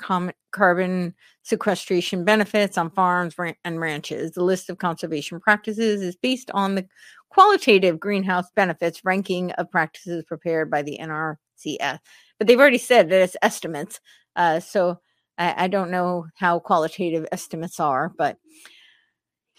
carbon 0.52 1.14
sequestration 1.44 2.26
benefits 2.26 2.78
on 2.78 2.90
farms 2.90 3.36
and 3.64 3.80
ranches. 3.80 4.32
The 4.32 4.44
list 4.44 4.70
of 4.70 4.80
conservation 4.80 5.40
practices 5.40 6.02
is 6.02 6.16
based 6.16 6.50
on 6.52 6.74
the 6.74 6.88
qualitative 7.30 8.00
greenhouse 8.00 8.48
benefits 8.56 9.06
ranking 9.06 9.52
of 9.54 9.70
practices 9.70 10.24
prepared 10.24 10.72
by 10.72 10.82
the 10.82 10.98
NRCS. 11.00 12.00
But 12.40 12.48
they've 12.48 12.60
already 12.60 12.78
said 12.80 13.10
that 13.10 13.22
it's 13.22 13.38
estimates, 13.44 14.00
uh, 14.36 14.60
so 14.60 15.00
I, 15.38 15.66
I 15.66 15.68
don't 15.68 15.92
know 15.92 16.28
how 16.36 16.60
qualitative 16.60 17.26
estimates 17.32 17.80
are, 17.80 18.12
but 18.18 18.38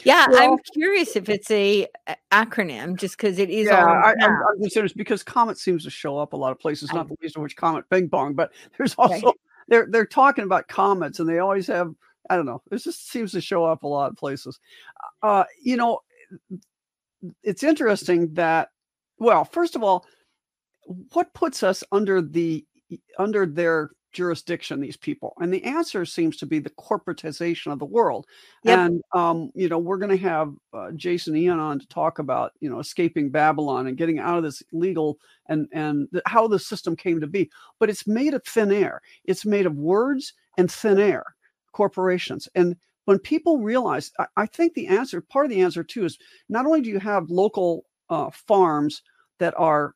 yeah, 0.02 0.26
I'm 0.28 0.58
curious 0.72 1.14
if 1.14 1.28
it's 1.28 1.50
a, 1.50 1.86
acronym, 2.32 2.98
just 2.98 3.16
because 3.16 3.38
it 3.38 3.48
is 3.48 3.66
Yeah, 3.66 3.84
all. 3.84 3.94
I, 3.94 4.10
I'm, 4.10 4.18
caps. 4.18 4.42
I'm 4.50 4.60
considering 4.60 4.92
because 4.96 5.22
Comet 5.22 5.58
seems 5.58 5.84
to 5.84 5.90
show 5.90 6.18
up 6.18 6.32
a 6.32 6.36
lot 6.36 6.50
of 6.50 6.58
places, 6.58 6.92
not 6.92 7.08
the 7.08 7.16
least 7.22 7.36
of 7.36 7.42
which 7.42 7.56
Comet 7.56 7.88
Ping 7.88 8.08
Pong. 8.08 8.34
But 8.34 8.52
there's 8.76 8.94
also 8.98 9.32
they're 9.68 9.86
they're 9.88 10.06
talking 10.06 10.44
about 10.44 10.66
comets, 10.66 11.20
and 11.20 11.28
they 11.28 11.38
always 11.38 11.68
have 11.68 11.94
I 12.28 12.36
don't 12.36 12.46
know. 12.46 12.62
It 12.72 12.78
just 12.78 13.08
seems 13.10 13.32
to 13.32 13.40
show 13.40 13.64
up 13.64 13.84
a 13.84 13.88
lot 13.88 14.10
of 14.10 14.16
places. 14.16 14.58
Uh, 15.22 15.44
you 15.62 15.76
know, 15.76 16.00
it's 17.42 17.62
interesting 17.62 18.34
that 18.34 18.70
well, 19.18 19.44
first 19.44 19.76
of 19.76 19.84
all, 19.84 20.04
what 21.12 21.32
puts 21.34 21.62
us 21.62 21.84
under 21.92 22.20
the 22.20 22.64
under 23.18 23.46
their 23.46 23.90
jurisdiction 24.14 24.80
these 24.80 24.96
people 24.96 25.34
and 25.40 25.52
the 25.52 25.62
answer 25.64 26.04
seems 26.06 26.36
to 26.36 26.46
be 26.46 26.58
the 26.58 26.70
corporatization 26.70 27.72
of 27.72 27.78
the 27.78 27.84
world 27.84 28.26
Yep. 28.62 28.78
and 28.78 29.02
um 29.12 29.50
you 29.54 29.68
know 29.68 29.78
we're 29.78 29.98
going 29.98 30.16
to 30.16 30.24
have 30.24 30.54
uh, 30.72 30.92
jason 30.92 31.36
ian 31.36 31.58
on 31.58 31.78
to 31.80 31.86
talk 31.88 32.20
about 32.20 32.52
you 32.60 32.70
know 32.70 32.78
escaping 32.78 33.28
babylon 33.30 33.88
and 33.88 33.96
getting 33.98 34.18
out 34.20 34.38
of 34.38 34.44
this 34.44 34.62
legal 34.72 35.18
and 35.48 35.68
and 35.72 36.08
the, 36.12 36.22
how 36.26 36.46
the 36.48 36.58
system 36.58 36.96
came 36.96 37.20
to 37.20 37.26
be 37.26 37.50
but 37.80 37.90
it's 37.90 38.06
made 38.06 38.32
of 38.32 38.42
thin 38.44 38.72
air 38.72 39.02
it's 39.24 39.44
made 39.44 39.66
of 39.66 39.74
words 39.76 40.32
and 40.56 40.70
thin 40.70 40.98
air 40.98 41.24
corporations 41.72 42.48
and 42.54 42.76
when 43.06 43.18
people 43.18 43.58
realize 43.58 44.12
i, 44.20 44.26
I 44.36 44.46
think 44.46 44.74
the 44.74 44.86
answer 44.86 45.20
part 45.20 45.44
of 45.46 45.50
the 45.50 45.60
answer 45.60 45.82
too 45.84 46.04
is 46.04 46.18
not 46.48 46.66
only 46.66 46.80
do 46.80 46.88
you 46.90 47.00
have 47.00 47.28
local 47.28 47.84
uh, 48.10 48.30
farms 48.30 49.02
that 49.40 49.54
are 49.58 49.94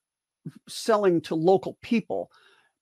selling 0.68 1.20
to 1.20 1.34
local 1.34 1.76
people 1.82 2.30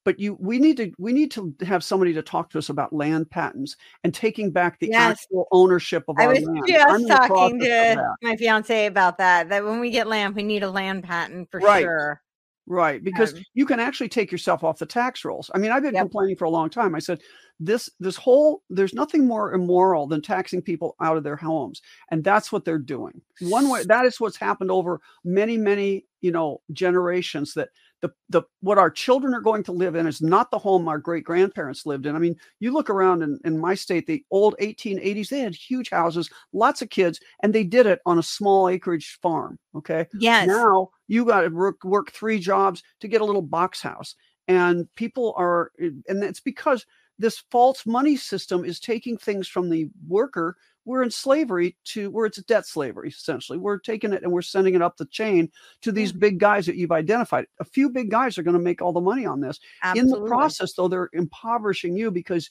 but 0.06 0.20
you 0.20 0.38
we 0.40 0.60
need 0.60 0.76
to 0.76 0.92
we 0.98 1.12
need 1.12 1.32
to 1.32 1.52
have 1.66 1.82
somebody 1.82 2.14
to 2.14 2.22
talk 2.22 2.48
to 2.48 2.58
us 2.58 2.68
about 2.68 2.92
land 2.92 3.28
patents 3.28 3.76
and 4.04 4.14
taking 4.14 4.52
back 4.52 4.78
the 4.78 4.90
Yes. 4.92 5.18
actual 5.18 5.48
ownership 5.50 6.04
of 6.06 6.16
I 6.18 6.26
our 6.26 6.32
was 6.32 6.44
land. 6.44 6.78
I'm 6.88 7.06
just 7.08 7.26
talking 7.26 7.58
to 7.58 8.16
my 8.22 8.36
fiance 8.36 8.86
about 8.86 9.18
that. 9.18 9.48
That 9.48 9.64
when 9.64 9.80
we 9.80 9.90
get 9.90 10.06
land, 10.06 10.36
we 10.36 10.44
need 10.44 10.62
a 10.62 10.70
land 10.70 11.02
patent 11.02 11.50
for 11.50 11.60
Right. 11.60 11.82
sure. 11.82 12.22
Right, 12.68 13.02
because 13.02 13.32
Um, 13.32 13.44
you 13.54 13.64
can 13.64 13.78
actually 13.78 14.08
take 14.08 14.32
yourself 14.32 14.64
off 14.64 14.80
the 14.80 14.86
tax 14.86 15.24
rolls. 15.24 15.52
I 15.54 15.58
mean, 15.58 15.70
I've 15.70 15.84
been 15.84 15.94
Yep. 15.94 16.02
complaining 16.02 16.34
for 16.36 16.46
a 16.46 16.50
long 16.50 16.68
time. 16.68 16.96
I 16.96 16.98
said 16.98 17.20
this 17.60 17.88
this 18.00 18.16
whole 18.16 18.62
there's 18.68 18.92
nothing 18.92 19.24
more 19.24 19.54
immoral 19.54 20.08
than 20.08 20.20
taxing 20.20 20.60
people 20.60 20.96
out 21.00 21.16
of 21.16 21.22
their 21.22 21.36
homes, 21.36 21.80
and 22.10 22.24
that's 22.24 22.50
what 22.50 22.64
they're 22.64 22.78
doing. 22.78 23.20
One 23.40 23.68
way 23.70 23.84
that 23.84 24.04
is 24.04 24.18
what's 24.20 24.36
happened 24.36 24.72
over 24.72 25.00
many 25.24 25.56
many 25.56 26.06
you 26.22 26.32
know 26.32 26.60
generations. 26.72 27.54
That 27.54 27.68
the 28.02 28.10
the 28.28 28.42
what 28.60 28.78
our 28.78 28.90
children 28.90 29.34
are 29.34 29.40
going 29.40 29.62
to 29.64 29.72
live 29.72 29.94
in 29.94 30.06
is 30.06 30.20
not 30.20 30.50
the 30.50 30.58
home 30.58 30.86
our 30.88 30.98
great 30.98 31.24
grandparents 31.24 31.86
lived 31.86 32.06
in. 32.06 32.14
I 32.14 32.18
mean, 32.18 32.36
you 32.60 32.72
look 32.72 32.90
around 32.90 33.22
in, 33.22 33.38
in 33.44 33.58
my 33.58 33.74
state, 33.74 34.06
the 34.06 34.24
old 34.30 34.54
1880s, 34.60 35.28
they 35.28 35.40
had 35.40 35.54
huge 35.54 35.90
houses, 35.90 36.30
lots 36.52 36.82
of 36.82 36.90
kids, 36.90 37.20
and 37.42 37.54
they 37.54 37.64
did 37.64 37.86
it 37.86 38.00
on 38.06 38.18
a 38.18 38.22
small 38.22 38.68
acreage 38.68 39.18
farm. 39.22 39.58
Okay, 39.74 40.06
Yes. 40.18 40.46
now 40.46 40.90
you 41.08 41.24
got 41.24 41.42
to 41.42 41.48
work, 41.48 41.82
work 41.84 42.10
three 42.12 42.38
jobs 42.38 42.82
to 43.00 43.08
get 43.08 43.20
a 43.20 43.24
little 43.24 43.42
box 43.42 43.80
house 43.80 44.14
and 44.48 44.92
people 44.94 45.34
are 45.36 45.72
eh, 45.80 45.90
and 46.08 46.22
it's 46.22 46.40
because 46.40 46.86
this 47.18 47.42
false 47.50 47.86
money 47.86 48.16
system 48.16 48.64
is 48.64 48.78
taking 48.78 49.16
things 49.16 49.48
from 49.48 49.70
the 49.70 49.88
worker 50.06 50.56
we're 50.86 51.02
in 51.02 51.10
slavery 51.10 51.76
to 51.84 52.10
where 52.10 52.24
it's 52.26 52.40
debt 52.42 52.64
slavery 52.64 53.08
essentially. 53.08 53.58
We're 53.58 53.78
taking 53.78 54.12
it 54.12 54.22
and 54.22 54.32
we're 54.32 54.40
sending 54.40 54.74
it 54.74 54.80
up 54.80 54.96
the 54.96 55.04
chain 55.06 55.50
to 55.82 55.92
these 55.92 56.12
big 56.12 56.38
guys 56.38 56.64
that 56.66 56.76
you've 56.76 56.92
identified. 56.92 57.46
A 57.60 57.64
few 57.64 57.90
big 57.90 58.10
guys 58.10 58.38
are 58.38 58.42
going 58.44 58.56
to 58.56 58.62
make 58.62 58.80
all 58.80 58.92
the 58.92 59.00
money 59.00 59.26
on 59.26 59.40
this. 59.40 59.60
In 59.94 60.06
the 60.06 60.24
process 60.26 60.72
though 60.72 60.88
they're 60.88 61.10
impoverishing 61.12 61.96
you 61.96 62.10
because 62.10 62.48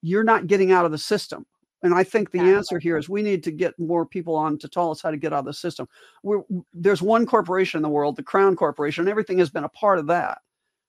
you're 0.00 0.24
not 0.24 0.46
getting 0.46 0.70
out 0.72 0.86
of 0.86 0.92
the 0.92 0.98
system. 0.98 1.44
And 1.82 1.92
i 1.92 2.04
think 2.04 2.30
the 2.30 2.38
Yeah. 2.38 2.56
answer 2.56 2.78
here 2.78 2.96
is 2.96 3.08
we 3.08 3.22
need 3.22 3.42
to 3.44 3.50
get 3.50 3.76
more 3.78 4.06
people 4.06 4.36
on 4.36 4.56
to 4.58 4.68
tell 4.68 4.92
us 4.92 5.02
how 5.02 5.10
to 5.10 5.16
get 5.16 5.32
out 5.32 5.40
of 5.40 5.44
the 5.46 5.52
system. 5.52 5.88
We're, 6.22 6.42
there's 6.72 7.02
one 7.02 7.26
corporation 7.26 7.78
in 7.78 7.82
the 7.82 7.88
world 7.88 8.14
the 8.14 8.22
crown 8.22 8.54
corporation 8.54 9.02
and 9.02 9.10
everything 9.10 9.38
has 9.38 9.50
been 9.50 9.64
a 9.64 9.68
part 9.68 9.98
of 9.98 10.06
that 10.06 10.38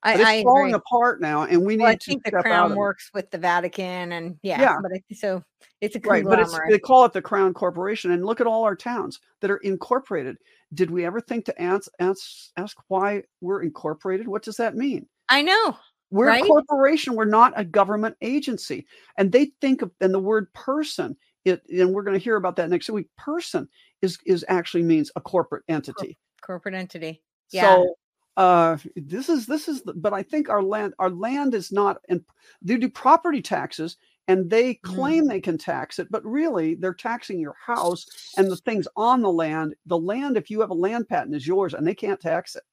I, 0.04 0.14
but 0.14 0.20
it's 0.22 0.30
I 0.30 0.44
falling 0.44 0.74
apart 0.74 1.22
now 1.22 1.44
and 1.44 1.66
we 1.66 1.76
need 1.76 1.84
Well, 1.84 1.92
I 1.92 1.96
to 1.96 2.06
think 2.06 2.24
the 2.24 2.32
crown 2.32 2.76
works 2.76 3.10
with 3.14 3.32
the 3.32 3.38
Vatican, 3.38 4.12
and 4.12 4.38
yeah, 4.44 4.62
Yeah. 4.62 4.76
but 4.82 4.92
I, 4.94 5.02
so 5.14 5.42
it's 5.82 5.96
a 5.96 6.00
right 6.02 6.24
but 6.24 6.40
it's 6.40 6.58
they 6.70 6.80
call 6.80 7.06
it 7.06 7.14
the 7.14 7.22
crown 7.22 7.54
corporation 7.54 8.12
and 8.12 8.26
look 8.26 8.42
at 8.42 8.48
all 8.48 8.64
our 8.64 8.76
towns 8.76 9.20
that 9.42 9.50
are 9.50 9.58
incorporated 9.58 10.38
did 10.74 10.92
we 10.92 11.06
ever 11.06 11.22
think 11.22 11.46
to 11.46 11.62
ask 11.62 11.90
ask, 12.00 12.52
ask 12.58 12.78
why 12.88 13.24
we're 13.42 13.64
incorporated 13.64 14.28
what 14.28 14.44
does 14.44 14.58
that 14.58 14.76
mean 14.76 15.08
I 15.30 15.42
know. 15.42 15.78
We're 16.12 16.28
Right? 16.28 16.44
a 16.44 16.48
corporation. 16.48 17.16
We're 17.16 17.26
not 17.26 17.54
a 17.56 17.66
government 17.66 18.16
agency. 18.22 18.86
And 19.18 19.32
they 19.32 19.52
think 19.62 19.82
of 19.82 19.92
and 20.00 20.14
the 20.14 20.20
word 20.20 20.54
person, 20.54 21.18
it 21.44 21.62
and 21.70 21.92
we're 21.94 22.04
going 22.04 22.18
to 22.18 22.24
hear 22.24 22.36
about 22.36 22.56
that 22.58 22.70
next 22.70 22.90
week. 22.90 23.08
Person 23.18 23.68
is 24.02 24.20
is 24.26 24.46
actually 24.48 24.84
means 24.84 25.12
a 25.16 25.22
corporate 25.22 25.64
entity. 25.68 26.18
Corporate 26.42 26.76
entity. 26.76 27.24
Yeah. 27.52 27.76
So 27.76 27.96
uh 28.38 28.78
this 28.96 29.30
is 29.30 29.46
this 29.46 29.68
is 29.68 29.84
the, 29.84 29.94
but 29.94 30.14
I 30.14 30.24
think 30.24 30.50
our 30.50 30.64
land 30.64 30.94
our 31.00 31.10
land 31.10 31.54
is 31.54 31.72
not 31.72 31.98
and 32.10 32.24
they 32.62 32.78
do 32.78 32.90
property 32.90 33.42
taxes 33.42 33.98
and 34.28 34.50
they 34.50 34.76
Mm. 34.76 34.80
claim 34.82 35.28
they 35.28 35.42
can 35.42 35.58
tax 35.58 36.00
it, 36.00 36.08
but 36.10 36.24
really 36.26 36.76
they're 36.76 36.94
taxing 36.94 37.40
your 37.40 37.56
house 37.64 38.06
and 38.38 38.50
the 38.50 38.56
things 38.58 38.88
on 38.96 39.22
the 39.22 39.32
land. 39.32 39.76
The 39.86 39.98
land, 39.98 40.38
if 40.38 40.50
you 40.50 40.62
have 40.62 40.70
a 40.70 40.74
land 40.74 41.10
patent, 41.10 41.36
is 41.36 41.46
yours 41.46 41.74
and 41.74 41.86
they 41.86 41.94
can't 41.96 42.20
tax 42.20 42.56
it. 42.56 42.64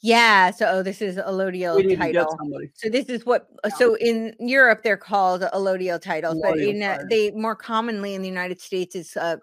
Yeah. 0.00 0.50
So 0.50 0.66
oh, 0.70 0.82
this 0.82 1.00
is 1.02 1.16
allodial 1.16 1.76
we 1.76 1.82
need 1.82 1.96
to 2.00 2.12
get 2.12 2.14
title. 2.14 2.38
So 2.74 2.88
this 2.88 3.06
is 3.06 3.24
what. 3.26 3.48
uh, 3.64 3.68
Yeah. 3.68 3.74
So 3.76 3.94
in 3.96 4.34
Europe 4.40 4.82
they're 4.82 4.96
called 4.96 5.42
allodial 5.42 6.00
titles, 6.00 6.38
but 6.42 6.58
in 6.58 6.82
uh, 6.82 6.98
they 7.08 7.30
more 7.32 7.54
commonly 7.56 8.14
in 8.14 8.22
the 8.22 8.28
United 8.28 8.60
States 8.60 8.94
is 8.96 9.16
a 9.16 9.40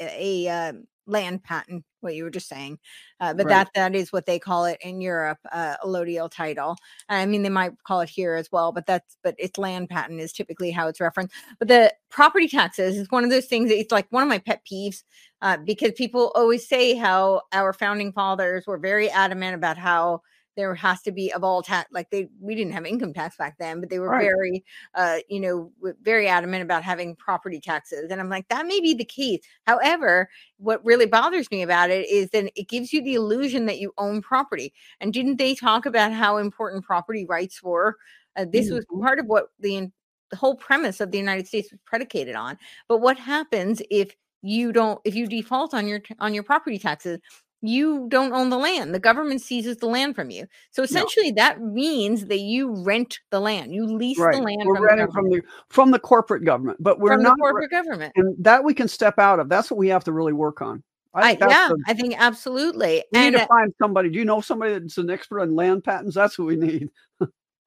uh, 0.00 0.72
land 1.06 1.42
patent. 1.42 1.84
What 2.04 2.14
you 2.14 2.24
were 2.24 2.30
just 2.30 2.48
saying, 2.48 2.78
uh, 3.20 3.34
but 3.34 3.48
Right. 3.48 3.48
that 3.48 3.70
that 3.74 3.94
is 3.96 4.12
what 4.12 4.26
they 4.26 4.38
call 4.38 4.66
it 4.66 4.78
in 4.82 5.00
Europe, 5.00 5.38
uh, 5.52 5.76
allodial 5.84 6.30
title. 6.30 6.76
I 7.08 7.26
mean, 7.26 7.42
they 7.42 7.48
might 7.48 7.72
call 7.84 8.00
it 8.00 8.08
here 8.10 8.34
as 8.34 8.50
well, 8.52 8.72
but 8.72 8.86
that's 8.86 9.16
but 9.24 9.34
it's 9.38 9.58
land 9.58 9.88
patent 9.88 10.20
is 10.20 10.32
typically 10.32 10.70
how 10.70 10.88
it's 10.88 11.00
referenced. 11.00 11.34
But 11.58 11.68
the 11.68 11.94
property 12.10 12.48
taxes 12.48 12.96
is 12.96 13.10
one 13.10 13.24
of 13.24 13.30
those 13.30 13.46
things. 13.46 13.70
that 13.70 13.78
It's 13.78 13.92
like 13.92 14.06
one 14.10 14.22
of 14.22 14.28
my 14.28 14.38
pet 14.38 14.62
peeves 14.70 15.02
uh, 15.42 15.56
because 15.58 15.92
people 15.92 16.32
always 16.34 16.68
say 16.68 16.94
how 16.94 17.42
our 17.52 17.72
founding 17.72 18.12
fathers 18.12 18.66
were 18.66 18.78
very 18.78 19.10
adamant 19.10 19.54
about 19.54 19.78
how 19.78 20.22
there 20.56 20.74
has 20.74 21.02
to 21.02 21.12
be 21.12 21.32
of 21.32 21.42
all 21.44 21.62
tax 21.62 21.88
like 21.92 22.10
they 22.10 22.28
we 22.40 22.54
didn't 22.54 22.72
have 22.72 22.86
income 22.86 23.12
tax 23.12 23.36
back 23.36 23.56
then 23.58 23.80
but 23.80 23.90
they 23.90 23.98
were 23.98 24.10
Right. 24.10 24.24
very 24.24 24.64
uh 24.94 25.18
you 25.28 25.40
know 25.40 25.70
very 26.02 26.28
adamant 26.28 26.62
about 26.62 26.82
having 26.82 27.14
property 27.16 27.60
taxes 27.60 28.10
and 28.10 28.20
i'm 28.20 28.28
like 28.28 28.48
that 28.48 28.66
may 28.66 28.80
be 28.80 28.94
the 28.94 29.04
case 29.04 29.40
however 29.66 30.28
what 30.58 30.84
really 30.84 31.06
bothers 31.06 31.50
me 31.50 31.62
about 31.62 31.90
it 31.90 32.08
is 32.08 32.30
that 32.30 32.50
it 32.56 32.68
gives 32.68 32.92
you 32.92 33.02
the 33.02 33.14
illusion 33.14 33.66
that 33.66 33.78
you 33.78 33.92
own 33.98 34.20
property 34.22 34.72
and 35.00 35.12
didn't 35.12 35.36
they 35.36 35.54
talk 35.54 35.86
about 35.86 36.12
how 36.12 36.36
important 36.36 36.84
property 36.84 37.26
rights 37.26 37.62
were 37.62 37.96
uh, 38.36 38.44
this 38.50 38.70
was 38.70 38.84
Mhm. 38.84 39.00
part 39.00 39.18
of 39.18 39.26
what 39.26 39.48
the, 39.60 39.90
the 40.30 40.36
whole 40.36 40.54
premise 40.56 41.00
of 41.00 41.10
the 41.10 41.18
united 41.18 41.46
states 41.46 41.70
was 41.70 41.80
predicated 41.84 42.34
on 42.34 42.58
but 42.88 42.98
what 42.98 43.18
happens 43.18 43.80
if 43.90 44.14
you 44.42 44.72
don't 44.72 45.00
if 45.04 45.14
you 45.14 45.26
default 45.26 45.72
on 45.74 45.86
your 45.86 46.00
on 46.20 46.34
your 46.34 46.42
property 46.42 46.78
taxes 46.78 47.18
you 47.66 48.06
don't 48.08 48.32
own 48.32 48.50
the 48.50 48.58
land 48.58 48.94
the 48.94 48.98
government 49.00 49.40
seizes 49.40 49.76
the 49.78 49.86
land 49.86 50.14
from 50.14 50.30
you 50.30 50.46
so 50.70 50.82
essentially 50.82 51.30
that 51.32 51.60
means 51.60 52.26
that 52.26 52.40
you 52.40 52.74
rent 52.84 53.18
the 53.30 53.40
land 53.40 53.74
you 53.74 53.84
lease 53.86 54.18
right. 54.18 54.36
the 54.36 54.42
land 54.42 54.62
We're 54.64 54.74
from, 54.74 54.82
the 54.82 54.86
renting 54.86 55.06
government, 55.06 55.14
from 55.14 55.30
the 55.30 55.42
from 55.68 55.90
the 55.90 55.98
corporate 55.98 56.44
government, 56.44 56.78
but 56.82 57.00
we're 57.00 57.14
from 57.14 57.22
not 57.22 57.36
the 57.36 57.42
corporate 57.42 57.70
government 57.70 58.12
and 58.16 58.36
that 58.44 58.62
we 58.64 58.74
can 58.74 58.88
step 58.88 59.18
out 59.18 59.40
of. 59.40 59.48
That's 59.48 59.70
what 59.70 59.78
we 59.78 59.88
have 59.88 60.04
to 60.04 60.12
really 60.12 60.32
work 60.32 60.60
on. 60.62 60.82
I 61.14 61.22
I, 61.22 61.36
yeah 61.40 61.68
the- 61.68 61.82
i 61.86 61.94
think 61.94 62.14
absolutely 62.18 63.04
we 63.12 63.18
and 63.20 63.34
need 63.34 63.40
uh, 63.40 63.42
to 63.42 63.46
find 63.46 63.72
somebody. 63.80 64.10
Do 64.10 64.18
you 64.18 64.24
know 64.24 64.40
somebody 64.40 64.78
that's 64.78 64.98
an 64.98 65.10
expert 65.10 65.40
on 65.40 65.54
land 65.54 65.84
patents? 65.84 66.14
That's 66.14 66.38
what 66.38 66.46
we 66.48 66.56
need. 66.56 66.88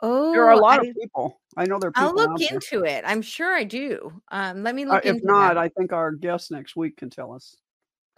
oh 0.01 0.33
there 0.33 0.43
are 0.45 0.51
a 0.51 0.57
lot 0.57 0.79
I, 0.79 0.87
of 0.87 0.95
people. 0.95 1.39
I 1.55 1.65
know 1.65 1.79
there 1.79 1.89
are 1.89 1.91
people. 1.93 2.07
i'll 2.09 2.15
look 2.15 2.31
out 2.31 2.39
there. 2.39 2.49
into 2.53 2.83
it 2.83 3.03
i'm 3.07 3.21
sure 3.21 3.55
i 3.55 3.63
do 3.63 4.11
um 4.31 4.63
let 4.63 4.75
me 4.75 4.85
Uh, 4.85 4.95
look 4.95 5.05
if 5.05 5.23
not, 5.23 5.55
that. 5.55 5.57
I 5.57 5.69
think 5.69 5.93
our 5.93 6.11
guest 6.11 6.51
next 6.51 6.75
week 6.75 6.97
can 6.97 7.09
tell 7.09 7.33
us. 7.33 7.55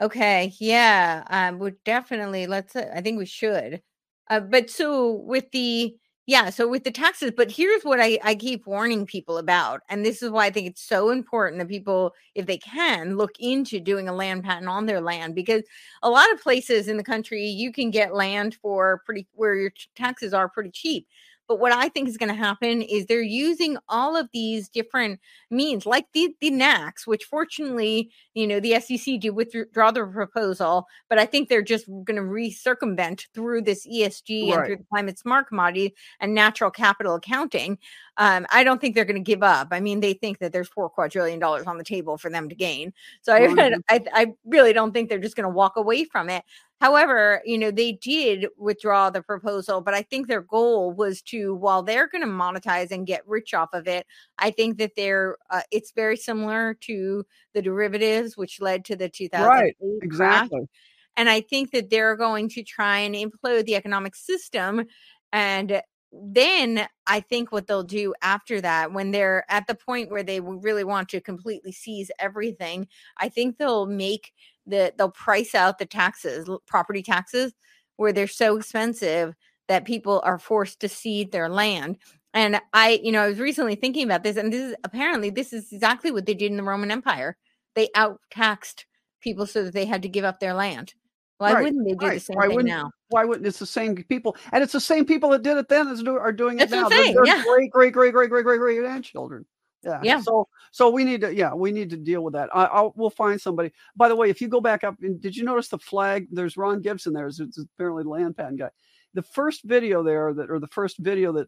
Okay, 0.01 0.53
yeah, 0.59 1.23
um, 1.29 1.59
we 1.59 1.71
definitely 1.83 2.47
let's. 2.47 2.75
Uh, 2.75 2.89
I 2.95 3.01
think 3.01 3.17
we 3.17 3.25
should. 3.25 3.81
Uh, 4.29 4.39
but 4.39 4.69
so 4.69 5.11
with 5.11 5.51
the 5.51 5.95
yeah, 6.25 6.51
so 6.51 6.67
with 6.69 6.83
the 6.85 6.91
taxes, 6.91 7.31
but 7.35 7.51
here's 7.51 7.83
what 7.83 7.99
I 7.99 8.17
I 8.23 8.35
keep 8.35 8.65
warning 8.65 9.05
people 9.05 9.37
about, 9.37 9.81
and 9.89 10.05
this 10.05 10.21
is 10.23 10.29
why 10.31 10.45
I 10.45 10.51
think 10.51 10.67
it's 10.67 10.81
so 10.81 11.09
important 11.09 11.59
that 11.59 11.67
people, 11.67 12.13
if 12.33 12.45
they 12.45 12.57
can, 12.59 13.17
look 13.17 13.31
into 13.39 13.79
doing 13.81 14.07
a 14.07 14.13
land 14.13 14.43
patent 14.45 14.69
on 14.69 14.85
their 14.85 15.01
land 15.01 15.35
because 15.35 15.63
a 16.01 16.09
lot 16.09 16.31
of 16.31 16.39
places 16.41 16.87
in 16.87 16.95
the 16.97 17.03
country 17.03 17.45
you 17.45 17.73
can 17.73 17.91
get 17.91 18.13
land 18.15 18.55
for 18.61 19.01
pretty 19.05 19.27
where 19.33 19.55
your 19.55 19.71
taxes 19.97 20.33
are 20.33 20.47
pretty 20.47 20.71
cheap. 20.71 21.07
But 21.49 21.59
what 21.59 21.73
I 21.73 21.89
think 21.89 22.07
is 22.07 22.15
going 22.15 22.29
to 22.29 22.35
happen 22.35 22.81
is 22.81 23.07
they're 23.07 23.21
using 23.21 23.77
all 23.89 24.15
of 24.15 24.29
these 24.31 24.69
different 24.69 25.19
means, 25.51 25.85
like 25.85 26.05
the 26.13 26.33
the 26.39 26.51
NACs, 26.51 27.05
which 27.05 27.25
fortunately 27.25 28.11
you 28.33 28.47
know 28.47 28.61
the 28.61 28.79
SEC 28.79 29.19
did 29.19 29.31
withdraw 29.31 29.91
the 29.91 30.05
proposal, 30.05 30.87
but 31.09 31.19
I 31.19 31.25
think 31.25 31.49
they're 31.49 31.61
just 31.61 31.87
going 31.87 32.15
to 32.15 32.23
re-circumvent 32.23 33.27
through 33.33 33.63
this 33.63 33.85
ESG 33.85 34.53
and 34.53 34.65
through 34.65 34.77
the 34.77 34.85
climate 34.89 35.19
smart 35.19 35.47
commodity 35.47 35.95
and 36.21 36.33
natural 36.33 36.71
capital 36.71 37.15
accounting. 37.15 37.77
Um, 38.17 38.45
I 38.51 38.63
don't 38.63 38.79
think 38.79 38.95
they're 38.95 39.05
going 39.05 39.15
to 39.15 39.31
give 39.31 39.43
up. 39.43 39.69
I 39.71 39.79
mean, 39.79 40.01
they 40.01 40.13
think 40.13 40.39
that 40.39 40.51
there's 40.51 40.67
four 40.67 40.89
quadrillion 40.89 41.39
dollars 41.39 41.65
on 41.67 41.77
the 41.77 41.83
table 41.83 42.17
for 42.17 42.29
them 42.29 42.47
to 42.47 42.55
gain. 42.55 42.93
So 43.21 43.33
I. 43.33 43.49
I, 43.89 44.03
I 44.13 44.27
really 44.45 44.73
don't 44.73 44.91
think 44.91 45.09
they're 45.09 45.19
just 45.19 45.35
going 45.35 45.45
to 45.45 45.49
walk 45.49 45.75
away 45.75 46.03
from 46.03 46.29
it. 46.29 46.43
However, 46.79 47.41
you 47.45 47.57
know, 47.57 47.71
they 47.71 47.91
did 47.93 48.47
withdraw 48.57 49.09
the 49.09 49.21
proposal, 49.21 49.81
but 49.81 49.93
I 49.93 50.01
think 50.01 50.27
their 50.27 50.41
goal 50.41 50.93
was 50.93 51.21
to, 51.23 51.53
while 51.55 51.83
they're 51.83 52.07
going 52.07 52.23
to 52.23 52.27
monetize 52.27 52.91
and 52.91 53.05
get 53.05 53.27
rich 53.27 53.53
off 53.53 53.69
of 53.73 53.87
it, 53.87 54.07
I 54.37 54.51
think 54.51 54.77
that 54.77 54.95
they're, 54.95 55.37
uh, 55.49 55.61
it's 55.71 55.91
very 55.91 56.15
similar 56.17 56.75
to 56.81 57.25
the 57.53 57.61
derivatives, 57.61 58.37
which 58.37 58.61
led 58.61 58.85
to 58.85 58.95
the 58.95 59.09
2008 59.09 59.75
Right, 59.75 59.75
crash. 60.15 60.49
Exactly. 60.49 60.69
And 61.17 61.29
I 61.29 61.41
think 61.41 61.71
that 61.71 61.89
they're 61.89 62.15
going 62.15 62.49
to 62.49 62.63
try 62.63 62.99
and 62.99 63.15
implode 63.15 63.65
the 63.65 63.75
economic 63.75 64.15
system. 64.15 64.85
And 65.33 65.81
then 66.11 66.87
I 67.05 67.19
think 67.19 67.51
what 67.51 67.67
they'll 67.67 67.83
do 67.83 68.13
after 68.21 68.61
that, 68.61 68.93
when 68.93 69.11
they're 69.11 69.45
at 69.49 69.67
the 69.67 69.75
point 69.75 70.09
where 70.11 70.23
they 70.23 70.39
really 70.39 70.83
want 70.83 71.09
to 71.09 71.21
completely 71.21 71.71
seize 71.71 72.09
everything, 72.19 72.87
I 73.17 73.29
think 73.29 73.57
they'll 73.57 73.85
make 73.85 74.33
the, 74.69 74.93
they'll 74.97 75.11
price 75.11 75.55
out 75.55 75.79
the 75.79 75.85
taxes, 75.85 76.49
property 76.67 77.01
taxes, 77.03 77.53
where 77.97 78.13
they're 78.13 78.27
so 78.27 78.57
expensive 78.57 79.33
that 79.67 79.85
people 79.85 80.21
are 80.23 80.39
forced 80.39 80.79
to 80.81 80.89
cede 80.89 81.31
their 81.31 81.49
land. 81.49 81.97
And 82.33 82.61
I, 82.73 82.99
you 83.03 83.11
know, 83.11 83.23
I 83.23 83.27
was 83.29 83.39
recently 83.39 83.75
thinking 83.75 84.03
about 84.03 84.23
this, 84.23 84.37
and 84.37 84.53
this 84.53 84.61
is 84.71 84.75
apparently 84.83 85.29
this 85.29 85.51
is 85.53 85.71
exactly 85.71 86.11
what 86.11 86.25
they 86.25 86.33
did 86.33 86.51
in 86.51 86.57
the 86.57 86.63
Roman 86.63 86.91
Empire. 86.91 87.37
They 87.75 87.89
out 87.95 88.19
taxed 88.31 88.85
people 89.21 89.45
so 89.45 89.63
that 89.63 89.73
they 89.73 89.85
had 89.85 90.01
to 90.03 90.09
give 90.09 90.25
up 90.25 90.39
their 90.39 90.53
land. 90.53 90.93
Why 91.39 91.53
Right, 91.53 91.63
wouldn't 91.63 91.85
they 91.85 91.93
do 91.93 92.09
the 92.11 92.19
same 92.19 92.35
Why 92.37 92.47
thing 92.47 92.65
now? 92.65 92.91
Why 93.09 93.25
wouldn't 93.25 93.47
it's 93.47 93.59
the 93.59 93.65
same 93.65 93.95
people? 93.95 94.35
And 94.51 94.63
it's 94.63 94.73
the 94.73 94.79
same 94.81 95.05
people 95.05 95.29
that 95.29 95.41
did 95.41 95.57
it 95.57 95.69
then 95.69 95.87
as 95.87 96.03
do, 96.03 96.17
are 96.17 96.31
doing 96.31 96.57
it 96.57 96.69
That's 96.69 96.73
now. 96.73 96.89
They're- 96.89 97.05
they're 97.13 97.25
yeah. 97.25 97.43
Great, 97.43 97.71
great, 97.71 97.93
great, 97.93 98.13
great, 98.13 98.29
great, 98.29 98.43
great, 98.43 98.59
great 98.59 98.79
grandchildren. 98.79 99.45
Yeah. 99.83 99.99
Yeah. 100.03 100.21
So, 100.21 100.47
so 100.71 100.89
we 100.89 101.03
need 101.05 101.21
to, 101.21 101.33
yeah, 101.33 101.53
we 101.53 101.71
need 101.71 101.89
to 101.91 101.97
deal 101.97 102.21
with 102.23 102.33
that. 102.33 102.49
I, 102.53 102.65
I'll, 102.65 102.93
we'll 102.97 103.09
find 103.09 103.39
somebody. 103.39 103.71
By 103.95 104.09
the 104.09 104.15
way, 104.15 104.29
if 104.29 104.41
you 104.41 104.47
go 104.49 104.59
back 104.61 104.83
up, 104.83 104.95
and 105.01 105.21
did 105.21 105.35
you 105.37 105.43
notice 105.45 105.69
the 105.69 105.77
flag? 105.79 106.27
There's 106.31 106.57
Ron 106.57 106.81
Gibson 106.81 107.13
there. 107.13 107.27
It's, 107.27 107.39
it's 107.39 107.57
apparently 107.57 108.03
the 108.03 108.09
land 108.09 108.35
patent 108.35 108.59
guy. 108.59 108.69
The 109.13 109.21
first 109.21 109.63
video 109.63 110.03
there, 110.03 110.33
that 110.33 110.51
or 110.51 110.59
the 110.59 110.67
first 110.67 110.97
video 110.99 111.31
that 111.33 111.47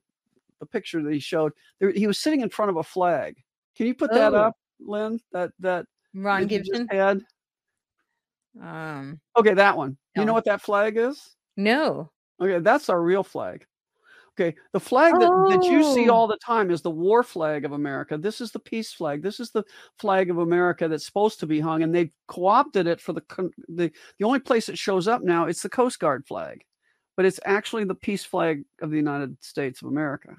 the 0.60 0.66
picture 0.66 1.04
that 1.04 1.14
he 1.14 1.20
showed, 1.20 1.52
there, 1.80 1.92
he 1.92 2.08
was 2.08 2.20
sitting 2.20 2.42
in 2.42 2.50
front 2.50 2.70
of 2.72 2.78
a 2.78 2.84
flag. 2.84 3.36
Can 3.76 3.86
you 3.88 3.94
put 3.94 4.12
that 4.14 4.34
Oh. 4.34 4.38
up, 4.38 4.58
Lynn? 4.80 5.20
That 5.34 5.52
that 5.60 5.86
Ron 6.14 6.42
that 6.42 6.48
Gibson? 6.48 6.88
had? 6.90 7.22
Um, 8.62 9.20
Okay, 9.38 9.54
that 9.54 9.78
one. 9.78 9.98
You 10.16 10.26
know 10.26 10.34
what 10.34 10.46
that 10.46 10.62
flag 10.62 10.98
is? 10.98 11.36
no. 11.58 12.12
Okay, 12.40 12.58
that's 12.60 12.90
our 12.90 13.00
real 13.02 13.24
flag. 13.24 13.66
Okay, 14.40 14.56
the 14.72 14.80
flag 14.80 15.14
that, 15.20 15.30
that 15.50 15.64
you 15.66 15.84
see 15.94 16.10
Oh. 16.10 16.14
all 16.14 16.28
the 16.28 16.38
time 16.38 16.72
is 16.72 16.82
the 16.82 16.90
war 16.90 17.22
flag 17.22 17.66
of 17.66 17.74
America. 17.74 18.18
This 18.18 18.40
is 18.40 18.52
the 18.52 18.60
peace 18.60 18.94
flag. 18.94 19.22
This 19.22 19.40
is 19.42 19.52
the 19.52 19.64
flag 20.00 20.30
of 20.30 20.38
America 20.38 20.88
that's 20.88 21.06
supposed 21.06 21.40
to 21.42 21.46
be 21.48 21.60
hung, 21.60 21.84
and 21.84 21.94
they've 21.94 22.12
co-opted 22.28 22.88
it 22.88 23.02
for 23.02 23.12
the 23.14 23.24
the 23.68 23.92
the 24.20 24.26
only 24.26 24.40
place 24.40 24.70
it 24.70 24.78
shows 24.78 25.08
up 25.08 25.22
now. 25.22 25.46
It's 25.48 25.62
the 25.62 25.70
Coast 25.70 26.00
Guard 26.00 26.26
flag, 26.26 26.64
but 27.18 27.26
it's 27.26 27.42
actually 27.46 27.84
the 27.84 27.96
peace 27.96 28.24
flag 28.24 28.64
of 28.82 28.90
the 28.90 28.98
United 28.98 29.36
States 29.44 29.82
of 29.82 29.90
America. 29.90 30.36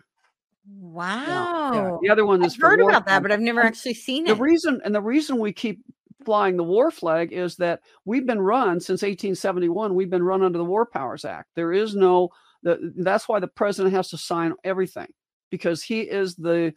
Wow. 0.66 1.72
yeah. 1.74 1.97
The 2.03 2.11
other 2.11 2.24
one 2.24 2.43
is 2.45 2.55
I've 2.55 2.61
heard 2.62 2.80
about 2.80 3.05
that, 3.07 3.22
but 3.22 3.32
I've 3.32 3.40
never 3.40 3.61
And 3.61 3.68
actually 3.68 3.95
seen 3.95 4.24
the 4.24 4.32
it. 4.32 4.34
The 4.36 4.43
reason 4.43 4.80
and 4.84 4.95
the 4.95 5.03
reason 5.03 5.38
we 5.38 5.53
keep 5.53 5.82
flying 6.24 6.57
the 6.57 6.64
war 6.64 6.90
flag 6.93 7.32
is 7.32 7.57
that 7.57 7.80
we've 8.05 8.26
been 8.26 8.40
run 8.40 8.78
since 8.78 9.03
1871 9.03 9.93
we've 9.93 10.09
been 10.09 10.22
run 10.22 10.40
under 10.45 10.57
the 10.57 10.64
war 10.64 10.86
powers 10.86 11.24
act 11.24 11.49
there 11.57 11.72
is 11.72 11.97
no 11.97 12.28
the, 12.62 12.92
that's 12.96 13.28
why 13.28 13.40
the 13.40 13.48
president 13.48 13.94
has 13.94 14.10
to 14.10 14.18
sign 14.18 14.54
everything 14.64 15.08
because 15.50 15.82
he 15.82 16.00
is 16.00 16.34
the 16.36 16.72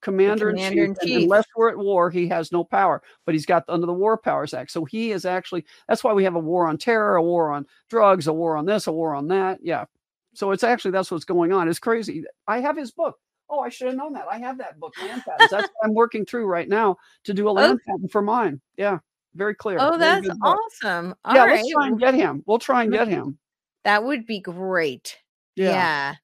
commander 0.00 0.50
in 0.50 0.96
chief, 1.00 1.22
unless 1.22 1.44
we're 1.56 1.70
at 1.70 1.78
war 1.78 2.10
he 2.10 2.26
has 2.26 2.50
no 2.50 2.64
power 2.64 3.00
but 3.24 3.34
he's 3.34 3.46
got 3.46 3.64
under 3.68 3.86
the 3.86 3.92
war 3.92 4.18
powers 4.18 4.52
act 4.52 4.72
so 4.72 4.84
he 4.84 5.12
is 5.12 5.24
actually 5.24 5.64
that's 5.86 6.02
why 6.02 6.12
we 6.12 6.24
have 6.24 6.34
a 6.34 6.40
war 6.40 6.66
on 6.66 6.76
terror 6.76 7.14
a 7.14 7.22
war 7.22 7.52
on 7.52 7.64
drugs 7.88 8.26
a 8.26 8.32
war 8.32 8.56
on 8.56 8.66
this 8.66 8.88
a 8.88 8.92
war 8.92 9.14
on 9.14 9.28
that 9.28 9.58
yeah. 9.62 9.84
So 10.34 10.50
it's 10.50 10.64
actually 10.64 10.92
that's 10.92 11.10
what's 11.10 11.24
going 11.24 11.52
on. 11.52 11.68
It's 11.68 11.78
crazy. 11.78 12.24
I 12.48 12.60
have 12.60 12.76
his 12.76 12.90
book. 12.90 13.18
Oh 13.50 13.60
i 13.60 13.68
should 13.68 13.88
have 13.88 13.96
known 13.96 14.14
that. 14.14 14.26
I 14.30 14.38
have 14.38 14.56
that 14.58 14.80
book 14.80 14.94
land 15.00 15.22
patents. 15.24 15.50
That's 15.50 15.64
what 15.64 15.84
i'm 15.84 15.94
working 15.94 16.24
through 16.24 16.46
right 16.46 16.68
now 16.68 16.96
to 17.24 17.34
do 17.34 17.48
a 17.48 17.52
land 17.52 17.80
patent 17.86 18.10
for 18.10 18.22
mine. 18.22 18.60
Yeah 18.76 18.98
very 19.34 19.54
clear. 19.54 19.78
Oh, 19.80 19.96
Very 19.96 20.26
that's 20.26 20.38
awesome. 20.42 21.14
All 21.24 21.34
yeah 21.34 21.44
right. 21.44 21.56
let's 21.56 21.70
try 21.70 21.86
and 21.86 21.98
get 21.98 22.14
him. 22.14 22.42
We'll 22.46 22.58
try 22.58 22.82
and 22.82 22.92
get 22.92 23.08
him 23.08 23.38
That 23.84 24.04
would 24.04 24.26
be 24.26 24.40
great. 24.40 25.18
yeah, 25.56 25.70
Yeah. 25.70 26.14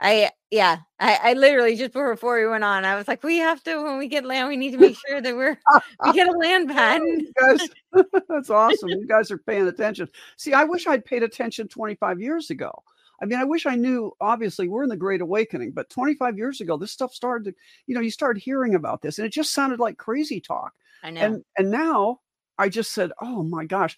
I 0.00 0.30
yeah. 0.50 0.78
I, 1.00 1.18
I 1.22 1.32
literally 1.34 1.76
just 1.76 1.92
before 1.92 2.40
we 2.40 2.46
went 2.48 2.64
on, 2.64 2.84
I 2.84 2.96
was 2.96 3.08
like, 3.08 3.22
we 3.22 3.38
have 3.38 3.62
to 3.64 3.82
when 3.82 3.98
we 3.98 4.08
get 4.08 4.24
land, 4.24 4.48
we 4.48 4.56
need 4.56 4.72
to 4.72 4.78
make 4.78 4.96
sure 5.08 5.20
that 5.20 5.36
we're 5.36 5.58
we 6.04 6.12
get 6.12 6.28
a 6.28 6.32
land 6.32 6.70
oh, 6.70 6.74
patent. 6.74 7.28
guys 7.40 7.68
that's 8.28 8.50
awesome 8.50 8.88
you 8.90 9.06
guys 9.06 9.30
are 9.30 9.38
paying 9.38 9.66
attention 9.66 10.08
see 10.36 10.52
i 10.52 10.64
wish 10.64 10.86
i'd 10.86 11.04
paid 11.04 11.22
attention 11.22 11.66
25 11.68 12.20
years 12.20 12.50
ago 12.50 12.70
i 13.20 13.24
mean 13.24 13.38
i 13.38 13.44
wish 13.44 13.66
i 13.66 13.74
knew 13.74 14.12
obviously 14.20 14.68
we're 14.68 14.82
in 14.82 14.88
the 14.88 14.96
great 14.96 15.20
awakening 15.20 15.72
but 15.72 15.88
25 15.90 16.36
years 16.36 16.60
ago 16.60 16.76
this 16.76 16.92
stuff 16.92 17.12
started 17.12 17.44
to 17.44 17.54
you 17.86 17.94
know 17.94 18.00
you 18.00 18.10
started 18.10 18.40
hearing 18.40 18.74
about 18.74 19.00
this 19.02 19.18
and 19.18 19.26
it 19.26 19.32
just 19.32 19.52
sounded 19.52 19.80
like 19.80 19.96
crazy 19.96 20.40
talk 20.40 20.72
I 21.02 21.10
know. 21.10 21.20
and 21.20 21.44
and 21.56 21.70
now 21.70 22.20
i 22.58 22.68
just 22.68 22.92
said 22.92 23.10
oh 23.20 23.42
my 23.42 23.64
gosh 23.64 23.96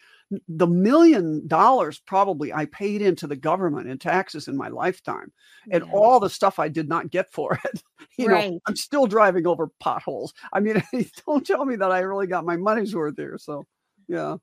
the 0.49 0.67
million 0.67 1.47
dollars 1.47 1.99
probably 1.99 2.53
i 2.53 2.65
paid 2.67 3.03
into 3.03 3.27
the 3.27 3.37
government 3.37 3.89
in 3.89 3.99
taxes 3.99 4.49
in 4.49 4.57
my 4.57 4.69
lifetime 4.69 5.33
and 5.73 5.83
Yeah. 5.85 5.91
all 5.93 6.21
the 6.21 6.31
stuff 6.31 6.59
i 6.59 6.69
did 6.69 6.89
not 6.89 7.11
get 7.11 7.33
for 7.33 7.59
it 7.65 7.83
you 8.17 8.29
Right. 8.29 8.51
know 8.51 8.61
i'm 8.67 8.77
still 8.77 9.07
driving 9.07 9.47
over 9.47 9.69
potholes 9.81 10.33
i 10.53 10.61
mean 10.61 10.83
don't 11.27 11.47
tell 11.47 11.65
me 11.65 11.77
that 11.77 11.91
i 11.91 12.01
really 12.01 12.27
got 12.27 12.45
my 12.45 12.57
money's 12.57 12.95
worth 12.95 13.17
here 13.17 13.39
so 13.39 13.65
yeah 14.09 14.37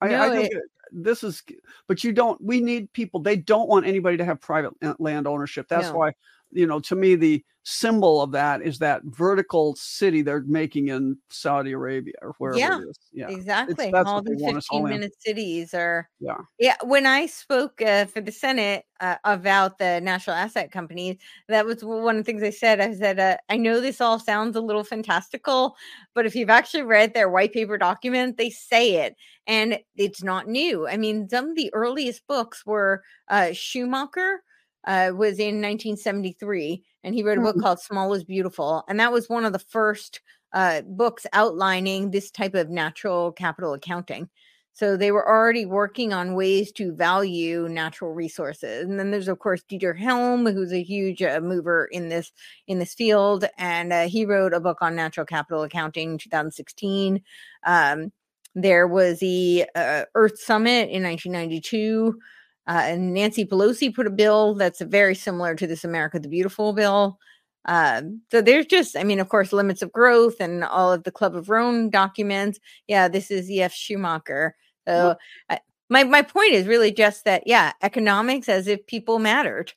I, 0.00 0.06
I 0.06 0.28
No, 0.28 0.32
think 0.32 0.52
it- 0.52 0.62
this 0.94 1.24
is 1.24 1.42
but 1.88 2.04
you 2.04 2.12
don't 2.12 2.38
we 2.42 2.60
need 2.60 2.92
people 2.92 3.20
they 3.20 3.36
don't 3.36 3.68
want 3.68 3.86
anybody 3.86 4.18
to 4.18 4.24
have 4.26 4.40
private 4.42 4.74
uh, 4.82 4.92
land 4.98 5.26
ownership 5.26 5.66
that's 5.68 5.88
No. 5.90 5.98
why 6.00 6.12
you 6.52 6.66
know, 6.66 6.80
to 6.80 6.94
me, 6.96 7.14
the 7.14 7.44
symbol 7.64 8.20
of 8.22 8.32
that 8.32 8.62
is 8.62 8.78
that 8.78 9.02
vertical 9.04 9.74
city 9.76 10.22
they're 10.22 10.42
making 10.42 10.88
in 10.88 11.16
Saudi 11.30 11.72
Arabia 11.72 12.14
or 12.22 12.34
wherever 12.38 12.58
Yeah, 12.58 12.80
it 12.80 12.88
is. 12.90 12.98
Yeah. 13.12 13.28
Exactly. 13.32 13.92
that's 13.92 14.08
All 14.08 14.16
what 14.16 14.24
they 14.26 14.34
the 14.34 14.36
want 14.36 14.64
15 14.64 14.88
minute 14.88 15.12
cities 15.20 15.74
are 15.74 16.08
Yeah. 16.20 16.38
Yeah, 16.58 16.76
when 16.84 17.06
I 17.06 17.26
spoke 17.26 17.80
uh, 17.82 18.04
for 18.06 18.20
the 18.20 18.30
Senate 18.32 18.84
uh, 19.00 19.16
about 19.24 19.78
the 19.78 20.00
national 20.00 20.36
asset 20.36 20.70
companies, 20.70 21.16
that 21.48 21.66
was 21.66 21.84
one 21.84 22.16
of 22.16 22.24
the 22.24 22.24
things 22.24 22.42
I 22.42 22.50
said. 22.50 22.80
I 22.80 22.94
said, 22.94 23.18
uh, 23.18 23.36
I 23.48 23.56
know 23.56 23.80
this 23.80 24.00
all 24.00 24.18
sounds 24.20 24.54
a 24.56 24.60
little 24.60 24.84
fantastical, 24.84 25.76
but 26.14 26.26
if 26.26 26.34
you've 26.36 26.50
actually 26.50 26.82
read 26.84 27.14
their 27.14 27.28
white 27.30 27.52
paper 27.52 27.78
document, 27.78 28.36
they 28.36 28.50
say 28.50 28.96
it, 29.06 29.16
and 29.46 29.80
it's 29.96 30.22
not 30.22 30.46
new. 30.48 30.86
I 30.86 30.96
mean, 30.96 31.28
some 31.28 31.50
of 31.50 31.56
the 31.56 31.72
earliest 31.74 32.26
books 32.28 32.64
were 32.66 33.02
uh, 33.28 33.52
Schumacher. 33.52 34.42
Uh, 34.86 35.12
was 35.14 35.38
in 35.38 35.60
1973, 35.60 36.82
and 37.04 37.14
he 37.14 37.22
wrote 37.22 37.38
a 37.38 37.40
book 37.42 37.56
Hmm. 37.56 37.60
called 37.60 37.80
"Small 37.80 38.12
is 38.14 38.24
Beautiful," 38.24 38.84
and 38.88 38.98
that 39.00 39.12
was 39.12 39.28
one 39.28 39.44
of 39.44 39.52
the 39.52 39.58
first 39.58 40.20
uh, 40.52 40.82
books 40.82 41.26
outlining 41.32 42.10
this 42.10 42.30
type 42.30 42.54
of 42.54 42.68
natural 42.70 43.32
capital 43.32 43.74
accounting. 43.74 44.28
So 44.74 44.96
they 44.96 45.12
were 45.12 45.28
already 45.28 45.66
working 45.66 46.12
on 46.14 46.34
ways 46.34 46.72
to 46.72 46.92
value 46.94 47.68
natural 47.68 48.14
resources. 48.14 48.88
And 48.88 48.98
then 48.98 49.10
there's 49.10 49.28
of 49.28 49.38
course 49.38 49.62
Dieter 49.70 49.96
Helm, 49.96 50.46
who's 50.46 50.72
a 50.72 50.82
huge 50.82 51.22
uh, 51.22 51.40
mover 51.42 51.86
in 51.92 52.08
this 52.08 52.32
in 52.66 52.78
this 52.78 52.94
field, 52.94 53.44
and 53.58 53.92
uh, 53.92 54.08
he 54.08 54.24
wrote 54.24 54.54
a 54.54 54.60
book 54.60 54.78
on 54.80 54.96
natural 54.96 55.26
capital 55.26 55.62
accounting 55.62 56.12
in 56.12 56.18
2016. 56.18 57.22
Um, 57.64 58.12
there 58.54 58.86
was 58.88 59.18
the 59.20 59.66
uh, 59.74 60.04
Earth 60.14 60.38
Summit 60.38 60.88
in 60.90 61.02
1992. 61.02 62.18
Uh, 62.66 62.82
and 62.84 63.12
Nancy 63.12 63.44
Pelosi 63.44 63.94
put 63.94 64.06
a 64.06 64.10
bill 64.10 64.54
that's 64.54 64.80
very 64.80 65.14
similar 65.14 65.54
to 65.54 65.66
this 65.66 65.84
America 65.84 66.18
the 66.18 66.28
Beautiful 66.28 66.72
bill. 66.72 67.18
Um, 67.64 68.22
so 68.30 68.40
there's 68.40 68.66
just, 68.66 68.96
I 68.96 69.04
mean, 69.04 69.20
of 69.20 69.28
course, 69.28 69.52
limits 69.52 69.82
of 69.82 69.92
growth 69.92 70.36
and 70.40 70.64
all 70.64 70.92
of 70.92 71.04
the 71.04 71.12
Club 71.12 71.34
of 71.34 71.48
Rome 71.48 71.90
documents. 71.90 72.58
Yeah, 72.88 73.08
this 73.08 73.30
is 73.30 73.50
E.F. 73.50 73.72
Schumacher. 73.72 74.56
So 74.86 75.16
I, 75.48 75.60
my 75.88 76.04
my 76.04 76.22
point 76.22 76.54
is 76.54 76.66
really 76.66 76.92
just 76.92 77.24
that, 77.24 77.44
yeah, 77.46 77.72
economics 77.82 78.48
as 78.48 78.66
if 78.66 78.86
people 78.86 79.18
mattered. 79.18 79.72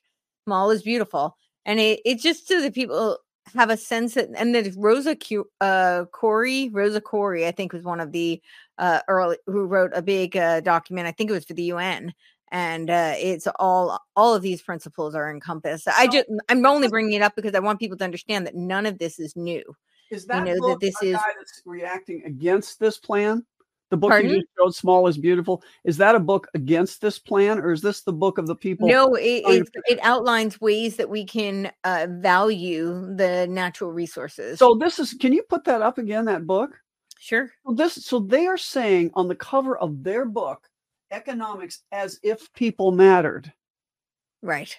Small 0.46 0.70
is 0.70 0.82
beautiful, 0.82 1.36
and 1.64 1.78
it 1.78 2.00
it's 2.04 2.22
just 2.22 2.48
so 2.48 2.60
that 2.60 2.74
people 2.74 3.18
have 3.54 3.70
a 3.70 3.76
sense 3.76 4.14
that, 4.14 4.28
and 4.36 4.54
that 4.54 4.72
Rosa 4.76 5.14
Q, 5.14 5.48
uh, 5.60 6.04
Koire, 6.12 6.70
Rosa 6.72 7.00
Koire, 7.00 7.46
I 7.46 7.52
think 7.52 7.72
was 7.72 7.84
one 7.84 8.00
of 8.00 8.12
the 8.12 8.40
uh, 8.78 9.00
early 9.08 9.36
who 9.46 9.64
wrote 9.66 9.92
a 9.94 10.02
big 10.02 10.36
uh, 10.36 10.60
document. 10.60 11.06
I 11.06 11.12
think 11.12 11.30
it 11.30 11.34
was 11.34 11.44
for 11.44 11.54
the 11.54 11.64
UN. 11.64 12.12
And 12.52 12.90
uh, 12.90 13.14
it's 13.16 13.48
all 13.58 14.00
all 14.14 14.34
of 14.34 14.42
these 14.42 14.62
principles 14.62 15.14
are 15.14 15.30
encompassed. 15.30 15.88
I 15.88 16.06
just 16.06 16.26
I'm 16.48 16.64
only 16.64 16.88
bringing 16.88 17.14
it 17.14 17.22
up 17.22 17.34
because 17.34 17.54
I 17.54 17.58
want 17.58 17.80
people 17.80 17.96
to 17.98 18.04
understand 18.04 18.46
that 18.46 18.54
none 18.54 18.86
of 18.86 18.98
this 18.98 19.18
is 19.18 19.34
new. 19.34 19.64
Is 20.10 20.26
that 20.26 20.44
know 20.44 20.54
that 20.68 20.78
this 20.80 20.94
a 21.02 21.06
is- 21.06 21.16
guy 21.16 21.32
that's 21.36 21.62
reacting 21.64 22.22
against 22.24 22.78
this 22.78 22.98
plan? 22.98 23.44
The 23.90 23.96
book 23.96 24.10
Pardon? 24.10 24.30
you 24.30 24.36
just 24.38 24.48
showed, 24.58 24.74
"Small 24.74 25.06
is 25.06 25.16
Beautiful," 25.16 25.62
is 25.84 25.96
that 25.98 26.16
a 26.16 26.20
book 26.20 26.48
against 26.54 27.00
this 27.00 27.20
plan, 27.20 27.60
or 27.60 27.70
is 27.70 27.82
this 27.82 28.00
the 28.02 28.12
book 28.12 28.36
of 28.38 28.48
the 28.48 28.56
people? 28.56 28.88
No, 28.88 29.14
it 29.14 29.44
it, 29.46 29.68
it 29.86 29.98
outlines 30.02 30.60
ways 30.60 30.96
that 30.96 31.08
we 31.08 31.24
can 31.24 31.70
uh, 31.84 32.08
value 32.10 33.14
the 33.14 33.46
natural 33.48 33.92
resources. 33.92 34.58
So 34.58 34.74
this 34.74 34.98
is. 34.98 35.14
Can 35.14 35.32
you 35.32 35.44
put 35.44 35.62
that 35.64 35.82
up 35.82 35.98
again? 35.98 36.24
That 36.24 36.48
book. 36.48 36.76
sure, 37.20 37.52
So 37.64 37.74
this. 37.74 37.94
So 38.04 38.18
they 38.18 38.46
are 38.46 38.58
saying 38.58 39.12
on 39.14 39.28
the 39.28 39.36
cover 39.36 39.76
of 39.78 40.02
their 40.02 40.24
book, 40.24 40.68
"Economics 41.10 41.82
as 41.92 42.18
if 42.22 42.52
people 42.52 42.92
mattered." 42.92 43.52
right. 44.42 44.76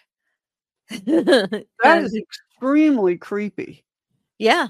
that 0.89 1.65
is 1.83 2.13
um, 2.13 2.21
extremely 2.21 3.17
creepy. 3.17 3.83
yeah, 4.39 4.69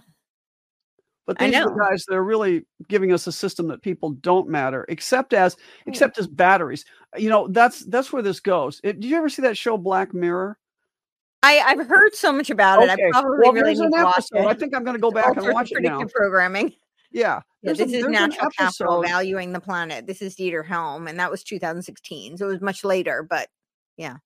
But 1.28 1.38
these 1.38 1.54
are 1.56 1.70
guys 1.78 2.06
that 2.08 2.16
are 2.16 2.24
really 2.24 2.66
giving 2.88 3.12
us 3.14 3.28
a 3.28 3.32
system 3.32 3.68
that 3.68 3.84
people 3.84 4.12
don't 4.12 4.50
matter, 4.50 4.86
except 4.90 5.34
as 5.34 5.56
Yeah. 5.86 5.92
except 5.92 6.18
as 6.18 6.26
batteries. 6.26 6.86
You 7.18 7.30
know, 7.30 7.48
that's 7.50 7.82
that's 7.86 8.12
where 8.12 8.24
this 8.24 8.40
goes. 8.40 8.82
It, 8.84 9.00
did 9.00 9.10
you 9.10 9.18
ever 9.18 9.30
see 9.30 9.44
that 9.44 9.58
show 9.58 9.78
Black 9.78 10.14
Mirror? 10.14 10.58
I 11.44 11.60
I've 11.60 11.88
heard 11.88 12.16
so 12.16 12.32
much 12.34 12.50
about 12.50 12.82
it. 12.82 12.90
I 12.90 12.96
probably 13.12 13.38
well, 13.44 13.54
really 13.54 13.76
need 13.76 13.84
an 13.84 13.94
episode. 13.94 14.40
it. 14.40 14.46
I 14.48 14.54
think 14.56 14.76
I'm 14.76 14.84
going 14.84 14.96
to 14.96 15.02
go 15.02 15.12
back 15.12 15.38
and 15.38 15.54
watch 15.54 15.72
it 15.72 15.84
now. 15.84 15.98
predictive 15.98 16.16
programming. 16.16 16.74
Yeah, 17.18 17.42
Yeah, 17.62 17.74
there's 17.74 17.80
a- 17.80 17.86
this 17.86 17.94
is 17.96 18.08
natural 18.08 18.50
capital 18.52 19.02
valuing 19.02 19.52
the 19.52 19.60
planet. 19.60 20.06
This 20.08 20.22
is 20.22 20.36
Dieter 20.36 20.66
Helm, 20.66 21.08
and 21.08 21.20
that 21.20 21.32
was 21.32 21.44
2016, 21.44 22.38
so 22.38 22.48
it 22.50 22.54
was 22.54 22.62
much 22.62 22.84
later. 22.84 23.24
But 23.24 23.50
yeah. 23.98 24.18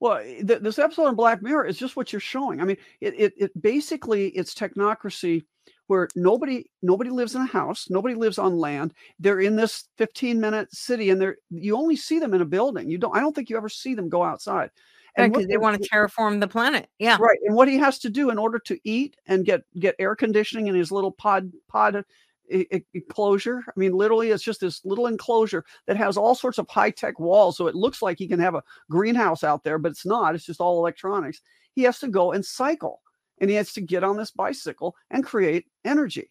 Well, 0.00 0.18
eh, 0.18 0.42
th- 0.42 0.60
this 0.60 0.78
episode 0.78 1.08
in 1.08 1.14
Black 1.14 1.42
Mirror 1.42 1.66
is 1.66 1.78
just 1.78 1.96
what 1.96 2.12
you're 2.12 2.20
showing. 2.20 2.60
I 2.60 2.64
mean, 2.64 2.76
it, 3.00 3.14
it 3.18 3.32
it 3.36 3.62
basically 3.62 4.28
it's 4.30 4.54
technocracy 4.54 5.44
where 5.86 6.08
nobody 6.16 6.64
nobody 6.82 7.10
lives 7.10 7.34
in 7.34 7.42
a 7.42 7.46
house, 7.46 7.88
nobody 7.88 8.14
lives 8.14 8.38
on 8.38 8.58
land. 8.58 8.92
They're 9.18 9.40
in 9.40 9.56
this 9.56 9.88
15 9.98 10.40
minute 10.40 10.74
city, 10.74 11.10
and 11.10 11.20
they're 11.20 11.38
you 11.50 11.76
only 11.76 11.96
see 11.96 12.18
them 12.18 12.34
in 12.34 12.42
a 12.42 12.44
building. 12.46 12.90
You 12.90 12.98
don't. 12.98 13.16
I 13.16 13.20
don't 13.20 13.34
think 13.34 13.48
you 13.48 13.56
ever 13.56 13.68
see 13.68 13.94
them 13.94 14.08
go 14.08 14.22
outside. 14.22 14.70
Because 15.16 15.46
they 15.46 15.56
want 15.56 15.82
to 15.82 15.88
terraform 15.88 16.40
the 16.40 16.48
planet. 16.48 16.88
Yeah, 16.98 17.16
right, 17.20 17.38
and 17.44 17.54
what 17.54 17.68
he 17.68 17.78
has 17.78 17.98
to 18.00 18.10
do 18.10 18.30
in 18.30 18.38
order 18.38 18.58
to 18.60 18.78
eat 18.84 19.16
and 19.26 19.44
get 19.44 19.62
get 19.78 19.94
air 19.98 20.14
conditioning 20.14 20.66
in 20.66 20.74
his 20.74 20.92
little 20.92 21.12
pod 21.12 21.50
pod 21.68 21.96
uh, 21.96 22.02
e- 22.50 22.82
enclosure. 22.94 23.62
I 23.66 23.72
mean, 23.76 23.92
literally, 23.92 24.30
it's 24.30 24.42
just 24.42 24.60
this 24.60 24.84
little 24.84 25.06
enclosure 25.06 25.64
that 25.86 25.96
has 25.96 26.16
all 26.16 26.34
sorts 26.34 26.58
of 26.58 26.68
high 26.68 26.90
tech 26.90 27.18
walls, 27.18 27.56
so 27.56 27.66
it 27.66 27.74
looks 27.74 28.02
like 28.02 28.18
he 28.18 28.28
can 28.28 28.40
have 28.40 28.54
a 28.54 28.62
greenhouse 28.90 29.42
out 29.44 29.64
there, 29.64 29.78
but 29.78 29.92
it's 29.92 30.06
not. 30.06 30.34
It's 30.34 30.46
just 30.46 30.60
all 30.60 30.78
electronics. 30.78 31.40
He 31.74 31.82
has 31.82 31.98
to 32.00 32.08
go 32.08 32.32
and 32.32 32.44
cycle, 32.44 33.02
and 33.40 33.50
he 33.50 33.56
has 33.56 33.72
to 33.74 33.80
get 33.80 34.04
on 34.04 34.16
this 34.16 34.30
bicycle 34.30 34.96
and 35.10 35.24
create 35.24 35.66
energy. 35.84 36.30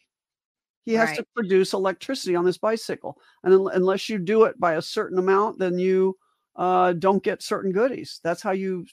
He 0.85 0.93
has 0.93 1.17
to 1.17 1.25
produce 1.35 1.73
electricity 1.73 2.35
on 2.35 2.45
this 2.45 2.59
bicycle, 2.59 3.17
and 3.43 3.53
un- 3.53 3.71
unless 3.73 4.07
you 4.07 4.19
do 4.19 4.43
it 4.43 4.59
by 4.59 4.75
a 4.75 4.81
certain 4.83 5.17
amount, 5.17 5.57
then 5.57 5.79
you 5.79 6.15
uh, 6.55 6.93
don't 6.93 7.23
get 7.23 7.41
certain 7.43 7.71
goodies. 7.71 8.19
That's 8.23 8.41
how 8.41 8.51
you 8.51 8.85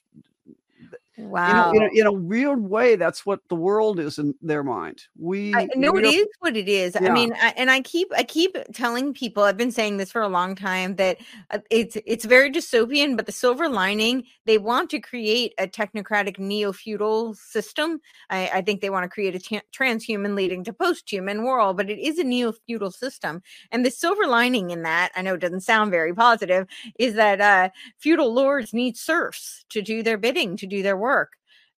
wow. 1.18 1.72
you 1.72 1.80
know, 1.80 1.86
in, 1.86 1.90
a, 1.90 2.00
in 2.00 2.06
a 2.06 2.12
weird 2.12 2.62
way, 2.62 2.96
that's 2.96 3.26
what 3.26 3.40
the 3.48 3.54
world 3.54 3.98
is 4.00 4.18
in 4.18 4.34
their 4.40 4.62
mind. 4.62 5.02
We 5.18 5.54
I, 5.54 5.68
no, 5.74 5.96
it 5.96 6.04
is 6.04 6.26
what 6.40 6.56
it 6.56 6.68
is. 6.68 6.96
I 6.96 7.10
mean, 7.10 7.32
I, 7.40 7.52
and 7.56 7.70
I 7.70 7.80
keep 7.80 8.12
I 8.16 8.22
keep 8.22 8.56
telling 8.72 9.12
people. 9.12 9.42
I've 9.42 9.56
been 9.56 9.72
saying 9.72 9.96
this 9.96 10.10
for 10.10 10.22
a 10.22 10.28
long 10.28 10.54
time 10.54 10.96
that 10.96 11.18
uh, 11.50 11.58
it's 11.70 11.96
it's 12.06 12.24
very 12.24 12.50
dystopian. 12.50 13.16
But 13.16 13.26
the 13.26 13.32
silver 13.32 13.68
lining, 13.68 14.24
they 14.46 14.58
want 14.58 14.90
to 14.90 15.00
create 15.00 15.52
a 15.58 15.66
technocratic 15.66 16.38
neo 16.38 16.72
feudal 16.72 17.34
system. 17.34 18.00
I, 18.30 18.50
I 18.54 18.62
think 18.62 18.80
they 18.80 18.90
want 18.90 19.04
to 19.04 19.10
create 19.10 19.34
a 19.34 19.62
transhuman 19.72 20.34
leading 20.34 20.64
to 20.64 20.72
post 20.72 21.10
human 21.10 21.44
world. 21.44 21.76
But 21.76 21.90
it 21.90 21.98
is 21.98 22.18
a 22.18 22.24
neo 22.24 22.52
feudal 22.66 22.90
system, 22.90 23.42
and 23.70 23.84
the 23.84 23.90
silver 23.90 24.26
lining 24.26 24.70
in 24.70 24.82
that, 24.82 25.12
I 25.14 25.22
know 25.22 25.34
it 25.34 25.40
doesn't 25.40 25.60
sound 25.60 25.90
very 25.90 26.14
positive, 26.14 26.66
is 26.98 27.14
that 27.14 27.40
uh, 27.40 27.68
feudal 27.98 28.32
lords 28.32 28.72
need 28.72 28.96
serfs 28.96 29.64
to 29.70 29.82
do 29.82 30.02
their 30.02 30.18
bidding, 30.18 30.56
to 30.56 30.66
do 30.66 30.82
their 30.82 30.96
work. 31.03 31.30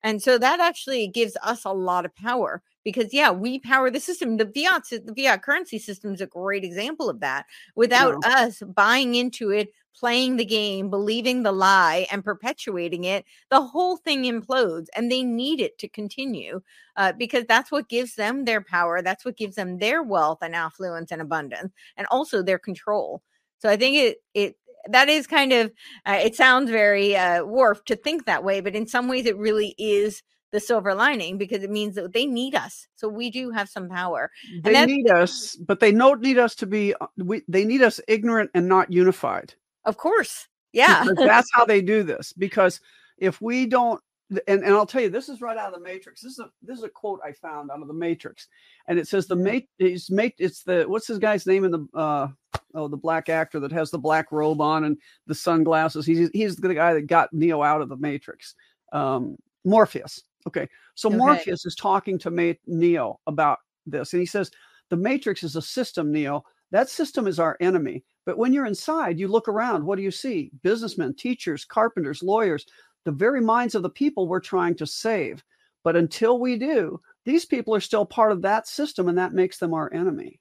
And 0.05 0.23
so 0.23 0.37
that 0.37 0.61
actually 0.61 1.09
gives 1.09 1.37
us 1.43 1.65
a 1.65 1.73
lot 1.73 2.05
of 2.05 2.15
power 2.15 2.63
because 2.85 3.15
yeah, 3.15 3.31
we 3.31 3.59
power 3.59 3.91
the 3.91 4.01
system. 4.01 4.37
The 4.37 4.45
fiat 4.55 4.85
the 4.91 5.15
fiat 5.17 5.43
currency 5.43 5.79
system 5.79 6.13
is 6.13 6.21
a 6.21 6.27
great 6.27 6.63
example 6.63 7.09
of 7.09 7.21
that. 7.21 7.47
Without 7.75 8.23
us 8.25 8.63
buying 8.75 9.15
into 9.15 9.51
it, 9.51 9.71
playing 9.99 10.37
the 10.37 10.45
game, 10.45 10.91
believing 10.91 11.43
the 11.43 11.53
lie 11.53 12.07
and 12.13 12.23
perpetuating 12.23 13.05
it, 13.05 13.25
the 13.51 13.63
whole 13.63 13.97
thing 13.97 14.25
implodes 14.25 14.89
and 14.95 15.11
they 15.11 15.23
need 15.23 15.61
it 15.61 15.79
to 15.79 15.89
continue 15.89 16.61
uh, 16.97 17.13
because 17.13 17.45
that's 17.49 17.73
what 17.73 17.89
gives 17.89 18.15
them 18.17 18.45
their 18.45 18.61
power. 18.61 19.01
That's 19.01 19.25
what 19.25 19.39
gives 19.39 19.57
them 19.57 19.79
their 19.79 20.03
wealth 20.03 20.41
and 20.43 20.55
affluence 20.55 21.13
and 21.13 21.23
abundance 21.23 21.73
and 21.97 22.07
also 22.11 22.43
their 22.43 22.59
control. 22.59 23.23
So 23.61 23.71
I 23.71 23.79
think 23.79 23.97
it 23.97 24.19
it 24.35 24.57
that 24.89 25.09
is 25.09 25.27
kind 25.27 25.53
of 25.53 25.73
uh, 26.07 26.19
it 26.23 26.35
sounds 26.35 26.71
very 26.71 27.17
uh, 27.17 27.45
warped 27.45 27.87
to 27.89 27.97
think 27.97 28.27
that 28.27 28.45
way, 28.45 28.61
but 28.61 28.75
in 28.75 28.87
some 28.87 29.09
ways 29.09 29.27
it 29.27 29.37
really 29.37 29.75
is 29.79 30.23
the 30.53 30.61
silver 30.61 30.95
lining 30.95 31.37
because 31.37 31.65
it 31.65 31.71
means 31.71 31.97
that 31.97 32.13
they 32.13 32.27
need 32.27 32.55
us. 32.55 32.87
So 32.95 33.09
we 33.09 33.29
do 33.31 33.51
have 33.51 33.69
some 33.69 33.89
power. 33.89 34.31
they 34.63 34.87
need 34.87 35.11
us, 35.11 35.57
but 35.57 35.81
they 35.81 35.91
don't 35.91 36.21
need 36.23 36.39
us 36.39 36.55
to 36.57 36.67
be. 36.67 36.95
uh, 36.95 37.07
We, 37.19 37.43
they 37.49 37.65
need 37.65 37.83
us 37.83 38.01
ignorant 38.07 38.51
and 38.55 38.69
not 38.69 38.93
unified. 38.93 39.55
Of 39.85 39.97
course. 39.97 40.47
Yeah. 40.73 41.05
That's 41.17 41.51
how 41.53 41.65
they 41.65 41.83
do 41.83 42.05
this. 42.05 42.33
Because 42.33 42.81
if 43.19 43.41
we 43.41 43.67
don't, 43.67 44.01
and, 44.47 44.63
and 44.63 44.75
I'll 44.75 44.87
tell 44.87 45.03
you, 45.03 45.11
this 45.11 45.29
is 45.29 45.41
right 45.41 45.57
out 45.57 45.73
of 45.73 45.75
the 45.75 45.85
Matrix. 45.85 46.21
This 46.21 46.33
is 46.33 46.39
a 46.39 46.51
this 46.63 46.79
is 46.79 46.85
a 46.85 46.89
quote 46.89 47.21
I 47.25 47.33
found 47.33 47.71
out 47.71 47.83
of 47.83 47.89
the 47.89 47.95
Matrix, 47.95 48.49
and 48.89 48.99
it 48.99 49.09
says 49.09 49.27
the 49.27 49.37
mate 49.37 49.69
is 49.79 50.11
mate. 50.11 50.35
It's 50.39 50.63
the 50.63 50.85
what's 50.87 51.07
this 51.07 51.19
guy's 51.19 51.47
name 51.47 51.65
in 51.65 51.71
the 51.71 51.87
uh 51.95 52.29
oh 52.75 52.89
the 52.89 52.97
black 52.97 53.29
actor 53.29 53.61
that 53.61 53.73
has 53.73 53.91
the 53.91 53.99
black 53.99 54.33
robe 54.33 54.61
on 54.61 54.85
and 54.85 54.97
the 55.27 55.35
sunglasses. 55.35 56.07
He's 56.07 56.31
he's 56.33 56.57
the 56.57 56.75
guy 56.75 56.95
that 56.95 57.03
got 57.03 57.33
Neo 57.33 57.63
out 57.63 57.83
of 57.83 57.89
the 57.89 57.97
Matrix. 57.97 58.55
Um, 58.93 59.37
Morpheus. 59.65 60.23
Okay, 60.47 60.69
so 60.95 61.09
Okay. 61.09 61.19
Morpheus 61.19 61.65
is 61.65 61.75
talking 61.75 62.19
to 62.19 62.31
Ma- 62.31 62.53
Neo 62.67 63.21
about 63.27 63.59
this, 63.87 64.13
and 64.13 64.21
he 64.21 64.27
says 64.27 64.51
the 64.91 64.97
Matrix 64.97 65.43
is 65.43 65.57
a 65.57 65.63
system, 65.63 66.13
Neo. 66.13 66.45
That 66.71 66.89
system 66.89 67.27
is 67.27 67.39
our 67.39 67.57
enemy. 67.61 68.05
But 68.27 68.39
when 68.39 68.53
you're 68.53 68.67
inside, 68.67 69.19
you 69.19 69.29
look 69.29 69.49
around. 69.49 69.85
What 69.85 69.97
do 69.97 70.03
you 70.03 70.11
see? 70.11 70.51
Businessmen, 70.63 71.15
teachers, 71.15 71.65
carpenters, 71.65 72.23
lawyers. 72.23 72.67
The 73.05 73.13
very 73.13 73.41
minds 73.41 73.75
of 73.75 73.83
the 73.83 73.91
people 73.91 74.27
we're 74.27 74.41
trying 74.41 74.75
to 74.77 74.87
save. 74.87 75.43
But 75.83 75.97
until 75.97 76.39
we 76.39 76.57
do, 76.57 77.01
these 77.25 77.45
people 77.45 77.75
are 77.75 77.81
still 77.81 78.07
part 78.07 78.33
of 78.33 78.43
that 78.43 78.67
system, 78.67 79.09
and 79.09 79.19
that 79.19 79.33
makes 79.33 79.59
them 79.59 79.75
our 79.75 79.93
enemy. 79.93 80.41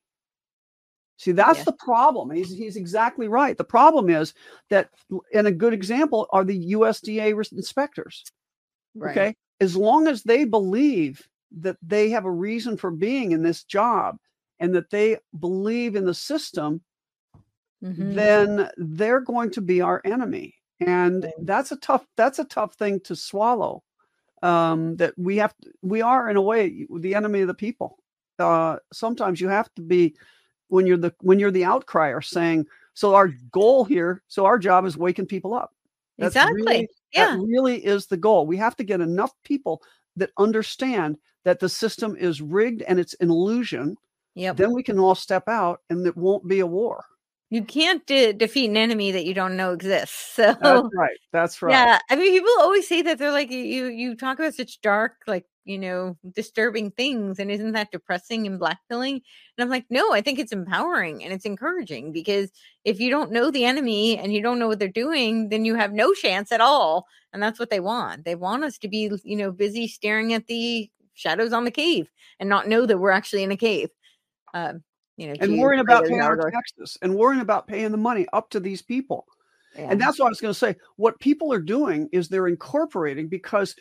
See, 1.18 1.32
that's 1.32 1.60
yeah. 1.60 1.66
the 1.66 1.74
problem. 1.74 2.32
He's, 2.32 2.50
he's 2.50 2.76
exactly 2.76 3.28
right. 3.28 3.58
The 3.58 3.64
problem 3.64 4.10
is 4.10 4.34
that, 4.70 4.90
and 5.34 5.48
a 5.48 5.52
good 5.52 5.74
example 5.74 6.28
are 6.32 6.44
the 6.44 6.74
USDA 6.74 7.52
inspectors. 7.52 8.24
Right. 8.96 9.12
Okay. 9.12 9.36
As 9.60 9.76
long 9.76 10.08
as 10.08 10.24
they 10.24 10.44
believe 10.46 11.22
that 11.60 11.78
they 11.82 12.10
have 12.10 12.26
a 12.26 12.32
reason 12.32 12.78
for 12.78 12.92
being 12.92 13.32
in 13.32 13.44
this 13.44 13.64
job 13.64 14.18
and 14.60 14.74
that 14.76 14.90
they 14.90 15.18
believe 15.40 15.96
in 15.96 16.06
the 16.06 16.14
system, 16.14 16.82
mm-hmm. 17.84 18.16
then 18.16 18.70
they're 18.78 19.22
going 19.22 19.52
to 19.52 19.62
be 19.62 19.82
our 19.82 20.02
enemy. 20.04 20.56
And 20.80 21.32
that's 21.42 21.72
a 21.72 21.78
tough, 21.78 22.06
that's 22.18 22.40
a 22.40 22.46
tough 22.46 22.76
thing 22.76 23.00
to 23.02 23.16
swallow. 23.16 23.84
Um, 24.42 24.98
that 24.98 25.14
we 25.18 25.38
have, 25.38 25.54
we 25.82 26.02
are 26.02 26.30
in 26.30 26.36
a 26.36 26.42
way 26.42 26.86
the 26.98 27.16
enemy 27.16 27.42
of 27.42 27.48
the 27.48 27.54
people. 27.54 27.98
Uh, 28.40 28.78
sometimes 28.92 29.40
you 29.40 29.48
have 29.48 29.74
to 29.76 29.82
be 29.82 30.16
when 30.74 30.88
you're 30.88 30.98
the 30.98 31.14
when 31.22 31.38
you're 31.38 31.52
the 31.52 31.62
outcrier 31.62 32.24
saying 32.24 32.66
so 32.96 33.14
our 33.14 33.28
goal 33.52 33.86
here 33.86 34.24
so 34.28 34.44
our 34.44 34.58
job 34.58 34.86
is 34.86 34.98
waking 34.98 35.28
people 35.28 35.54
up 35.54 35.72
That's 36.18 36.36
exactly 36.36 36.64
really, 36.64 36.90
yeah 37.14 37.36
that 37.36 37.46
really 37.46 37.78
is 37.86 38.08
the 38.08 38.18
goal 38.18 38.48
we 38.48 38.58
have 38.58 38.76
to 38.78 38.84
get 38.84 39.00
enough 39.00 39.32
people 39.44 39.84
that 40.16 40.32
understand 40.38 41.18
that 41.44 41.60
the 41.60 41.70
system 41.70 42.16
is 42.16 42.42
rigged 42.42 42.82
and 42.84 43.00
it's 43.00 43.14
an 43.20 43.30
illusion 43.30 43.96
yep. 44.34 44.58
then 44.58 44.74
we 44.74 44.82
can 44.82 44.98
all 44.98 45.14
step 45.14 45.48
out 45.48 45.82
and 45.92 46.08
it 46.08 46.18
won't 46.18 46.48
be 46.48 46.62
a 46.62 46.68
war 46.68 47.06
you 47.54 47.64
can't 47.64 48.04
de- 48.08 48.34
defeat 48.34 48.68
an 48.68 48.78
enemy 48.78 49.12
that 49.12 49.26
you 49.26 49.36
don't 49.36 49.56
know 49.56 49.74
exists. 49.74 50.32
So 50.44 50.56
that's 50.60 50.90
right. 50.96 51.20
That's 51.32 51.62
right. 51.62 51.72
Yeah, 51.72 52.00
I 52.10 52.16
mean, 52.16 52.32
people 52.32 52.52
always 52.60 52.88
say 52.88 53.04
that 53.04 53.20
they're 53.20 53.32
like 53.32 53.52
you. 53.52 53.86
You 53.86 54.16
talk 54.16 54.40
about 54.40 54.56
such 54.56 54.82
dark, 54.82 55.18
like 55.28 55.46
you 55.64 55.78
know, 55.78 56.18
disturbing 56.34 56.90
things, 56.90 57.38
and 57.38 57.52
isn't 57.52 57.74
that 57.74 57.92
depressing 57.92 58.48
and 58.48 58.60
blackpilling? 58.60 59.14
And 59.14 59.60
I'm 59.60 59.70
like, 59.70 59.86
no, 59.92 60.12
I 60.12 60.22
think 60.22 60.40
it's 60.40 60.52
empowering 60.52 61.24
and 61.24 61.32
it's 61.32 61.46
encouraging 61.46 62.12
because 62.12 62.50
if 62.84 63.00
you 63.00 63.12
don't 63.12 63.32
know 63.32 63.52
the 63.52 63.66
enemy 63.66 64.18
and 64.18 64.34
you 64.34 64.42
don't 64.42 64.58
know 64.58 64.68
what 64.68 64.80
they're 64.80 64.88
doing, 64.88 65.50
then 65.50 65.64
you 65.64 65.76
have 65.76 65.94
no 65.94 66.14
chance 66.14 66.52
at 66.52 66.62
all. 66.62 67.06
And 67.32 67.44
that's 67.44 67.60
what 67.60 67.70
they 67.70 67.80
want. 67.80 68.26
They 68.26 68.36
want 68.36 68.64
us 68.64 68.80
to 68.80 68.88
be, 68.88 69.12
you 69.24 69.38
know, 69.38 69.52
busy 69.52 69.88
staring 69.88 70.34
at 70.34 70.48
the 70.48 70.90
shadows 71.14 71.54
on 71.54 71.64
the 71.64 71.72
cave 71.72 72.10
and 72.40 72.50
not 72.50 72.68
know 72.68 72.88
that 72.88 72.98
we're 72.98 73.12
actually 73.12 73.44
in 73.44 73.52
a 73.52 73.58
cave. 73.58 73.90
Um, 74.56 74.84
you 75.18 75.28
know, 75.28 75.36
and 75.40 75.60
worrying 75.60 75.82
about 75.82 76.06
paying 76.06 76.22
our 76.22 76.50
taxes 76.50 76.98
and 77.02 77.16
worrying 77.16 77.42
about 77.42 77.68
paying 77.68 77.92
the 77.92 77.98
money 77.98 78.26
up 78.34 78.50
to 78.52 78.60
these 78.60 78.82
people. 78.82 79.26
Yeah. 79.76 79.88
And 79.90 80.00
that's 80.00 80.20
what 80.20 80.28
I 80.28 80.30
was 80.30 80.42
going 80.42 80.54
to 80.54 80.60
say. 80.60 80.76
What 80.98 81.20
people 81.20 81.52
are 81.52 81.62
doing 81.62 82.10
is 82.12 82.28
they're 82.28 82.48
incorporating 82.48 83.28
because 83.28 83.76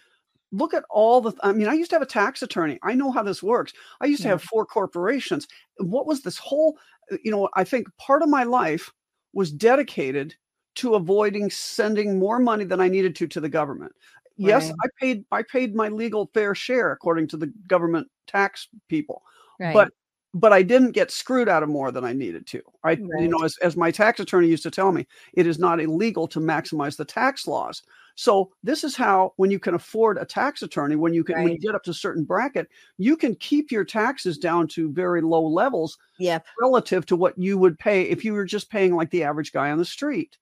look 0.53 0.75
at 0.75 0.85
all 0.91 1.21
the 1.21 1.33
i 1.43 1.51
mean 1.51 1.67
i 1.67 1.73
used 1.73 1.91
to 1.91 1.97
have 1.97 2.03
a 2.03 2.07
tax 2.07 2.43
attorney 2.43 2.79
i 2.83 2.95
know 2.95 3.11
how 3.11 3.23
this 3.23 3.43
works 3.43 3.73
i 4.01 4.07
used 4.07 4.23
to 4.23 4.29
have 4.29 4.43
four 4.43 4.65
corporations 4.67 5.49
what 5.79 6.07
was 6.07 6.21
this 6.21 6.37
whole 6.37 6.77
uh, 7.11 7.17
you 7.25 7.31
know 7.31 7.49
i 7.55 7.65
think 7.65 7.89
part 7.97 8.23
of 8.23 8.29
my 8.29 8.45
life 8.45 8.93
was 9.33 9.51
dedicated 9.51 10.35
to 10.75 10.95
avoiding 10.95 11.51
sending 11.51 12.19
more 12.19 12.39
money 12.39 12.65
than 12.65 12.81
i 12.81 12.89
needed 12.89 13.17
to 13.17 13.27
to 13.27 13.41
the 13.41 13.49
government 13.49 13.93
right. 14.39 14.49
yes 14.49 14.71
i 14.71 14.89
paid 15.01 15.25
i 15.33 15.43
paid 15.43 15.75
my 15.75 15.89
legal 15.89 16.31
fair 16.35 16.55
share 16.55 16.93
according 16.93 17.27
to 17.27 17.39
the 17.39 17.51
government 17.67 18.07
tax 18.27 18.69
people 18.89 19.23
right. 19.59 19.73
but 19.73 19.91
but 20.35 20.53
I 20.53 20.63
didn't 20.63 20.93
get 20.93 21.11
screwed 21.11 21.49
out 21.49 21.63
of 21.63 21.69
more 21.69 21.91
than 21.91 22.05
I 22.05 22.13
needed 22.13 22.47
to. 22.49 22.63
I, 22.85 22.91
right. 22.91 23.01
you 23.21 23.29
know, 23.29 23.45
as, 23.45 23.57
as 23.59 23.77
my 23.77 23.91
tax 23.91 24.19
attorney 24.21 24.49
used 24.49 24.63
to 24.63 24.71
tell 24.71 24.93
me, 24.93 25.07
it 25.35 25.47
is 25.47 25.59
not 25.59 25.81
illegal 25.81 26.27
to 26.29 26.41
maximize 26.41 26.97
the 26.97 27.05
tax 27.05 27.47
laws. 27.47 27.83
So 28.15 28.51
this 28.63 28.85
is 28.85 28.97
how, 28.97 29.33
when 29.37 29.51
you 29.51 29.59
can 29.59 29.75
afford 29.75 30.19
a 30.19 30.25
tax 30.25 30.63
attorney, 30.63 30.97
when 30.97 31.15
you 31.15 31.25
can, 31.25 31.37
right. 31.37 31.45
when 31.45 31.53
you 31.53 31.59
get 31.59 31.75
up 31.75 31.83
to 31.85 31.91
a 31.91 31.95
certain 31.95 32.25
bracket, 32.25 32.69
you 32.99 33.17
can 33.17 33.35
keep 33.37 33.71
your 33.71 33.85
taxes 33.85 34.39
down 34.39 34.69
to 34.69 34.93
very 34.93 35.21
low 35.23 35.47
levels, 35.47 35.99
yep. 36.19 36.47
relative 36.61 37.07
to 37.07 37.17
what 37.17 37.37
you 37.39 37.59
would 37.59 37.79
pay 37.79 38.03
if 38.03 38.25
you 38.25 38.33
were 38.33 38.45
just 38.45 38.71
paying 38.71 38.95
like 38.95 39.11
the 39.11 39.25
average 39.25 39.53
guy 39.53 39.71
on 39.71 39.79
the 39.79 39.85
street. 39.85 40.37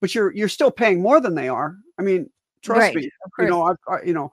But 0.00 0.14
you're 0.14 0.32
you're 0.32 0.48
still 0.48 0.70
paying 0.70 1.02
more 1.02 1.20
than 1.20 1.34
they 1.34 1.48
are. 1.48 1.76
I 1.98 2.02
mean, 2.02 2.30
trust 2.62 2.80
right. 2.80 2.94
me. 2.94 3.10
You 3.40 3.46
know, 3.46 3.62
I, 3.62 3.72
I, 3.92 4.02
you 4.04 4.12
know, 4.12 4.30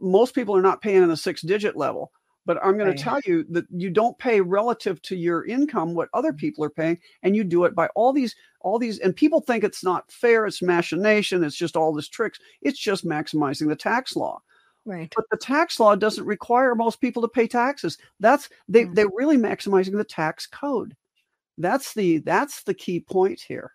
most 0.00 0.34
people 0.34 0.56
are 0.56 0.62
not 0.62 0.82
paying 0.82 1.04
in 1.04 1.08
the 1.08 1.16
six 1.16 1.40
digit 1.40 1.76
level 1.76 2.10
but 2.46 2.58
I'm 2.62 2.76
going 2.76 2.88
right. 2.88 2.96
to 2.96 3.02
tell 3.02 3.20
you 3.24 3.44
that 3.50 3.66
you 3.70 3.90
don't 3.90 4.18
pay 4.18 4.40
relative 4.40 5.00
to 5.02 5.16
your 5.16 5.44
income 5.46 5.94
what 5.94 6.08
other 6.12 6.32
mm. 6.32 6.38
people 6.38 6.64
are 6.64 6.70
paying, 6.70 6.98
and 7.22 7.34
you 7.34 7.44
do 7.44 7.64
it 7.64 7.74
by 7.74 7.88
all 7.94 8.12
these, 8.12 8.34
all 8.60 8.78
these, 8.78 8.98
and 8.98 9.14
people 9.14 9.40
think 9.40 9.64
it's 9.64 9.84
not 9.84 10.10
fair, 10.10 10.46
it's 10.46 10.62
machination, 10.62 11.44
it's 11.44 11.56
just 11.56 11.76
all 11.76 11.92
this 11.92 12.08
tricks. 12.08 12.38
It's 12.62 12.78
just 12.78 13.06
maximizing 13.06 13.68
the 13.68 13.76
tax 13.76 14.16
law. 14.16 14.40
Right. 14.86 15.12
But 15.16 15.24
the 15.30 15.38
tax 15.38 15.80
law 15.80 15.94
doesn't 15.94 16.26
require 16.26 16.74
most 16.74 17.00
people 17.00 17.22
to 17.22 17.28
pay 17.28 17.46
taxes. 17.46 17.96
That's 18.20 18.50
they 18.68 18.84
mm. 18.84 18.94
they're 18.94 19.08
really 19.14 19.38
maximizing 19.38 19.96
the 19.96 20.04
tax 20.04 20.46
code. 20.46 20.94
That's 21.56 21.94
the 21.94 22.18
that's 22.18 22.62
the 22.64 22.74
key 22.74 23.00
point 23.00 23.40
here. 23.40 23.72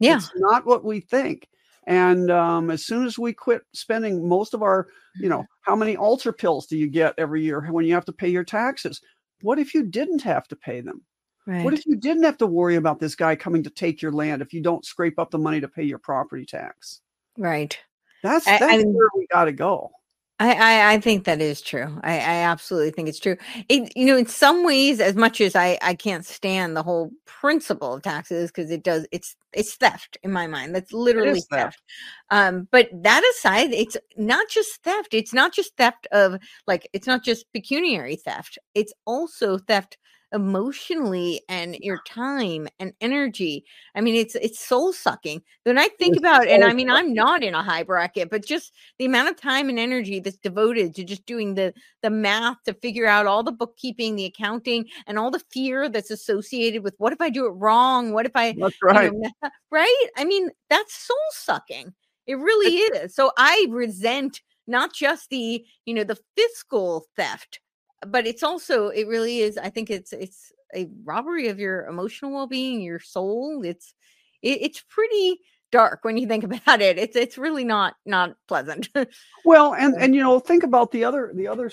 Yeah. 0.00 0.16
It's 0.16 0.30
not 0.36 0.66
what 0.66 0.84
we 0.84 1.00
think. 1.00 1.48
And 1.88 2.30
um, 2.30 2.70
as 2.70 2.84
soon 2.84 3.06
as 3.06 3.18
we 3.18 3.32
quit 3.32 3.62
spending 3.72 4.28
most 4.28 4.52
of 4.52 4.62
our, 4.62 4.88
you 5.18 5.30
know, 5.30 5.46
how 5.62 5.74
many 5.74 5.96
ulcer 5.96 6.34
pills 6.34 6.66
do 6.66 6.76
you 6.76 6.86
get 6.86 7.14
every 7.16 7.42
year 7.42 7.66
when 7.70 7.86
you 7.86 7.94
have 7.94 8.04
to 8.04 8.12
pay 8.12 8.28
your 8.28 8.44
taxes? 8.44 9.00
What 9.40 9.58
if 9.58 9.72
you 9.72 9.84
didn't 9.84 10.20
have 10.20 10.46
to 10.48 10.56
pay 10.56 10.82
them? 10.82 11.00
Right. 11.46 11.64
What 11.64 11.72
if 11.72 11.86
you 11.86 11.96
didn't 11.96 12.24
have 12.24 12.36
to 12.38 12.46
worry 12.46 12.76
about 12.76 13.00
this 13.00 13.14
guy 13.14 13.36
coming 13.36 13.62
to 13.62 13.70
take 13.70 14.02
your 14.02 14.12
land 14.12 14.42
if 14.42 14.52
you 14.52 14.60
don't 14.60 14.84
scrape 14.84 15.18
up 15.18 15.30
the 15.30 15.38
money 15.38 15.62
to 15.62 15.68
pay 15.68 15.82
your 15.82 15.98
property 15.98 16.44
tax? 16.44 17.00
Right. 17.38 17.78
That's 18.22 18.44
that's 18.44 18.62
I, 18.62 18.82
where 18.82 19.08
we 19.16 19.26
got 19.32 19.46
to 19.46 19.52
go. 19.52 19.90
I, 20.40 20.52
I, 20.52 20.92
I 20.92 21.00
think 21.00 21.24
that 21.24 21.40
is 21.40 21.60
true. 21.60 21.98
I, 22.04 22.12
I 22.14 22.34
absolutely 22.44 22.92
think 22.92 23.08
it's 23.08 23.18
true. 23.18 23.36
It, 23.68 23.92
you 23.96 24.06
know, 24.06 24.16
in 24.16 24.26
some 24.26 24.64
ways, 24.64 25.00
as 25.00 25.16
much 25.16 25.40
as 25.40 25.56
I, 25.56 25.78
I 25.82 25.94
can't 25.94 26.24
stand 26.24 26.76
the 26.76 26.82
whole 26.82 27.10
principle 27.26 27.94
of 27.94 28.02
taxes 28.02 28.50
because 28.50 28.70
it 28.70 28.84
does 28.84 29.06
it's 29.10 29.34
it's 29.52 29.74
theft 29.74 30.16
in 30.22 30.30
my 30.30 30.46
mind. 30.46 30.74
That's 30.74 30.92
literally 30.92 31.40
theft. 31.40 31.50
theft. 31.50 31.82
Um, 32.30 32.68
but 32.70 32.88
that 32.92 33.22
aside, 33.34 33.72
it's 33.72 33.96
not 34.16 34.48
just 34.48 34.82
theft. 34.84 35.12
It's 35.12 35.32
not 35.32 35.52
just 35.52 35.76
theft 35.76 36.06
of 36.12 36.38
like 36.68 36.88
it's 36.92 37.06
not 37.06 37.24
just 37.24 37.52
pecuniary 37.52 38.16
theft. 38.16 38.58
It's 38.74 38.92
also 39.06 39.58
theft 39.58 39.98
emotionally 40.32 41.40
and 41.48 41.76
your 41.76 42.00
time 42.06 42.68
and 42.78 42.92
energy. 43.00 43.64
I 43.94 44.00
mean, 44.00 44.14
it's 44.14 44.34
it's 44.34 44.60
soul 44.60 44.92
sucking. 44.92 45.42
When 45.64 45.78
I 45.78 45.88
think 45.88 46.16
it's 46.16 46.18
about, 46.18 46.48
and 46.48 46.64
I 46.64 46.72
mean, 46.72 46.90
I'm 46.90 47.14
not 47.14 47.42
in 47.42 47.54
a 47.54 47.62
high 47.62 47.82
bracket, 47.82 48.30
but 48.30 48.44
just 48.44 48.72
the 48.98 49.04
amount 49.04 49.30
of 49.30 49.36
time 49.36 49.68
and 49.68 49.78
energy 49.78 50.20
that's 50.20 50.36
devoted 50.36 50.94
to 50.96 51.04
just 51.04 51.26
doing 51.26 51.54
the 51.54 51.72
the 52.02 52.10
math 52.10 52.62
to 52.64 52.74
figure 52.74 53.06
out 53.06 53.26
all 53.26 53.42
the 53.42 53.52
bookkeeping, 53.52 54.16
the 54.16 54.26
accounting, 54.26 54.86
and 55.06 55.18
all 55.18 55.30
the 55.30 55.42
fear 55.50 55.88
that's 55.88 56.10
associated 56.10 56.84
with 56.84 56.94
what 56.98 57.12
if 57.12 57.20
I 57.20 57.30
do 57.30 57.46
it 57.46 57.50
wrong? 57.50 58.12
What 58.12 58.26
if 58.26 58.32
I? 58.34 58.54
That's 58.58 58.76
right. 58.82 59.12
You 59.12 59.20
know, 59.20 59.50
right. 59.70 60.06
I 60.16 60.24
mean, 60.24 60.50
that's 60.68 60.94
soul 60.94 61.16
sucking. 61.30 61.94
It 62.26 62.34
really 62.34 62.76
is. 62.76 63.14
So 63.14 63.32
I 63.38 63.66
resent 63.70 64.42
not 64.66 64.92
just 64.92 65.30
the 65.30 65.64
you 65.86 65.94
know 65.94 66.04
the 66.04 66.18
fiscal 66.36 67.06
theft 67.16 67.60
but 68.06 68.26
it's 68.26 68.42
also 68.42 68.88
it 68.88 69.06
really 69.06 69.38
is 69.40 69.58
i 69.58 69.68
think 69.68 69.90
it's 69.90 70.12
it's 70.12 70.52
a 70.74 70.88
robbery 71.04 71.48
of 71.48 71.58
your 71.58 71.86
emotional 71.86 72.32
well-being 72.32 72.80
your 72.80 73.00
soul 73.00 73.62
it's 73.64 73.94
it, 74.42 74.58
it's 74.62 74.84
pretty 74.88 75.40
dark 75.70 76.00
when 76.02 76.16
you 76.16 76.26
think 76.26 76.44
about 76.44 76.80
it 76.80 76.98
it's 76.98 77.16
it's 77.16 77.38
really 77.38 77.64
not 77.64 77.94
not 78.06 78.34
pleasant. 78.46 78.88
Well 79.44 79.74
and 79.74 79.94
and 79.98 80.14
you 80.14 80.22
know 80.22 80.38
think 80.38 80.62
about 80.62 80.90
the 80.90 81.04
other 81.04 81.32
the 81.34 81.48
other 81.48 81.70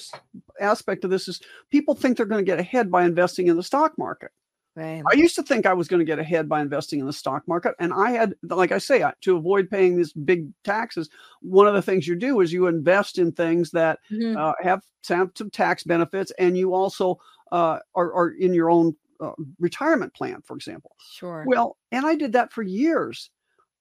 aspect 0.59 1.03
of 1.03 1.09
this 1.09 1.27
is 1.27 1.41
people 1.69 1.95
think 1.95 2.17
they're 2.17 2.25
going 2.25 2.43
to 2.43 2.49
get 2.51 2.59
ahead 2.59 2.91
by 2.91 3.05
investing 3.05 3.47
in 3.47 3.57
the 3.57 3.63
stock 3.63 3.97
market 3.97 4.31
Right. 4.75 5.01
I 5.09 5.15
used 5.15 5.35
to 5.35 5.43
think 5.43 5.65
I 5.65 5.73
was 5.73 5.87
going 5.87 5.99
to 5.99 6.05
get 6.05 6.19
ahead 6.19 6.49
by 6.49 6.61
investing 6.61 6.99
in 6.99 7.05
the 7.05 7.13
stock 7.13 7.47
market. 7.47 7.75
And 7.79 7.93
I 7.93 8.11
had, 8.11 8.35
like 8.43 8.73
I 8.73 8.77
say, 8.77 9.05
to 9.21 9.37
avoid 9.37 9.69
paying 9.69 9.95
these 9.95 10.11
big 10.11 10.49
taxes, 10.65 11.09
one 11.41 11.65
of 11.65 11.73
the 11.73 11.81
things 11.81 12.07
you 12.07 12.15
do 12.15 12.41
is 12.41 12.51
you 12.51 12.67
invest 12.67 13.17
in 13.17 13.31
things 13.31 13.71
that 13.71 13.99
mm-hmm. 14.11 14.37
uh, 14.37 14.51
have, 14.61 14.83
have 15.07 15.31
some 15.35 15.49
tax 15.49 15.83
benefits 15.83 16.31
and 16.37 16.57
you 16.57 16.73
also 16.73 17.19
uh, 17.53 17.79
are, 17.95 18.13
are, 18.13 18.29
in 18.31 18.53
your 18.53 18.69
own 18.69 18.95
uh, 19.21 19.31
retirement 19.59 20.13
plan, 20.13 20.41
for 20.43 20.57
example. 20.57 20.91
Sure. 20.99 21.45
Well, 21.47 21.77
and 21.91 22.05
I 22.05 22.15
did 22.15 22.33
that 22.33 22.51
for 22.51 22.63
years. 22.63 23.29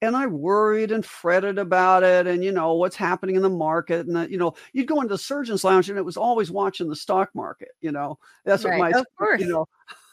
And 0.02 0.14
I 0.16 0.26
worried 0.26 0.92
and 0.92 1.06
fretted 1.06 1.56
about 1.58 2.02
it, 2.02 2.26
and 2.26 2.44
you 2.44 2.52
know 2.52 2.74
what's 2.74 2.96
happening 2.96 3.36
in 3.36 3.42
the 3.42 3.48
market, 3.48 4.06
and 4.06 4.30
you 4.30 4.36
know 4.36 4.54
you'd 4.74 4.88
go 4.88 5.00
into 5.00 5.14
the 5.14 5.18
surgeon's 5.18 5.64
lounge, 5.64 5.88
and 5.88 5.96
it 5.96 6.04
was 6.04 6.18
always 6.18 6.50
watching 6.50 6.90
the 6.90 6.96
stock 6.96 7.30
market. 7.32 7.70
You 7.80 7.90
know 7.92 8.18
that's 8.44 8.64
right. 8.64 8.78
what 8.78 8.92
my, 8.92 8.98
of 8.98 9.06
course. 9.16 9.40
you 9.40 9.46
know, 9.46 9.66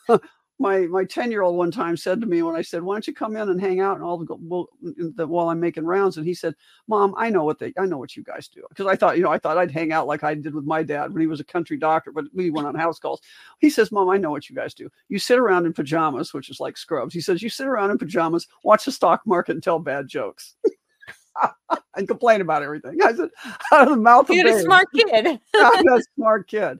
my 0.61 0.81
my 0.87 1.03
10 1.03 1.31
year 1.31 1.41
old 1.41 1.57
one 1.57 1.71
time 1.71 1.97
said 1.97 2.21
to 2.21 2.27
me 2.27 2.41
when 2.43 2.55
I 2.55 2.61
said, 2.61 2.83
"Why 2.83 2.95
don't 2.95 3.07
you 3.07 3.13
come 3.13 3.35
in 3.35 3.49
and 3.49 3.59
hang 3.59 3.79
out 3.79 3.95
and 3.95 4.03
all 4.03 4.17
the, 4.17 5.11
the 5.15 5.27
while 5.27 5.49
I'm 5.49 5.59
making 5.59 5.85
rounds?" 5.85 6.17
And 6.17 6.25
he 6.25 6.33
said, 6.33 6.55
"Mom, 6.87 7.13
I 7.17 7.29
know 7.29 7.43
what 7.43 7.59
they 7.59 7.73
I 7.77 7.85
know 7.85 7.97
what 7.97 8.15
you 8.15 8.23
guys 8.23 8.47
do." 8.47 8.63
Because 8.69 8.87
I 8.87 8.95
thought, 8.95 9.17
you 9.17 9.23
know, 9.23 9.31
I 9.31 9.37
thought 9.37 9.57
I'd 9.57 9.71
hang 9.71 9.91
out 9.91 10.07
like 10.07 10.23
I 10.23 10.35
did 10.35 10.55
with 10.55 10.65
my 10.65 10.83
dad 10.83 11.11
when 11.11 11.21
he 11.21 11.27
was 11.27 11.39
a 11.39 11.45
country 11.45 11.77
doctor, 11.77 12.11
but 12.11 12.25
we 12.33 12.49
went 12.51 12.67
on 12.67 12.75
house 12.75 12.99
calls. 12.99 13.21
He 13.59 13.69
says, 13.69 13.91
"Mom, 13.91 14.09
I 14.09 14.17
know 14.17 14.31
what 14.31 14.49
you 14.49 14.55
guys 14.55 14.73
do. 14.73 14.89
You 15.09 15.19
sit 15.19 15.39
around 15.39 15.65
in 15.65 15.73
pajamas, 15.73 16.33
which 16.33 16.49
is 16.49 16.59
like 16.59 16.77
scrubs." 16.77 17.13
He 17.13 17.21
says, 17.21 17.41
"You 17.41 17.49
sit 17.49 17.67
around 17.67 17.91
in 17.91 17.97
pajamas, 17.97 18.47
watch 18.63 18.85
the 18.85 18.91
stock 18.91 19.21
market, 19.25 19.53
and 19.53 19.63
tell 19.63 19.79
bad 19.79 20.07
jokes." 20.07 20.55
and 21.95 22.07
complain 22.07 22.41
about 22.41 22.63
everything. 22.63 23.01
I 23.03 23.13
said, 23.13 23.29
out 23.71 23.83
of 23.83 23.89
the 23.89 23.97
mouth 23.97 24.29
You're 24.29 24.47
of 24.47 24.55
a 24.55 24.61
smart 24.61 24.87
kid. 24.93 25.39
I'm 25.55 25.87
a 25.87 26.01
smart 26.15 26.47
kid. 26.47 26.79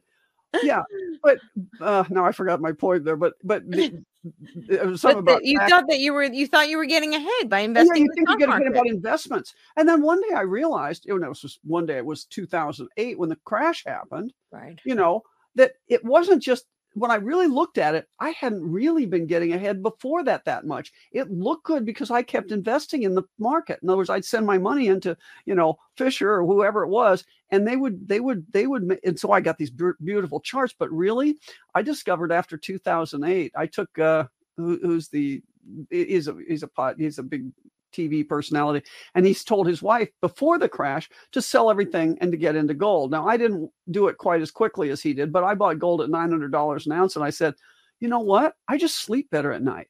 Yeah, 0.63 0.83
but 1.23 1.39
uh, 1.79 2.03
now 2.09 2.25
I 2.25 2.31
forgot 2.31 2.61
my 2.61 2.71
point 2.71 3.05
there. 3.05 3.15
But 3.15 3.33
but 3.43 3.69
the, 3.69 4.03
was 4.85 5.01
something 5.01 5.23
but 5.23 5.31
about 5.31 5.41
the, 5.41 5.47
you 5.47 5.59
tax- 5.59 5.71
thought 5.71 5.85
that 5.89 5.99
you 5.99 6.13
were 6.13 6.23
you 6.23 6.47
thought 6.47 6.69
you 6.69 6.77
were 6.77 6.85
getting 6.85 7.15
ahead 7.15 7.49
by 7.49 7.59
yeah, 7.59 7.65
investing 7.65 8.03
you 8.03 8.09
in 8.09 8.13
think 8.13 8.29
you 8.29 8.37
get 8.37 8.49
ahead 8.49 8.67
about 8.67 8.87
investments, 8.87 9.53
and 9.77 9.87
then 9.87 10.01
one 10.01 10.21
day 10.21 10.35
I 10.35 10.41
realized, 10.41 11.05
you 11.05 11.17
know, 11.17 11.27
it 11.27 11.29
was 11.29 11.59
one 11.63 11.85
day. 11.85 11.97
It 11.97 12.05
was 12.05 12.25
2008 12.25 13.17
when 13.17 13.29
the 13.29 13.37
crash 13.45 13.83
happened. 13.85 14.33
right. 14.51 14.79
You 14.85 14.95
know 14.95 15.23
that 15.55 15.73
it 15.87 16.03
wasn't 16.03 16.41
just 16.41 16.65
when 16.93 17.11
I 17.11 17.15
really 17.15 17.47
looked 17.47 17.77
at 17.77 17.95
it, 17.95 18.07
I 18.19 18.31
hadn't 18.31 18.69
really 18.69 19.05
been 19.05 19.25
getting 19.25 19.53
ahead 19.53 19.81
before 19.81 20.23
that 20.23 20.45
that 20.45 20.65
much. 20.65 20.91
It 21.11 21.31
looked 21.31 21.65
good 21.65 21.85
because 21.85 22.11
I 22.11 22.21
kept 22.21 22.51
investing 22.51 23.03
in 23.03 23.15
the 23.15 23.23
market. 23.39 23.79
In 23.81 23.89
other 23.89 23.97
words, 23.97 24.09
I'd 24.09 24.25
send 24.25 24.45
my 24.45 24.57
money 24.57 24.87
into, 24.87 25.15
you 25.45 25.55
know, 25.55 25.77
Fisher 25.95 26.33
or 26.33 26.45
whoever 26.45 26.83
it 26.83 26.89
was, 26.89 27.23
and 27.49 27.67
they 27.67 27.77
would, 27.77 28.07
they 28.07 28.19
would, 28.19 28.45
they 28.51 28.67
would, 28.67 28.99
and 29.03 29.19
so 29.19 29.31
I 29.31 29.39
got 29.39 29.57
these 29.57 29.71
beautiful 29.71 30.41
charts. 30.41 30.75
But 30.77 30.91
really, 30.91 31.37
I 31.73 31.81
discovered 31.81 32.31
after 32.31 32.57
2008, 32.57 33.53
I 33.55 33.65
took, 33.67 33.97
uh, 33.97 34.25
who, 34.57 34.79
who's 34.81 35.07
the, 35.07 35.41
is 35.89 36.27
a, 36.27 36.35
he's 36.47 36.63
a 36.63 36.67
pot, 36.67 36.95
he's 36.97 37.19
a 37.19 37.23
big 37.23 37.51
TV 37.91 38.27
personality, 38.27 38.85
and 39.15 39.25
he's 39.25 39.43
told 39.43 39.67
his 39.67 39.81
wife 39.81 40.09
before 40.21 40.57
the 40.57 40.69
crash 40.69 41.09
to 41.31 41.41
sell 41.41 41.69
everything 41.69 42.17
and 42.21 42.31
to 42.31 42.37
get 42.37 42.55
into 42.55 42.73
gold. 42.73 43.11
Now, 43.11 43.27
I 43.27 43.37
didn't 43.37 43.69
do 43.89 44.07
it 44.07 44.17
quite 44.17 44.41
as 44.41 44.51
quickly 44.51 44.89
as 44.89 45.01
he 45.01 45.13
did, 45.13 45.31
but 45.31 45.43
I 45.43 45.55
bought 45.55 45.79
gold 45.79 46.01
at 46.01 46.09
$900 46.09 46.85
an 46.85 46.91
ounce, 46.91 47.15
and 47.15 47.25
I 47.25 47.29
said, 47.29 47.55
you 47.99 48.07
know 48.07 48.19
what? 48.19 48.55
I 48.67 48.77
just 48.77 48.97
sleep 48.97 49.29
better 49.29 49.51
at 49.51 49.61
night. 49.61 49.89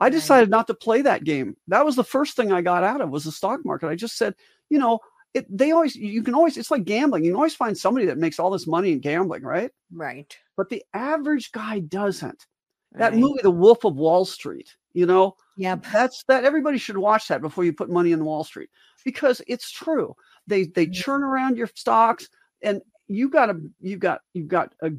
I 0.00 0.08
decided 0.08 0.48
not 0.48 0.66
to 0.68 0.74
play 0.74 1.02
that 1.02 1.24
game. 1.24 1.56
That 1.68 1.84
was 1.84 1.94
the 1.94 2.04
first 2.04 2.34
thing 2.34 2.50
I 2.50 2.62
got 2.62 2.82
out 2.82 3.02
of 3.02 3.10
was 3.10 3.24
the 3.24 3.32
stock 3.32 3.60
market. 3.66 3.88
I 3.88 3.94
just 3.94 4.16
said, 4.16 4.34
you 4.70 4.78
know, 4.78 4.98
it, 5.34 5.46
they 5.54 5.72
always 5.72 5.94
you 5.94 6.22
can 6.22 6.34
always 6.34 6.56
it's 6.56 6.70
like 6.70 6.84
gambling. 6.84 7.22
You 7.22 7.32
can 7.32 7.36
always 7.36 7.54
find 7.54 7.76
somebody 7.76 8.06
that 8.06 8.18
makes 8.18 8.38
all 8.38 8.50
this 8.50 8.66
money 8.66 8.92
in 8.92 9.00
gambling, 9.00 9.42
right? 9.42 9.70
Right. 9.92 10.34
But 10.56 10.70
the 10.70 10.82
average 10.94 11.52
guy 11.52 11.80
doesn't. 11.80 12.46
That 12.92 13.12
right. 13.12 13.20
movie, 13.20 13.40
The 13.42 13.50
Wolf 13.50 13.84
of 13.84 13.94
Wall 13.94 14.24
Street, 14.24 14.74
you 14.92 15.06
know, 15.06 15.36
yeah, 15.56 15.76
that's 15.92 16.24
that 16.28 16.44
everybody 16.44 16.78
should 16.78 16.98
watch 16.98 17.28
that 17.28 17.42
before 17.42 17.64
you 17.64 17.72
put 17.72 17.90
money 17.90 18.12
in 18.12 18.24
Wall 18.24 18.44
Street 18.44 18.70
because 19.04 19.40
it's 19.46 19.70
true. 19.70 20.14
They 20.46 20.64
they 20.64 20.86
churn 20.86 21.22
around 21.22 21.56
your 21.56 21.68
stocks 21.74 22.28
and 22.62 22.82
you 23.08 23.28
got 23.28 23.50
a 23.50 23.60
you've 23.80 24.00
got 24.00 24.20
you've 24.32 24.48
got 24.48 24.74
a 24.82 24.90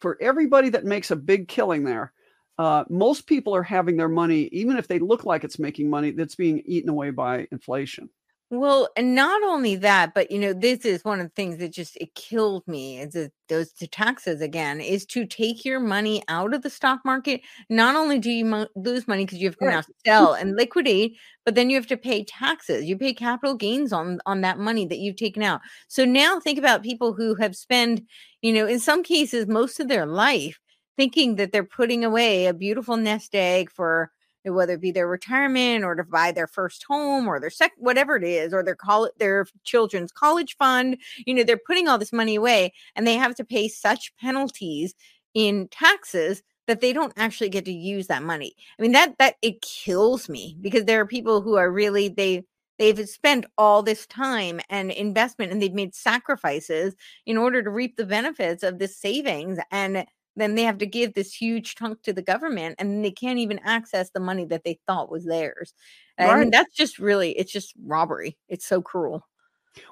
for 0.00 0.18
everybody 0.20 0.68
that 0.68 0.84
makes 0.84 1.10
a 1.10 1.16
big 1.16 1.48
killing 1.48 1.84
there. 1.84 2.12
Uh, 2.58 2.84
most 2.90 3.26
people 3.26 3.54
are 3.54 3.62
having 3.62 3.96
their 3.96 4.08
money, 4.08 4.42
even 4.52 4.76
if 4.76 4.86
they 4.86 4.98
look 4.98 5.24
like 5.24 5.42
it's 5.42 5.58
making 5.58 5.88
money, 5.88 6.10
that's 6.10 6.34
being 6.34 6.62
eaten 6.66 6.90
away 6.90 7.10
by 7.10 7.46
inflation. 7.50 8.08
Well, 8.54 8.90
and 8.98 9.14
not 9.14 9.42
only 9.42 9.76
that, 9.76 10.12
but 10.14 10.30
you 10.30 10.38
know, 10.38 10.52
this 10.52 10.84
is 10.84 11.02
one 11.06 11.20
of 11.20 11.26
the 11.26 11.32
things 11.34 11.56
that 11.56 11.72
just 11.72 11.96
it 11.96 12.14
killed 12.14 12.68
me. 12.68 12.98
Is 13.00 13.14
that 13.14 13.32
those 13.48 13.72
taxes 13.90 14.42
again? 14.42 14.78
Is 14.78 15.06
to 15.06 15.24
take 15.24 15.64
your 15.64 15.80
money 15.80 16.22
out 16.28 16.52
of 16.52 16.60
the 16.60 16.68
stock 16.68 17.00
market. 17.02 17.40
Not 17.70 17.96
only 17.96 18.18
do 18.18 18.30
you 18.30 18.44
mo- 18.44 18.68
lose 18.76 19.08
money 19.08 19.24
because 19.24 19.38
you 19.38 19.48
have 19.48 19.56
to 19.60 19.64
now 19.66 19.82
sell 20.04 20.34
and 20.34 20.54
liquidate, 20.54 21.16
but 21.46 21.54
then 21.54 21.70
you 21.70 21.76
have 21.76 21.86
to 21.86 21.96
pay 21.96 22.24
taxes. 22.24 22.84
You 22.84 22.98
pay 22.98 23.14
capital 23.14 23.54
gains 23.54 23.90
on 23.90 24.20
on 24.26 24.42
that 24.42 24.58
money 24.58 24.84
that 24.86 24.98
you've 24.98 25.16
taken 25.16 25.42
out. 25.42 25.62
So 25.88 26.04
now 26.04 26.38
think 26.38 26.58
about 26.58 26.82
people 26.82 27.14
who 27.14 27.34
have 27.36 27.56
spent, 27.56 28.02
you 28.42 28.52
know, 28.52 28.66
in 28.66 28.80
some 28.80 29.02
cases, 29.02 29.46
most 29.46 29.80
of 29.80 29.88
their 29.88 30.04
life 30.04 30.60
thinking 30.98 31.36
that 31.36 31.52
they're 31.52 31.64
putting 31.64 32.04
away 32.04 32.46
a 32.46 32.52
beautiful 32.54 32.98
nest 32.98 33.34
egg 33.34 33.70
for 33.70 34.10
whether 34.44 34.74
it 34.74 34.80
be 34.80 34.90
their 34.90 35.08
retirement 35.08 35.84
or 35.84 35.94
to 35.94 36.04
buy 36.04 36.32
their 36.32 36.46
first 36.46 36.84
home 36.84 37.26
or 37.28 37.38
their 37.38 37.50
sec 37.50 37.72
whatever 37.78 38.16
it 38.16 38.24
is 38.24 38.52
or 38.52 38.62
their 38.62 38.74
call 38.74 39.08
their 39.18 39.46
children's 39.64 40.12
college 40.12 40.56
fund 40.56 40.96
you 41.26 41.34
know 41.34 41.44
they're 41.44 41.60
putting 41.66 41.88
all 41.88 41.98
this 41.98 42.12
money 42.12 42.36
away 42.36 42.72
and 42.96 43.06
they 43.06 43.14
have 43.14 43.34
to 43.34 43.44
pay 43.44 43.68
such 43.68 44.12
penalties 44.16 44.94
in 45.34 45.68
taxes 45.68 46.42
that 46.66 46.80
they 46.80 46.92
don't 46.92 47.12
actually 47.16 47.48
get 47.48 47.64
to 47.64 47.72
use 47.72 48.06
that 48.06 48.22
money. 48.22 48.54
I 48.78 48.82
mean 48.82 48.92
that 48.92 49.18
that 49.18 49.36
it 49.42 49.62
kills 49.62 50.28
me 50.28 50.56
because 50.60 50.84
there 50.84 51.00
are 51.00 51.06
people 51.06 51.40
who 51.40 51.56
are 51.56 51.70
really 51.70 52.08
they 52.08 52.44
they've 52.78 53.08
spent 53.08 53.46
all 53.58 53.82
this 53.82 54.06
time 54.06 54.60
and 54.70 54.90
investment 54.90 55.52
and 55.52 55.60
they've 55.60 55.72
made 55.72 55.94
sacrifices 55.94 56.94
in 57.26 57.36
order 57.36 57.62
to 57.62 57.70
reap 57.70 57.96
the 57.96 58.06
benefits 58.06 58.62
of 58.62 58.78
this 58.78 58.96
savings 58.96 59.58
and 59.70 60.06
then 60.36 60.54
they 60.54 60.62
have 60.62 60.78
to 60.78 60.86
give 60.86 61.14
this 61.14 61.34
huge 61.34 61.74
chunk 61.76 62.02
to 62.02 62.12
the 62.12 62.22
government 62.22 62.76
and 62.78 63.04
they 63.04 63.10
can't 63.10 63.38
even 63.38 63.58
access 63.60 64.10
the 64.10 64.20
money 64.20 64.44
that 64.46 64.64
they 64.64 64.78
thought 64.86 65.10
was 65.10 65.24
theirs. 65.26 65.74
I 66.18 66.34
mean, 66.36 66.50
that's 66.50 66.74
just 66.74 66.98
really, 66.98 67.32
it's 67.38 67.52
just 67.52 67.74
robbery. 67.84 68.38
It's 68.48 68.66
so 68.66 68.80
cruel. 68.82 69.26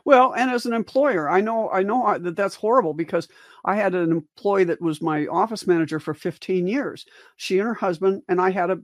Well, 0.05 0.35
and 0.35 0.51
as 0.51 0.67
an 0.67 0.75
employer, 0.75 1.29
I 1.29 1.41
know 1.41 1.71
I 1.71 1.83
know 1.83 2.05
I- 2.05 2.19
that 2.19 2.37
that's 2.37 2.55
horrible 2.55 2.93
because 2.93 3.29
I 3.65 3.77
had 3.77 3.95
an 3.95 4.13
employee 4.13 4.65
that 4.65 4.81
was 4.83 5.01
my 5.01 5.27
office 5.27 5.67
manager 5.67 5.99
for 5.99 6.13
15 6.15 6.67
years. 6.67 7.07
She 7.37 7.59
and 7.59 7.67
her 7.67 7.75
husband 7.75 8.23
and 8.29 8.41
I 8.41 8.51
had 8.51 8.71
a 8.71 8.79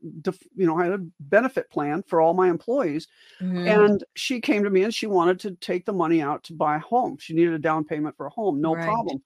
you 0.54 0.66
know 0.66 0.78
I 0.78 0.84
had 0.84 0.94
a 0.94 1.06
benefit 1.20 1.70
plan 1.70 2.02
for 2.08 2.20
all 2.20 2.32
my 2.34 2.48
employees, 2.48 3.08
Mhm. 3.40 3.90
and 3.90 4.04
she 4.16 4.40
came 4.40 4.64
to 4.64 4.70
me 4.70 4.82
and 4.84 4.94
she 4.94 5.06
wanted 5.06 5.40
to 5.40 5.52
take 5.56 5.84
the 5.86 5.92
money 5.92 6.22
out 6.22 6.44
to 6.44 6.54
buy 6.54 6.76
a 6.76 6.80
home. 6.80 7.18
She 7.18 7.34
needed 7.34 7.54
a 7.54 7.58
down 7.58 7.84
payment 7.84 8.16
for 8.16 8.26
a 8.26 8.30
home, 8.30 8.60
no 8.62 8.74
Right. 8.74 8.84
problem. 8.84 9.22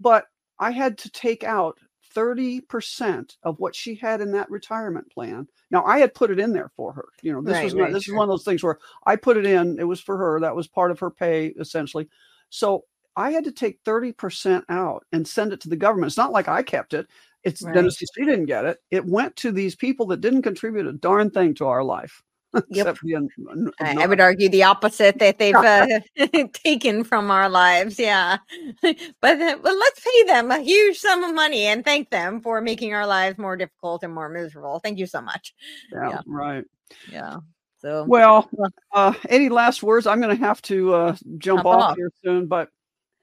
But 0.00 0.26
I 0.58 0.70
had 0.70 0.98
to 0.98 1.10
take 1.10 1.44
out 1.44 1.78
30% 2.14 3.36
of 3.42 3.58
what 3.58 3.74
she 3.74 3.94
had 3.96 4.20
in 4.20 4.32
that 4.32 4.50
retirement 4.50 5.10
plan. 5.10 5.48
Now 5.70 5.84
I 5.84 5.98
had 5.98 6.14
put 6.14 6.30
it 6.30 6.38
in 6.38 6.52
there 6.52 6.70
for 6.76 6.92
her. 6.92 7.06
You 7.22 7.32
know, 7.32 7.42
this 7.42 7.54
Right, 7.54 7.64
was 7.64 7.74
not, 7.74 7.84
right, 7.84 7.92
this 7.92 8.04
sure. 8.04 8.14
is 8.14 8.18
one 8.18 8.28
of 8.28 8.32
those 8.32 8.44
things 8.44 8.62
where 8.62 8.78
I 9.06 9.16
put 9.16 9.36
it 9.36 9.46
in, 9.46 9.78
it 9.78 9.84
was 9.84 10.00
for 10.00 10.16
her, 10.16 10.40
that 10.40 10.54
was 10.54 10.68
part 10.68 10.90
of 10.90 11.00
her 11.00 11.10
pay 11.10 11.48
essentially. 11.58 12.08
So 12.50 12.84
I 13.16 13.30
had 13.30 13.44
to 13.44 13.52
take 13.52 13.82
30% 13.84 14.64
out 14.68 15.04
and 15.12 15.26
send 15.26 15.52
it 15.52 15.60
to 15.62 15.68
the 15.68 15.76
government. 15.76 16.10
It's 16.10 16.16
not 16.16 16.32
like 16.32 16.48
I 16.48 16.62
kept 16.62 16.94
it. 16.94 17.06
It's 17.42 17.62
Right. 17.62 17.74
Dennis 17.74 17.96
she 17.98 18.24
didn't 18.24 18.46
get 18.46 18.64
it. 18.64 18.78
It 18.90 19.04
went 19.04 19.36
to 19.36 19.52
these 19.52 19.76
people 19.76 20.06
that 20.06 20.20
didn't 20.20 20.42
contribute 20.42 20.86
a 20.86 20.92
darn 20.92 21.30
thing 21.30 21.54
to 21.54 21.66
our 21.66 21.84
life. 21.84 22.22
Yep. 22.70 22.98
Un- 23.16 23.28
un- 23.50 23.72
I, 23.80 24.02
I 24.02 24.06
would 24.06 24.20
argue 24.20 24.48
the 24.48 24.62
opposite 24.64 25.18
that 25.18 25.38
they've 25.38 25.54
uh, 25.56 26.00
taken 26.52 27.04
from 27.04 27.30
our 27.30 27.48
lives. 27.48 27.98
Yeah. 27.98 28.38
but, 28.82 28.96
uh, 29.40 29.56
but 29.62 29.74
let's 29.76 30.00
pay 30.00 30.22
them 30.24 30.50
a 30.50 30.60
huge 30.60 30.98
sum 30.98 31.24
of 31.24 31.34
money 31.34 31.66
and 31.66 31.84
thank 31.84 32.10
them 32.10 32.40
for 32.40 32.60
making 32.60 32.94
our 32.94 33.06
lives 33.06 33.38
more 33.38 33.56
difficult 33.56 34.02
and 34.02 34.14
more 34.14 34.28
miserable. 34.28 34.78
Thank 34.80 34.98
you 34.98 35.06
so 35.06 35.20
much. 35.20 35.54
yeah, 35.92 36.08
yeah. 36.10 36.20
right. 36.26 36.64
Yeah. 37.10 37.38
So, 37.78 38.04
Well, 38.08 38.48
Well- 38.52 38.70
uh, 38.92 39.12
any 39.28 39.48
last 39.50 39.82
words? 39.82 40.06
I'm 40.06 40.20
going 40.20 40.34
to 40.36 40.42
have 40.44 40.62
to 40.62 40.94
uh, 40.94 41.16
jump 41.38 41.62
Hop 41.62 41.66
off, 41.66 41.82
off. 41.90 41.96
here 41.96 42.10
soon, 42.24 42.46
but 42.46 42.68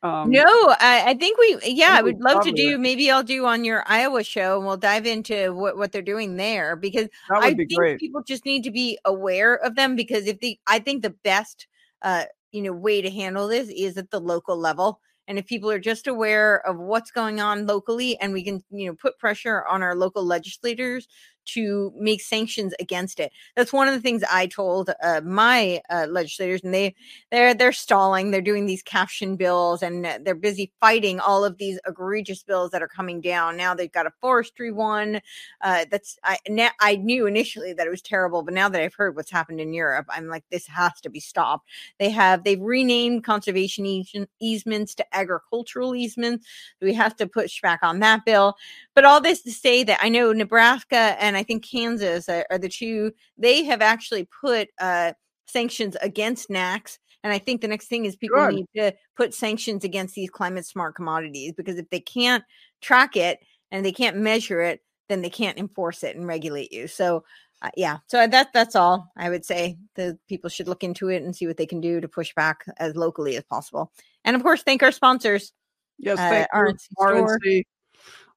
um, 0.03 0.31
no, 0.31 0.43
I, 0.79 1.03
I 1.07 1.13
think 1.13 1.37
we, 1.37 1.59
yeah, 1.63 1.91
I 1.91 2.01
would 2.01 2.19
love 2.19 2.43
to 2.43 2.51
do. 2.51 2.73
it. 2.73 2.79
Maybe 2.79 3.11
I'll 3.11 3.21
do 3.23 3.45
on 3.45 3.63
your 3.63 3.83
Iowa 3.85 4.23
show 4.23 4.57
and 4.57 4.65
we'll 4.65 4.77
dive 4.77 5.05
into 5.05 5.53
what, 5.53 5.77
what 5.77 5.91
they're 5.91 6.01
doing 6.01 6.37
there 6.37 6.75
because 6.75 7.07
I 7.29 7.53
be 7.53 7.65
think 7.65 7.77
great. 7.77 7.99
people 7.99 8.23
just 8.23 8.43
need 8.43 8.63
to 8.63 8.71
be 8.71 8.97
aware 9.05 9.55
of 9.55 9.75
them 9.75 9.95
because 9.95 10.25
if 10.25 10.39
they, 10.39 10.59
I 10.65 10.79
think 10.79 11.03
the 11.03 11.11
best, 11.11 11.67
uh, 12.01 12.25
you 12.51 12.63
know, 12.63 12.73
way 12.73 13.01
to 13.01 13.11
handle 13.11 13.47
this 13.47 13.69
is 13.69 13.95
at 13.97 14.09
the 14.09 14.19
local 14.19 14.57
level. 14.57 14.99
And 15.27 15.37
if 15.37 15.45
people 15.45 15.69
are 15.69 15.79
just 15.79 16.07
aware 16.07 16.65
of 16.67 16.77
what's 16.77 17.11
going 17.11 17.39
on 17.39 17.67
locally, 17.67 18.19
and 18.19 18.33
we 18.33 18.43
can, 18.43 18.63
you 18.71 18.87
know, 18.87 18.95
put 18.95 19.19
pressure 19.19 19.63
on 19.65 19.83
our 19.83 19.95
local 19.95 20.25
legislators 20.25 21.07
to 21.45 21.93
make 21.97 22.21
sanctions 22.21 22.73
against 22.79 23.19
it. 23.19 23.31
That's 23.55 23.73
one 23.73 23.87
of 23.87 23.93
the 23.93 24.01
things 24.01 24.23
I 24.31 24.47
told 24.47 24.91
uh, 25.03 25.21
my 25.23 25.81
uh, 25.89 26.07
legislators, 26.09 26.63
and 26.63 26.73
they 26.73 26.95
they're 27.31 27.53
they're 27.53 27.71
stalling. 27.71 28.31
They're 28.31 28.41
doing 28.41 28.65
these 28.65 28.83
caption 28.83 29.35
bills, 29.35 29.81
and 29.81 30.05
uh, 30.05 30.19
they're 30.23 30.35
busy 30.35 30.71
fighting 30.79 31.19
all 31.19 31.43
of 31.43 31.57
these 31.57 31.79
egregious 31.87 32.43
bills 32.43 32.71
that 32.71 32.81
are 32.81 32.87
coming 32.87 33.21
down. 33.21 33.57
Now 33.57 33.73
they've 33.73 33.91
got 33.91 34.07
a 34.07 34.13
forestry 34.21 34.71
one 34.71 35.21
uh, 35.61 35.85
that's 35.89 36.17
I 36.23 36.37
now 36.47 36.69
I 36.79 36.95
knew 36.95 37.25
initially 37.25 37.73
that 37.73 37.87
it 37.87 37.89
was 37.89 38.01
terrible, 38.01 38.43
but 38.43 38.53
now 38.53 38.69
that 38.69 38.81
I've 38.81 38.93
heard 38.93 39.15
what's 39.15 39.31
happened 39.31 39.59
in 39.59 39.73
Europe, 39.73 40.07
I'm 40.09 40.27
like, 40.27 40.43
this 40.51 40.67
has 40.67 40.99
to 41.01 41.09
be 41.09 41.19
stopped. 41.19 41.69
They 41.99 42.09
have 42.09 42.43
they've 42.43 42.61
renamed 42.61 43.23
conservation 43.23 43.85
eas- 43.85 44.27
easements 44.39 44.95
to 44.95 45.15
agricultural 45.15 45.95
easements. 45.95 46.45
We 46.81 46.93
have 46.93 47.15
to 47.17 47.27
push 47.27 47.61
back 47.61 47.79
on 47.83 47.99
that 47.99 48.25
bill. 48.25 48.55
But 48.93 49.05
all 49.05 49.21
this 49.21 49.41
to 49.43 49.51
say 49.51 49.83
that 49.83 49.99
I 50.01 50.09
know 50.09 50.33
Nebraska 50.33 51.15
and 51.19 51.30
I 51.37 51.43
think 51.43 51.65
Kansas 51.69 52.27
are, 52.29 52.45
are 52.49 52.57
the 52.57 52.69
two. 52.69 53.11
They 53.37 53.63
have 53.65 53.81
actually 53.81 54.27
put 54.41 54.69
uh, 54.79 55.13
sanctions 55.45 55.95
against 56.01 56.49
NACs. 56.49 56.97
And 57.23 57.31
I 57.31 57.37
think 57.37 57.61
the 57.61 57.67
next 57.67 57.87
thing 57.87 58.05
is 58.05 58.15
people 58.15 58.39
Good. 58.39 58.55
need 58.55 58.67
to 58.75 58.93
put 59.15 59.33
sanctions 59.33 59.83
against 59.83 60.15
these 60.15 60.29
climate 60.29 60.65
smart 60.65 60.95
commodities 60.95 61.53
because 61.55 61.77
if 61.77 61.89
they 61.89 61.99
can't 61.99 62.43
track 62.81 63.15
it 63.15 63.39
and 63.71 63.85
they 63.85 63.91
can't 63.91 64.17
measure 64.17 64.61
it, 64.61 64.81
then 65.07 65.21
they 65.21 65.29
can't 65.29 65.59
enforce 65.59 66.03
it 66.03 66.15
and 66.15 66.25
regulate 66.25 66.71
you. 66.71 66.87
So, 66.87 67.23
uh, 67.61 67.69
yeah, 67.77 67.97
so 68.07 68.25
that 68.25 68.47
that's 68.53 68.75
all 68.75 69.11
I 69.15 69.29
would 69.29 69.45
say. 69.45 69.77
The 69.95 70.17
people 70.27 70.49
should 70.49 70.67
look 70.67 70.83
into 70.83 71.09
it 71.09 71.21
and 71.21 71.35
see 71.35 71.45
what 71.45 71.57
they 71.57 71.67
can 71.67 71.79
do 71.79 72.01
to 72.01 72.07
push 72.07 72.33
back 72.33 72.65
as 72.77 72.95
locally 72.95 73.35
as 73.35 73.43
possible. 73.43 73.91
And 74.23 74.35
of 74.35 74.41
course, 74.41 74.63
thank 74.63 74.81
our 74.81 74.91
sponsors. 74.91 75.53
Yes, 75.99 76.17
uh, 76.17 76.29
thank 76.29 76.47
you, 76.51 76.59
RNC 76.59 76.79
store. 76.79 77.37
RNC. 77.45 77.63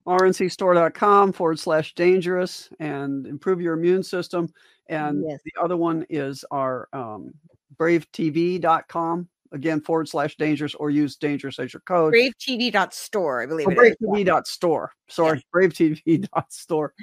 rncstore.com 0.06 1.32
forward 1.32 1.58
slash 1.58 1.94
dangerous 1.94 2.68
and 2.78 3.26
improve 3.26 3.60
your 3.60 3.74
immune 3.74 4.02
system. 4.02 4.48
And 4.88 5.24
Yes. 5.26 5.40
the 5.44 5.52
other 5.62 5.76
one 5.76 6.04
is 6.10 6.44
our 6.50 6.88
um, 6.92 7.32
bravetv.com 7.76 9.28
again 9.52 9.80
forward 9.80 10.08
slash 10.08 10.36
dangerous 10.36 10.74
or 10.74 10.90
use 10.90 11.16
dangerous 11.16 11.58
as 11.58 11.72
your 11.72 11.80
code. 11.80 12.12
bravetv.store, 12.12 13.42
I 13.42 13.46
believe 13.46 13.66
Oh, 13.68 13.70
bravetv.store. 13.70 14.92
Sorry, 15.08 15.42
bravetv.store. 15.54 16.94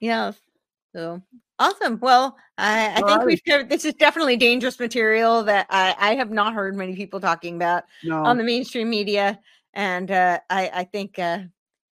Yeah. 0.00 0.32
So 0.94 1.20
awesome. 1.58 1.98
Well, 2.00 2.36
I, 2.56 2.94
I 2.96 3.02
think 3.02 3.24
we've 3.24 3.44
covered 3.46 3.68
this 3.68 3.84
is 3.84 3.92
definitely 3.94 4.36
dangerous 4.38 4.80
material 4.80 5.42
that 5.44 5.66
I, 5.68 5.94
I 5.98 6.14
have 6.14 6.30
not 6.30 6.54
heard 6.54 6.74
many 6.74 6.96
people 6.96 7.20
talking 7.20 7.56
about 7.56 7.84
No, 8.02 8.24
on 8.24 8.38
the 8.38 8.42
mainstream 8.42 8.88
media. 8.88 9.38
And 9.74 10.10
uh, 10.10 10.40
I, 10.48 10.70
I 10.74 10.84
think 10.84 11.18
uh, 11.18 11.40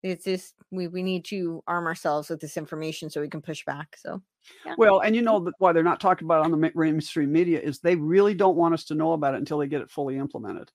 it's 0.06 0.26
just 0.26 0.54
we, 0.72 0.88
we 0.88 1.02
need 1.02 1.26
to 1.26 1.64
arm 1.68 1.88
ourselves 1.88 2.30
with 2.30 2.40
this 2.40 2.58
information 2.58 3.10
so 3.10 3.22
we 3.22 3.30
can 3.30 3.42
push 3.42 3.66
back. 3.66 3.98
So 3.98 4.22
well, 4.78 5.00
and 5.00 5.16
you 5.16 5.22
mm. 5.22 5.26
know 5.26 5.40
that 5.40 5.56
why 5.58 5.74
they're 5.74 5.84
not 5.84 6.00
talking 6.00 6.26
about 6.28 6.42
it 6.42 6.46
on 6.46 6.52
the 6.52 6.72
mainstream 6.76 7.32
media 7.32 7.60
is 7.60 7.80
they 7.80 7.96
really 7.96 8.36
don't 8.36 8.56
want 8.56 8.76
us 8.76 8.84
to 8.86 8.96
know 8.96 9.14
about 9.14 9.34
it 9.34 9.40
until 9.40 9.58
they 9.58 9.68
get 9.68 9.82
it 9.82 9.90
fully 9.90 10.18
implemented. 10.18 10.72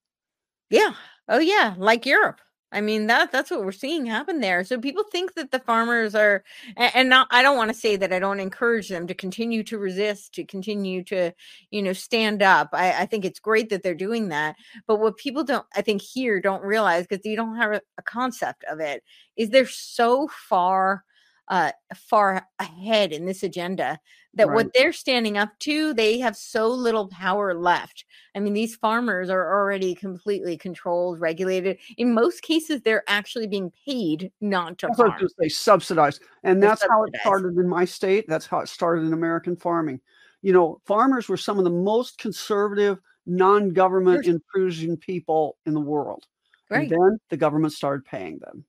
yeah. 0.69 0.95
Oh 1.29 1.39
yeah, 1.39 1.75
like 1.79 2.07
Europe. 2.07 2.41
I 2.73 2.81
mean 2.81 3.09
that 3.09 3.33
that's 3.33 3.51
what 3.51 3.65
we're 3.65 3.73
seeing 3.73 4.07
happen 4.07 4.41
there. 4.41 4.63
So 4.65 4.79
people 4.79 5.03
think 5.11 5.35
that 5.35 5.51
the 5.51 5.59
farmers 5.59 6.15
are 6.15 6.45
and 6.77 7.09
not 7.09 7.27
I 7.31 7.43
don't 7.43 7.57
want 7.57 7.71
to 7.71 7.77
say 7.79 7.97
that 7.97 8.13
I 8.13 8.19
don't 8.21 8.39
encourage 8.41 8.89
them 8.89 9.07
to 9.09 9.15
continue 9.15 9.65
to 9.65 9.79
resist, 9.79 10.35
to 10.35 10.45
continue 10.45 11.03
to, 11.05 11.33
you 11.71 11.83
know, 11.83 11.93
stand 11.93 12.43
up. 12.43 12.69
I, 12.73 13.03
I 13.03 13.07
think 13.07 13.25
it's 13.25 13.41
great 13.41 13.71
that 13.71 13.83
they're 13.83 13.95
doing 13.95 14.29
that. 14.29 14.57
But 14.87 15.01
what 15.01 15.17
people 15.17 15.43
don't 15.45 15.67
I 15.75 15.83
think 15.83 16.01
here 16.03 16.41
don't 16.41 16.63
realize 16.63 17.07
because 17.07 17.25
you 17.27 17.37
don't 17.37 17.57
have 17.57 17.73
a, 17.73 17.83
a 17.99 18.03
concept 18.03 18.65
of 18.71 18.81
it 18.81 19.03
is 19.37 19.51
they're 19.51 19.67
so 19.67 20.29
far 20.29 21.05
uh 21.51 21.73
far 21.95 22.47
ahead 22.59 23.13
in 23.13 23.27
this 23.27 23.43
agenda 23.43 23.99
that 24.35 24.47
Right. 24.49 24.55
what 24.55 24.73
they're 24.75 24.93
standing 24.93 25.37
up 25.37 25.51
to 25.61 25.93
they 25.93 26.19
have 26.21 26.37
so 26.37 26.69
little 26.69 27.09
power 27.09 27.53
left 27.55 28.05
I 28.37 28.39
mean, 28.39 28.53
these 28.53 28.77
farmers 28.77 29.29
are 29.29 29.53
already 29.53 29.93
completely 29.93 30.57
controlled, 30.57 31.21
regulated. 31.21 31.79
In 31.99 32.15
most 32.15 32.43
cases, 32.43 32.81
they're 32.83 33.03
actually 33.09 33.49
being 33.49 33.73
paid 33.85 34.31
not 34.41 34.79
to 34.79 34.87
That's 34.87 34.99
what 35.01 35.11
I 35.11 35.23
was 35.23 35.35
farm. 35.35 35.43
say, 35.43 35.49
subsidized. 35.49 36.23
And 36.45 36.63
that's 36.63 36.87
how 36.89 37.03
it 37.05 37.17
started 37.21 37.57
in 37.57 37.69
my 37.69 37.85
state. 37.85 38.27
That's 38.29 38.47
how 38.47 38.61
it 38.61 38.69
started 38.69 39.03
in 39.05 39.13
American 39.15 39.57
farming. 39.57 40.01
You 40.43 40.53
know, 40.53 40.81
farmers 40.87 41.29
were 41.29 41.37
some 41.37 41.59
of 41.59 41.65
the 41.65 41.71
most 41.71 42.19
conservative, 42.19 43.01
non 43.27 43.71
government 43.71 44.25
Sure. 44.27 44.35
intrusion 44.35 44.97
people 44.97 45.59
in 45.67 45.75
the 45.75 45.81
world. 45.81 46.29
Right. 46.71 46.83
And 46.83 46.91
then 46.93 47.19
the 47.31 47.37
government 47.37 47.73
started 47.73 48.05
paying 48.05 48.39
them. 48.39 48.65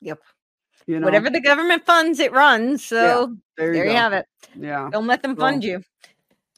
Yep. 0.00 0.20
You 0.86 1.00
know, 1.00 1.04
Whatever 1.06 1.30
the 1.30 1.40
government 1.40 1.84
funds, 1.86 2.18
it 2.18 2.32
runs. 2.32 2.84
So 2.84 3.36
there 3.56 3.68
you 3.68 3.74
there 3.74 3.86
you 3.86 3.96
have 3.96 4.12
it. 4.12 4.26
Yeah, 4.58 4.88
Don't 4.92 5.06
let 5.06 5.22
them 5.22 5.36
fund 5.36 5.62
you. 5.62 5.82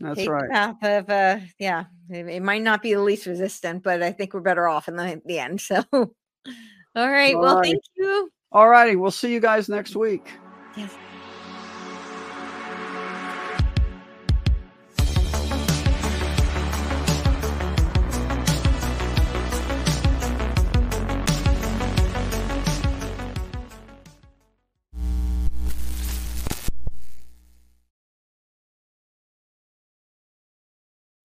that's 0.00 0.18
Take 0.18 0.30
right. 0.30 0.50
path 0.50 0.82
of 0.82 1.10
uh 1.10 1.38
yeah. 1.58 1.84
It, 2.10 2.26
it 2.28 2.42
might 2.42 2.62
not 2.62 2.82
be 2.82 2.94
the 2.94 3.00
least 3.00 3.26
resistant, 3.26 3.82
but 3.82 4.02
I 4.02 4.12
think 4.12 4.34
we're 4.34 4.40
better 4.40 4.68
off 4.68 4.88
in 4.88 4.96
the, 4.96 5.20
the 5.24 5.38
end. 5.38 5.60
So 5.70 5.82
all 6.96 7.10
right. 7.10 7.36
Well, 7.36 7.60
thank 7.62 7.82
you. 7.96 8.30
All 8.52 8.68
righty. 8.68 8.94
We'll 8.96 9.10
see 9.10 9.32
you 9.32 9.40
guys 9.40 9.68
next 9.68 9.96
week. 9.96 10.30
Yes. 10.76 10.94